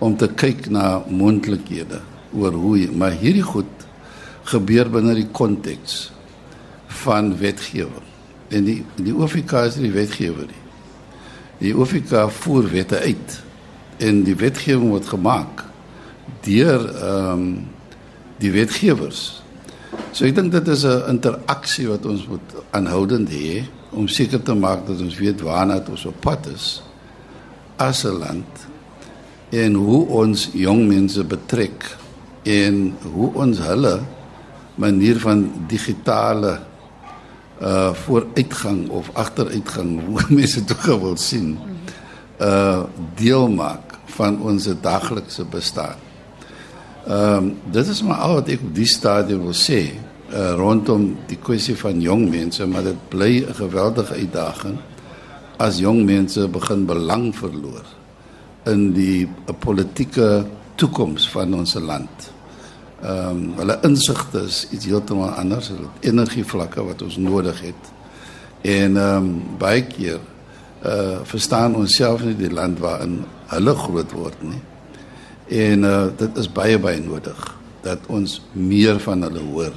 om 0.00 0.14
te 0.16 0.30
kyk 0.30 0.68
na 0.72 1.00
moontlikhede 1.10 2.00
oor 2.38 2.54
hoe 2.54 2.86
maar 2.96 3.16
hierdie 3.18 3.44
goed 3.44 3.86
gebeur 4.50 4.88
binne 4.92 5.16
die 5.18 5.28
konteks 5.34 6.10
van 7.02 7.34
wetgewing. 7.38 8.06
En 8.50 8.64
die 8.66 8.80
die 8.98 9.14
OFK 9.14 9.52
is 9.66 9.78
die 9.78 9.92
wetgewer. 9.94 10.46
Die, 10.46 10.62
die 11.60 11.74
OFK 11.76 12.30
voer 12.40 12.70
wette 12.70 13.02
uit 13.02 13.36
en 14.00 14.22
die 14.24 14.38
wetgewing 14.38 14.94
word 14.94 15.10
gemaak 15.10 15.66
deur 16.46 16.86
ehm 16.94 17.34
um, 17.34 17.52
die 18.40 18.52
wetgewers. 18.54 19.42
So 20.12 20.26
ek 20.26 20.34
dink 20.38 20.52
dit 20.52 20.68
is 20.68 20.84
'n 20.84 21.16
interaksie 21.16 21.88
wat 21.88 22.06
ons 22.06 22.26
moet 22.26 22.48
aanhoudend 22.70 23.28
hê 23.28 23.64
om 23.90 24.08
seker 24.08 24.42
te 24.42 24.54
maak 24.54 24.86
dat 24.86 25.00
ons 25.00 25.18
weet 25.18 25.40
waarna 25.42 25.82
ons 25.90 26.06
op 26.06 26.20
pad 26.20 26.46
is 26.46 26.82
as 27.76 28.04
'n 28.04 28.18
land 28.18 28.50
en 29.50 29.74
hoe 29.74 30.06
ons 30.06 30.48
jong 30.52 30.86
mense 30.86 31.24
betrek 31.24 31.96
en 32.46 32.94
hoe 33.02 33.30
ons 33.34 33.58
hulle 33.58 34.00
manier 34.74 35.18
van 35.18 35.50
digitale 35.66 36.60
uh 37.60 37.92
vooruitgang 37.92 38.88
of 38.88 39.10
agteruitgang 39.12 40.00
hoe 40.06 40.22
mense 40.28 40.64
dit 40.64 40.84
wil 40.86 41.16
sien 41.16 41.58
uh 42.40 42.82
deel 43.16 43.48
maak 43.48 43.98
van 44.16 44.40
ons 44.40 44.68
daaglikse 44.80 45.44
bestaan. 45.44 46.09
Ehm 47.10 47.36
um, 47.36 47.58
dit 47.70 47.86
is 47.86 48.02
maar 48.02 48.20
al 48.22 48.34
wat 48.38 48.48
ek 48.54 48.60
op 48.62 48.74
die 48.74 48.86
stadium 48.86 49.40
wil 49.48 49.56
sê 49.56 49.80
uh, 50.30 50.52
rondom 50.54 51.08
die 51.26 51.38
kwessie 51.42 51.74
van 51.74 51.98
jong 51.98 52.28
mense, 52.30 52.66
maar 52.70 52.84
dit 52.86 53.00
bly 53.10 53.42
'n 53.42 53.54
geweldige 53.58 54.14
uitdaging 54.14 54.76
as 55.58 55.80
jong 55.82 56.04
mense 56.04 56.48
begin 56.48 56.86
belang 56.86 57.34
verloor 57.34 57.82
in 58.64 58.92
die 58.92 59.26
uh, 59.26 59.54
politieke 59.58 60.46
toekoms 60.74 61.26
van 61.34 61.54
ons 61.54 61.74
land. 61.74 62.30
Ehm 63.02 63.28
um, 63.28 63.42
hulle 63.58 63.78
insigte 63.82 64.46
is 64.46 64.68
iets 64.70 64.86
heeltemal 64.86 65.34
anders, 65.34 65.68
hulle 65.74 65.90
energievlakke 66.00 66.84
wat 66.84 67.02
ons 67.02 67.16
nodig 67.16 67.60
het. 67.60 67.82
En 68.62 68.96
ehm 68.96 69.16
um, 69.16 69.42
baie 69.58 69.82
keer 69.82 70.20
uh 70.86 71.20
verstaan 71.24 71.74
ons 71.74 71.94
self 71.94 72.22
nie 72.22 72.36
die 72.36 72.54
land 72.54 72.78
waarin 72.78 73.24
hulle 73.46 73.74
groot 73.74 74.12
word 74.12 74.42
nie. 74.42 74.62
En 75.50 75.82
uh, 75.82 76.06
dit 76.16 76.36
is 76.36 76.52
baie 76.52 76.78
baie 76.78 77.00
nodig 77.00 77.58
dat 77.82 77.98
ons 78.06 78.40
meer 78.52 79.00
van 79.00 79.22
hulle 79.22 79.42
hoor. 79.52 79.74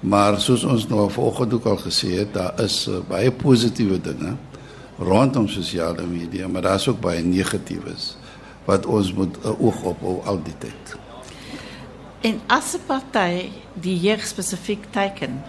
Maar 0.00 0.40
soos 0.40 0.64
ons 0.64 0.88
nou 0.88 1.10
vanoggend 1.10 1.54
ook 1.54 1.66
al 1.70 1.78
gesê 1.84 2.10
het, 2.18 2.34
daar 2.34 2.60
is 2.60 2.88
uh, 2.88 2.98
baie 3.08 3.30
positiewe 3.32 4.00
dinge 4.00 4.34
rondom 4.98 5.48
sosiale 5.48 6.06
media, 6.06 6.48
maar 6.48 6.62
daar's 6.62 6.88
ook 6.88 7.00
baie 7.00 7.22
negatiefs 7.22 8.16
wat 8.64 8.86
ons 8.86 9.12
moet 9.14 9.36
'n 9.36 9.48
uh, 9.48 9.60
oog 9.60 9.82
op 9.82 10.00
hou 10.00 10.20
al 10.24 10.42
die 10.42 10.58
tyd. 10.58 11.02
en 12.24 12.40
as 12.46 12.74
'n 12.74 12.80
party 12.86 13.50
die 13.72 14.00
jeug 14.00 14.26
spesifiek 14.26 14.84
teiken, 14.90 15.42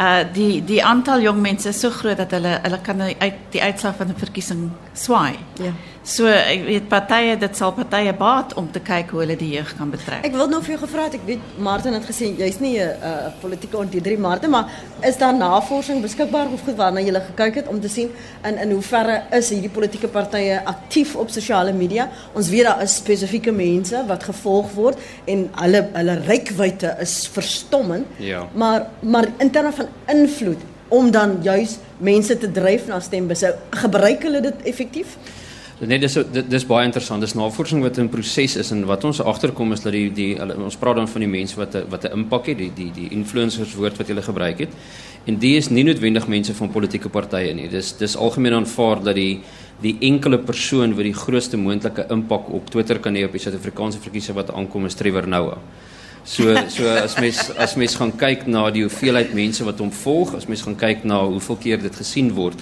uh 0.00 0.24
die 0.32 0.64
die 0.64 0.84
aantal 0.84 1.20
jong 1.20 1.40
mense 1.40 1.68
is 1.68 1.80
so 1.80 1.90
groot 1.90 2.16
dat 2.16 2.30
hulle 2.30 2.58
hulle 2.62 2.80
kan 2.80 3.00
uit 3.00 3.34
die 3.50 3.62
uitslag 3.62 3.96
van 3.96 4.08
'n 4.08 4.18
verkiesing 4.18 4.70
swaai. 4.92 5.36
Ja. 5.54 5.72
So 6.04 6.28
ek 6.28 6.66
weet 6.66 6.88
partye 6.92 7.32
dit 7.40 7.56
sal 7.56 7.70
partye 7.72 8.12
baat 8.18 8.50
om 8.60 8.66
te 8.68 8.80
kyk 8.84 9.14
hoe 9.14 9.22
hulle 9.22 9.36
die 9.40 9.54
jeug 9.54 9.70
kan 9.78 9.88
betrek. 9.88 10.26
Ek 10.28 10.34
wil 10.36 10.50
nou 10.52 10.58
vir 10.60 10.74
jou 10.74 10.80
gevra 10.82 11.06
het, 11.06 11.14
ek 11.16 11.22
weet 11.24 11.54
Martin 11.64 11.96
het 11.96 12.04
gesê 12.04 12.28
jy's 12.36 12.58
nie 12.60 12.74
'n 12.76 12.90
uh, 13.00 13.30
politieke 13.40 13.78
ontleder 13.80 14.18
Martin, 14.20 14.50
maar 14.50 14.68
is 15.00 15.16
daar 15.16 15.32
navorsing 15.32 16.02
beskikbaar 16.02 16.52
of 16.52 16.60
goed 16.60 16.76
waarna 16.76 17.00
jy 17.00 17.12
gekyk 17.14 17.54
het 17.54 17.68
om 17.68 17.80
te 17.80 17.88
sien 17.88 18.10
in 18.44 18.58
in 18.58 18.70
hoeverre 18.70 19.22
is 19.32 19.48
hierdie 19.48 19.70
politieke 19.70 20.08
partye 20.08 20.60
aktief 20.64 21.16
op 21.16 21.30
sosiale 21.30 21.72
media? 21.72 22.10
Ons 22.34 22.50
weet 22.50 22.64
daar 22.64 22.82
is 22.82 22.96
spesifieke 22.96 23.52
mense 23.52 24.04
wat 24.06 24.24
gevolg 24.24 24.74
word 24.74 24.98
en 25.24 25.48
hulle 25.54 25.88
hulle 25.94 26.18
rykwyte 26.26 26.96
is 27.00 27.26
verstommend. 27.32 28.06
Ja. 28.18 28.46
Maar 28.52 28.86
maar 29.00 29.24
in 29.38 29.50
terme 29.50 29.72
van 29.72 29.88
invloed 30.06 30.60
om 30.88 31.10
dan 31.10 31.38
juis 31.42 31.78
mense 31.98 32.38
te 32.38 32.50
dryf 32.50 32.86
na 32.86 33.00
stembusse, 33.00 33.54
gebruik 33.70 34.22
hulle 34.22 34.40
dit 34.40 34.62
effektief? 34.62 35.16
Nee, 35.86 35.98
dis 35.98 36.14
dit 36.14 36.46
dis 36.50 36.64
baie 36.66 36.86
interessant. 36.86 37.20
Dis 37.20 37.34
navorsing 37.36 37.82
wat 37.84 37.98
in 38.00 38.08
proses 38.08 38.56
is 38.60 38.70
en 38.72 38.84
wat 38.88 39.04
ons 39.04 39.20
agterkom 39.20 39.72
is 39.74 39.82
dat 39.84 39.92
die 39.92 40.06
die 40.14 40.30
hulle, 40.38 40.56
ons 40.64 40.78
praat 40.80 40.96
dan 41.00 41.08
van 41.10 41.24
die 41.24 41.30
mense 41.30 41.58
wat 41.58 41.76
wat 41.90 42.04
'n 42.04 42.12
impak 42.20 42.46
het, 42.46 42.58
die 42.58 42.70
die 42.74 42.90
die 42.92 43.08
influencers 43.10 43.74
woord 43.74 43.98
wat 43.98 44.08
hulle 44.08 44.22
gebruik 44.22 44.58
het. 44.58 44.72
En 45.26 45.38
die 45.38 45.56
is 45.56 45.68
nie 45.68 45.84
noodwendig 45.84 46.28
mense 46.28 46.54
van 46.54 46.70
politieke 46.70 47.08
partye 47.08 47.54
nie. 47.54 47.68
Dis 47.68 47.92
dis 47.96 48.16
algemeen 48.16 48.54
aanvaar 48.54 49.02
dat 49.02 49.14
die 49.14 49.40
die 49.80 49.96
enkele 50.00 50.38
persoon 50.38 50.94
wat 50.94 51.04
die 51.04 51.14
grootste 51.14 51.56
moontlike 51.56 52.06
impak 52.10 52.48
op 52.48 52.70
Twitter 52.70 52.98
kan 52.98 53.14
hê 53.14 53.24
op 53.24 53.32
die 53.32 53.40
Suid-Afrikaanse 53.40 53.98
verkiesing 53.98 54.36
wat 54.36 54.54
aankom 54.54 54.86
is 54.86 54.94
Trevor 54.94 55.28
Noah. 55.28 55.58
So 56.24 56.54
so 56.68 56.88
as 56.88 57.18
mens 57.20 57.50
as 57.60 57.74
mens 57.76 57.94
gaan 57.94 58.12
kyk 58.16 58.46
na 58.46 58.70
die 58.70 58.82
hoeveelheid 58.82 59.34
mense 59.34 59.64
wat 59.64 59.78
hom 59.78 59.90
volg, 59.92 60.34
as 60.34 60.46
mens 60.48 60.62
gaan 60.62 60.76
kyk 60.76 61.04
na 61.04 61.20
hoeveel 61.26 61.56
keer 61.56 61.82
dit 61.82 61.96
gesien 61.96 62.30
word, 62.32 62.54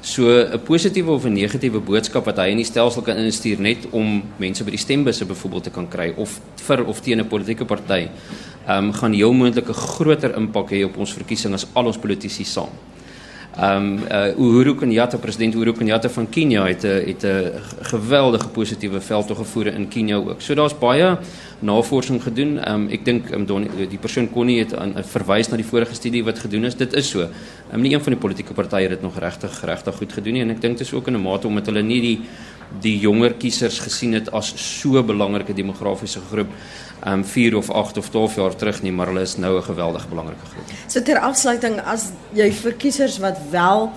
So 0.00 0.22
'n 0.30 0.60
positiewe 0.62 1.10
of 1.10 1.24
'n 1.24 1.32
negatiewe 1.32 1.80
boodskap 1.80 2.24
wat 2.24 2.36
hy 2.38 2.50
in 2.50 2.56
die 2.56 2.64
stelsel 2.64 3.02
kan 3.02 3.16
instuur 3.16 3.60
net 3.60 3.86
om 3.90 4.22
mense 4.38 4.64
by 4.64 4.70
die 4.70 4.78
stembusse 4.78 5.24
byvoorbeeld 5.26 5.64
te 5.64 5.70
kan 5.70 5.88
kry 5.88 6.14
of 6.16 6.40
vir 6.56 6.86
of 6.86 7.00
teen 7.00 7.20
'n 7.20 7.26
politieke 7.26 7.64
party, 7.64 8.08
ehm 8.66 8.84
um, 8.84 8.92
gaan 8.92 9.12
heel 9.12 9.32
moontlik 9.32 9.68
'n 9.68 9.74
groter 9.74 10.36
impak 10.36 10.70
hê 10.70 10.84
op 10.84 10.96
ons 10.96 11.12
verkiesing 11.12 11.54
as 11.54 11.66
al 11.74 11.86
ons 11.86 11.98
politici 11.98 12.44
saam. 12.44 12.70
Um, 13.60 13.98
uh, 14.06 14.38
Uhuru 14.38 14.76
Kenyatta, 14.78 15.18
president 15.18 15.54
Uhuru 15.54 15.72
Kenyatta 15.72 16.08
van 16.08 16.28
Kenia 16.30 16.64
het 16.64 16.84
'n 16.84 17.06
het 17.06 17.24
'n 17.24 17.52
geweldige 17.82 18.48
positiewe 18.48 19.00
veldtog 19.00 19.36
gevoer 19.36 19.66
in 19.66 19.88
Kenia 19.88 20.16
ook. 20.16 20.40
So 20.40 20.54
daar's 20.54 20.78
baie 20.78 21.18
navorsing 21.58 22.22
gedoen. 22.22 22.70
Um, 22.72 22.88
ek 22.88 23.04
dink 23.04 23.30
um, 23.30 23.46
die 23.90 23.98
persoon 23.98 24.30
kon 24.30 24.46
nie 24.46 24.58
het 24.58 24.74
aan 24.76 24.94
verwys 25.04 25.48
na 25.48 25.56
die 25.56 25.64
vorige 25.64 25.94
studie 25.94 26.24
wat 26.24 26.38
gedoen 26.38 26.64
is. 26.64 26.76
Dit 26.76 26.92
is 26.92 27.08
so. 27.08 27.28
Um, 27.72 27.80
nie 27.80 27.94
een 27.94 28.00
van 28.00 28.12
die 28.12 28.20
politieke 28.20 28.54
partye 28.54 28.80
het 28.80 28.90
dit 28.90 29.02
nog 29.02 29.18
regtig 29.18 29.64
regtig 29.64 29.94
goed 29.94 30.12
gedoen 30.12 30.32
nie 30.32 30.42
en 30.42 30.50
ek 30.50 30.60
dink 30.60 30.78
dit 30.78 30.86
is 30.86 30.92
ook 30.92 31.06
in 31.06 31.14
'n 31.14 31.22
mate 31.22 31.46
omdat 31.46 31.66
hulle 31.66 31.82
nie 31.82 32.00
die 32.00 32.20
die 32.80 32.98
jonger 33.00 33.34
kiesers 33.34 33.78
gesien 33.80 34.12
het 34.12 34.30
as 34.32 34.52
so 34.56 35.02
belangrike 35.02 35.54
demografiese 35.54 36.20
groep 36.30 36.48
um 37.06 37.24
4 37.24 37.56
of 37.56 37.70
8 37.70 37.98
of 37.98 38.08
12 38.10 38.34
jaar 38.34 38.56
terug 38.56 38.82
nie, 38.82 38.92
maar 38.92 39.06
hulle 39.06 39.20
is 39.20 39.36
nou 39.36 39.56
'n 39.56 39.62
geweldig 39.62 40.08
belangrike 40.08 40.46
groep. 40.52 40.64
So 40.86 41.02
ter 41.02 41.18
afsluiting 41.18 41.80
as 41.80 42.12
jy 42.32 42.52
vir 42.52 42.72
kiesers 42.72 43.18
wat 43.18 43.38
wel 43.50 43.90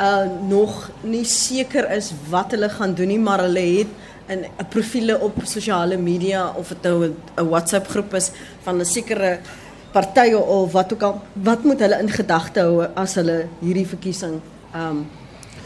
uh 0.00 0.26
nog 0.48 0.90
nie 1.02 1.24
seker 1.24 1.90
is 1.90 2.12
wat 2.30 2.50
hulle 2.50 2.68
gaan 2.68 2.94
doen 2.94 3.08
nie, 3.08 3.18
maar 3.18 3.38
hulle 3.38 3.78
het 3.78 3.88
'n 4.28 4.46
profiele 4.68 5.20
op 5.20 5.34
sosiale 5.44 5.96
media 5.96 6.52
of 6.56 6.68
dit 6.68 6.82
nou 6.82 7.14
'n 7.36 7.48
WhatsApp 7.48 7.88
groep 7.88 8.14
is 8.14 8.30
van 8.62 8.78
'n 8.80 8.84
sekere 8.84 9.38
partye 9.92 10.38
of 10.38 10.72
wat 10.72 10.92
ook 10.92 11.02
al, 11.02 11.20
wat 11.32 11.64
moet 11.64 11.80
hulle 11.80 11.98
in 11.98 12.10
gedagte 12.10 12.60
hou 12.60 12.86
as 12.94 13.14
hulle 13.14 13.46
hierdie 13.60 13.86
verkiesing 13.86 14.40
um 14.74 15.06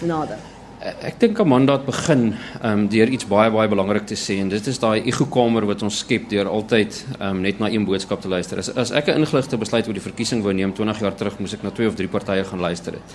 nader? 0.04 0.51
Ek 0.82 1.20
dink 1.22 1.38
Amanda 1.38 1.76
het 1.76 1.84
begin 1.86 2.32
ehm 2.32 2.80
um, 2.80 2.86
deur 2.90 3.10
iets 3.14 3.26
baie 3.30 3.50
baie 3.54 3.70
belangrik 3.70 4.06
te 4.10 4.16
sê 4.18 4.40
en 4.42 4.48
dit 4.50 4.66
is 4.66 4.80
daai 4.82 5.04
egokamer 5.12 5.62
wat 5.68 5.84
ons 5.86 5.98
skep 6.02 6.24
deur 6.32 6.50
altyd 6.50 6.96
ehm 7.20 7.28
um, 7.28 7.42
net 7.44 7.60
na 7.62 7.70
een 7.70 7.86
boodskap 7.86 8.24
te 8.24 8.32
luister. 8.32 8.58
As 8.58 8.72
as 8.74 8.90
ek 8.90 9.12
'n 9.12 9.22
ingeligte 9.22 9.60
besluit 9.62 9.86
oor 9.86 9.94
die 9.94 10.08
verkiesing 10.08 10.42
wou 10.42 10.52
neem 10.52 10.74
20 10.74 11.00
jaar 11.00 11.14
terug, 11.14 11.38
moes 11.38 11.54
ek 11.54 11.62
na 11.62 11.70
twee 11.70 11.86
of 11.86 11.94
drie 11.94 12.08
partye 12.08 12.44
gaan 12.44 12.60
luister 12.60 12.98
het. 12.98 13.14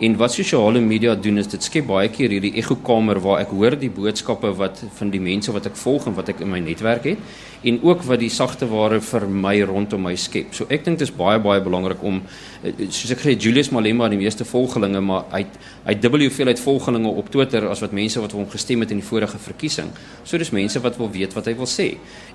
En 0.00 0.16
wat 0.16 0.32
sosiale 0.32 0.80
media 0.80 1.14
doen 1.14 1.38
is 1.38 1.46
dit 1.46 1.62
skep 1.62 1.86
baie 1.86 2.08
keer 2.08 2.30
hierdie 2.30 2.56
egokamer 2.56 3.20
waar 3.20 3.42
ek 3.42 3.50
hoor 3.52 3.76
die 3.76 3.90
boodskappe 3.90 4.50
wat 4.56 4.80
van 4.96 5.10
die 5.10 5.20
mense 5.20 5.52
wat 5.52 5.66
ek 5.66 5.76
volg 5.76 6.06
en 6.06 6.16
wat 6.16 6.28
ek 6.32 6.40
in 6.40 6.50
my 6.50 6.58
netwerk 6.58 7.04
het 7.04 7.18
en 7.62 7.78
ook 7.82 8.02
wat 8.08 8.18
die 8.18 8.30
sagte 8.32 8.66
ware 8.66 9.00
vir 9.00 9.28
my 9.28 9.60
rondom 9.62 10.02
my 10.02 10.16
skep. 10.16 10.54
So 10.56 10.64
ek 10.70 10.84
dink 10.84 10.98
dit 10.98 11.08
is 11.08 11.14
baie 11.14 11.38
baie 11.38 11.60
belangrik 11.60 12.02
om 12.02 12.18
eh, 12.18 12.51
soos 12.62 13.10
ek 13.10 13.22
sê 13.24 13.32
Julius 13.34 13.72
Malema 13.74 14.06
die 14.10 14.18
meeste 14.20 14.44
volgelinge 14.46 15.00
maar 15.02 15.24
hy 15.32 15.42
hy 15.82 15.94
dubbel 15.98 16.28
hoeveelheid 16.28 16.60
volgelinge 16.62 17.10
op 17.10 17.30
Twitter 17.34 17.66
as 17.70 17.82
wat 17.82 17.94
mense 17.96 18.20
wat 18.22 18.34
hom 18.36 18.46
gestem 18.50 18.84
het 18.84 18.92
in 18.94 19.00
die 19.00 19.06
vorige 19.06 19.38
verkiesing. 19.38 19.90
So 20.22 20.38
dis 20.38 20.52
mense 20.54 20.78
wat 20.84 20.98
wil 21.00 21.10
weet 21.10 21.34
wat 21.34 21.50
hy 21.50 21.56
wil 21.58 21.66
sê. 21.66 21.88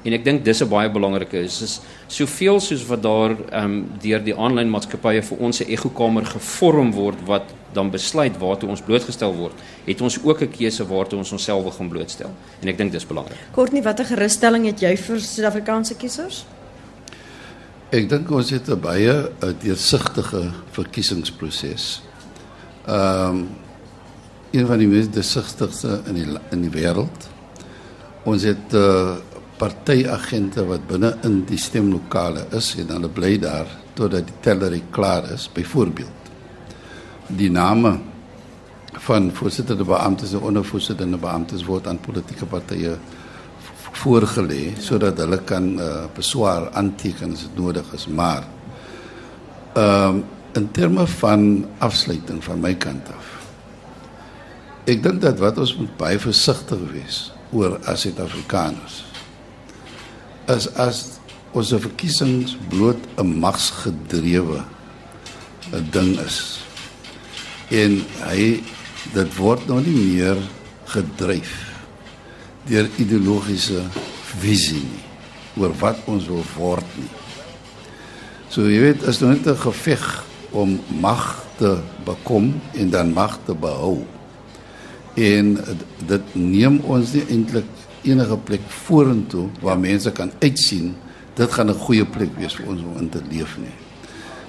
En 0.04 0.14
ek 0.14 0.26
dink 0.26 0.44
dis 0.44 0.62
'n 0.62 0.70
baie 0.70 0.90
belangrike 0.90 1.40
is 1.40 1.62
is 1.62 1.80
soveel 2.08 2.60
soos 2.60 2.84
wat 2.88 3.02
daar 3.02 3.32
ehm 3.32 3.64
um, 3.64 3.90
deur 4.02 4.20
die 4.24 4.36
aanlyn 4.36 4.70
maatskappye 4.70 5.22
vir 5.22 5.38
ons 5.40 5.62
'n 5.62 5.72
egokamer 5.72 6.26
gevorm 6.26 6.92
word 6.92 7.24
wat 7.26 7.48
dan 7.74 7.92
besluit 7.92 8.38
waartoe 8.38 8.70
ons 8.70 8.82
blootgestel 8.82 9.34
word, 9.36 9.54
het 9.86 10.02
ons 10.02 10.20
ook 10.24 10.42
'n 10.42 10.52
keuse 10.52 10.84
waartoe 10.88 11.20
ons 11.20 11.32
onsself 11.32 11.64
wil 11.64 11.72
gaan 11.72 11.90
blootstel. 11.90 12.32
En 12.62 12.68
ek 12.68 12.78
dink 12.78 12.92
dis 12.92 13.08
belangrik. 13.08 13.38
Kortnie, 13.52 13.84
watter 13.84 14.06
gerusstelling 14.06 14.66
het 14.66 14.80
jy 14.82 14.98
vir 14.98 15.20
Suid-Afrikaanse 15.20 15.96
kiesers? 15.96 16.46
Ek 17.88 18.10
dink 18.12 18.28
ons 18.36 18.50
het 18.52 18.68
'n 18.68 18.80
baie 18.80 19.32
eh, 19.40 19.54
deursigtige 19.64 20.52
verkiesingsproses. 20.72 22.02
Ehm 22.86 23.30
um, 23.30 23.48
een 24.52 24.66
van 24.66 24.78
die 24.78 24.88
mees 24.88 25.10
deursigtigste 25.10 26.02
in 26.06 26.14
die 26.14 26.28
in 26.52 26.62
die 26.62 26.72
wêreld. 26.72 27.30
Ons 28.24 28.44
het 28.44 28.74
uh, 28.74 29.16
partyagente 29.58 30.66
wat 30.66 30.88
binne 30.88 31.18
in 31.24 31.46
die 31.46 31.58
stemlokale 31.58 32.46
is 32.52 32.76
en 32.80 32.88
hulle 32.88 33.10
bly 33.10 33.40
daar 33.40 33.68
totdat 33.94 34.28
die 34.28 34.36
teller 34.42 34.82
klaar 34.92 35.32
is, 35.32 35.50
byvoorbeeld 35.54 36.18
die 37.28 37.52
name 37.52 38.00
van 38.94 39.32
voorsittende 39.32 39.84
beamptes 39.84 40.34
en 40.34 40.40
ondervoorsittende 40.40 41.18
beamptes 41.18 41.66
word 41.68 41.88
aan 41.88 42.00
politieke 42.00 42.46
partye 42.46 42.98
voorgelê 44.02 44.76
sodat 44.84 45.20
hulle 45.24 45.40
kan 45.50 45.74
uh, 45.80 46.06
beswaar 46.16 46.70
aanteken 46.78 47.34
as 47.34 47.46
dit 47.48 47.60
nodig 47.60 47.94
is 47.94 48.08
maar 48.08 48.44
ehm 49.76 50.18
um, 50.18 50.26
in 50.58 50.72
terme 50.74 51.04
van 51.20 51.66
afsluiting 51.86 52.40
van 52.44 52.62
my 52.62 52.74
kant 52.74 53.10
af 53.14 53.28
ek 54.90 55.04
dink 55.04 55.22
dat 55.22 55.38
wat 55.44 55.60
ons 55.62 55.76
moet 55.78 55.94
baie 56.00 56.18
versigtig 56.20 56.82
wees 56.94 57.20
oor 57.54 57.78
as 57.86 58.08
Suid-Afrikaners 58.08 59.04
is 60.56 60.68
as 60.80 61.20
ons 61.58 61.74
verkiesings 61.74 62.56
bloot 62.72 63.00
'n 63.18 63.40
magsgedrewe 63.40 64.64
'n 65.74 65.90
ding 65.92 66.20
is. 66.20 66.60
En 67.70 68.04
hy 68.30 68.64
dit 69.14 69.36
word 69.36 69.68
nou 69.68 69.82
nie 69.82 70.16
meer 70.16 70.38
gedryf 70.86 71.67
deur 72.68 72.90
ideologiese 72.98 73.84
visie 74.42 74.84
nie 74.84 75.06
oor 75.58 75.74
wat 75.80 76.04
ons 76.06 76.28
wil 76.30 76.44
word 76.56 76.98
nie. 77.00 77.10
So 78.54 78.68
jy 78.70 78.80
weet 78.84 79.08
as 79.10 79.20
nou 79.22 79.32
net 79.34 79.48
'n 79.48 79.58
geveg 79.58 80.06
om 80.52 80.80
mag 81.02 81.44
te 81.58 81.82
bekom 82.06 82.54
en 82.74 82.90
dan 82.90 83.14
mag 83.14 83.40
te 83.46 83.54
behou. 83.54 84.06
En 85.16 85.58
dit 86.06 86.36
neem 86.36 86.80
ons 86.86 87.14
nie 87.14 87.26
eintlik 87.30 87.66
enige 88.04 88.38
plek 88.38 88.62
vorentoe 88.86 89.50
waar 89.62 89.80
mense 89.80 90.12
kan 90.12 90.32
uitsien 90.40 90.96
dit 91.36 91.52
gaan 91.52 91.70
'n 91.70 91.84
goeie 91.86 92.06
plek 92.06 92.38
wees 92.38 92.56
vir 92.56 92.68
ons 92.68 92.82
om 92.82 92.98
in 92.98 93.10
te 93.10 93.22
leef 93.30 93.58
nie. 93.58 93.76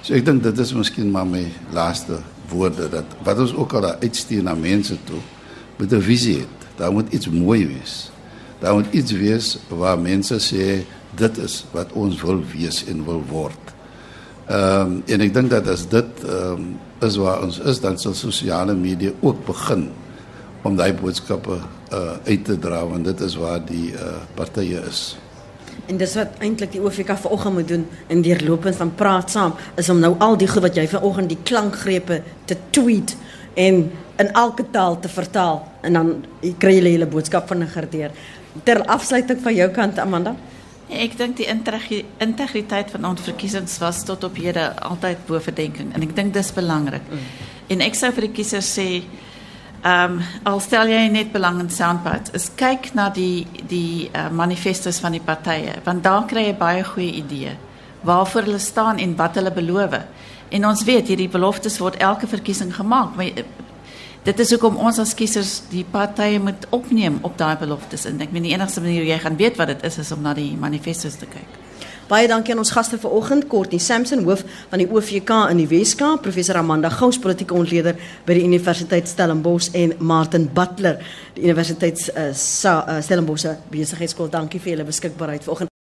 So 0.01 0.13
ek 0.13 0.25
dink 0.25 0.43
dit 0.43 0.59
is 0.59 0.73
miskien 0.73 1.11
maar 1.11 1.27
my 1.27 1.45
laaste 1.73 2.21
woorde 2.49 2.89
dat 2.89 3.05
wat 3.23 3.39
ons 3.39 3.53
ook 3.53 3.73
al 3.73 3.85
uitstuur 4.01 4.43
na 4.43 4.55
mense 4.55 4.97
toe 5.03 5.21
met 5.77 5.93
'n 5.93 6.01
visie 6.01 6.37
het. 6.37 6.58
Daar 6.79 6.91
moet 6.95 7.13
iets 7.13 7.29
mooi 7.29 7.67
wees. 7.67 8.11
Daar 8.59 8.73
moet 8.73 8.87
iets 8.91 9.11
wees 9.11 9.57
waar 9.67 9.99
mense 9.99 10.39
sê 10.39 10.85
dit 11.19 11.37
is 11.37 11.65
wat 11.75 11.91
ons 11.91 12.21
wil 12.21 12.39
wees 12.53 12.85
en 12.87 13.03
wil 13.05 13.23
word. 13.27 13.73
Ehm 14.49 14.81
um, 14.81 15.01
en 15.05 15.21
ek 15.21 15.33
dink 15.35 15.51
dat 15.51 15.67
as 15.67 15.83
dit 15.91 16.23
ehm 16.25 16.53
um, 16.55 16.69
is 17.05 17.15
waar 17.19 17.43
ons 17.43 17.59
is 17.59 17.79
dan 17.79 17.99
sal 17.99 18.15
sosiale 18.17 18.73
media 18.75 19.11
ook 19.19 19.45
begin 19.45 19.89
om 20.63 20.75
daai 20.75 20.93
boodskappe 20.93 21.59
uh 21.95 22.15
uit 22.25 22.45
te 22.45 22.55
dra 22.59 22.81
want 22.87 23.05
dit 23.05 23.21
is 23.27 23.35
waar 23.39 23.59
die 23.65 23.91
uh 23.93 24.19
partye 24.35 24.81
is. 24.89 25.17
En 25.87 25.97
dis 25.97 26.15
wat 26.15 26.39
eintlik 26.43 26.71
die 26.71 26.81
OFK 26.83 27.15
vanoggend 27.17 27.53
moet 27.53 27.67
doen 27.67 27.85
in 28.07 28.21
deurlopend 28.21 28.75
van 28.75 28.95
praat 28.95 29.31
saam 29.31 29.53
is 29.75 29.89
om 29.89 29.99
nou 29.99 30.15
al 30.19 30.37
die 30.37 30.47
goed 30.47 30.65
wat 30.67 30.75
jy 30.75 30.87
vanoggend 30.87 31.29
die 31.29 31.39
klankgrepe 31.43 32.21
te 32.45 32.57
tweet 32.69 33.15
en 33.59 33.79
in 34.19 34.31
elke 34.33 34.65
taal 34.71 34.99
te 34.99 35.09
vertaal 35.11 35.59
en 35.81 35.97
dan 35.97 36.11
kry 36.61 36.77
jy 36.77 36.93
hele 36.93 37.07
boodskap 37.07 37.47
van 37.47 37.63
'n 37.63 37.67
gerdeer. 37.67 38.11
Ter 38.63 38.85
afsluiting 38.85 39.41
van 39.41 39.55
jou 39.55 39.69
kant 39.69 39.99
Amanda. 39.99 40.35
Ek 40.89 41.17
dink 41.17 41.37
die 41.37 41.45
integri- 41.45 42.05
integriteit 42.17 42.91
van 42.91 43.05
ons 43.05 43.21
verkiesings 43.21 43.77
was 43.77 44.03
tot 44.03 44.23
op 44.23 44.35
hede 44.35 44.73
altyd 44.81 45.25
bo 45.27 45.39
verdenking 45.39 45.93
en 45.93 46.01
ek 46.01 46.15
dink 46.15 46.33
dis 46.33 46.51
belangrik. 46.53 47.01
Mm. 47.11 47.17
En 47.67 47.81
ek 47.81 47.95
sou 47.95 48.11
vir 48.11 48.21
die 48.21 48.31
kiesers 48.31 48.79
sê 48.79 49.03
um, 49.85 50.21
al 50.43 50.59
stel 50.59 50.87
jy 50.87 51.07
net 51.07 51.31
belang 51.31 51.59
in 51.59 51.69
soundbites, 51.69 52.33
is 52.33 52.49
kyk 52.55 52.93
na 52.93 53.09
die 53.09 53.47
die 53.67 54.09
uh, 54.15 54.29
manifestos 54.31 54.99
van 54.99 55.11
die 55.11 55.21
partye, 55.21 55.75
want 55.83 56.03
daar 56.03 56.25
kry 56.25 56.45
jy 56.45 56.55
baie 56.57 56.83
goeie 56.83 57.13
ideeë 57.23 57.55
waarvoor 58.01 58.41
hulle 58.47 58.59
staan 58.59 58.97
en 58.97 59.15
wat 59.15 59.35
hulle 59.35 59.51
beloof. 59.51 59.95
En 60.49 60.65
ons 60.65 60.83
weet 60.83 61.07
hierdie 61.11 61.29
beloftes 61.29 61.77
word 61.77 61.99
elke 62.01 62.27
verkiesing 62.27 62.73
gemaak, 62.75 63.15
maar 63.15 63.29
uh, 63.29 63.45
dit 64.25 64.43
is 64.43 64.51
hoekom 64.55 64.77
ons 64.81 64.99
as 64.99 65.13
kiesers 65.17 65.59
die 65.69 65.85
partye 65.87 66.41
moet 66.41 66.65
opneem 66.75 67.19
op 67.21 67.37
daai 67.37 67.55
beloftes 67.61 68.05
en 68.09 68.19
ek 68.21 68.33
meen 68.35 68.49
die 68.49 68.53
enigste 68.55 68.81
manier 68.83 69.05
hoe 69.05 69.13
jy 69.13 69.19
gaan 69.23 69.39
weet 69.39 69.57
wat 69.61 69.71
dit 69.73 69.85
is 69.87 70.01
is 70.01 70.11
om 70.15 70.25
na 70.25 70.33
die 70.37 70.51
manifestos 70.59 71.17
te 71.21 71.29
kyk. 71.29 71.57
Baie 72.09 72.25
dankie 72.25 72.55
aan 72.55 72.63
ons 72.63 72.71
gaste 72.73 72.97
vanoggend, 72.97 73.45
Courtney 73.51 73.77
Sampson, 73.77 74.23
hoof 74.25 74.41
van 74.71 74.81
die 74.81 74.87
OVK 74.89 75.29
in 75.53 75.61
die 75.61 75.67
Weskaap, 75.69 76.23
professor 76.25 76.57
Amanda 76.57 76.89
Gous, 76.89 77.21
politieke 77.21 77.53
ontleder 77.53 78.01
by 78.25 78.33
die 78.33 78.47
Universiteit 78.49 79.11
Stellenbosch 79.11 79.69
en 79.77 79.93
Martin 80.01 80.49
Butler, 80.49 80.97
die 81.37 81.45
Universiteit 81.45 82.01
uh, 82.15 82.31
uh, 82.33 82.99
Stellenbosch 83.05 83.45
besigheidskool. 83.69 84.33
Dankie 84.33 84.57
vir 84.63 84.79
julle 84.79 84.89
beskikbaarheid 84.89 85.45
vanoggend. 85.45 85.68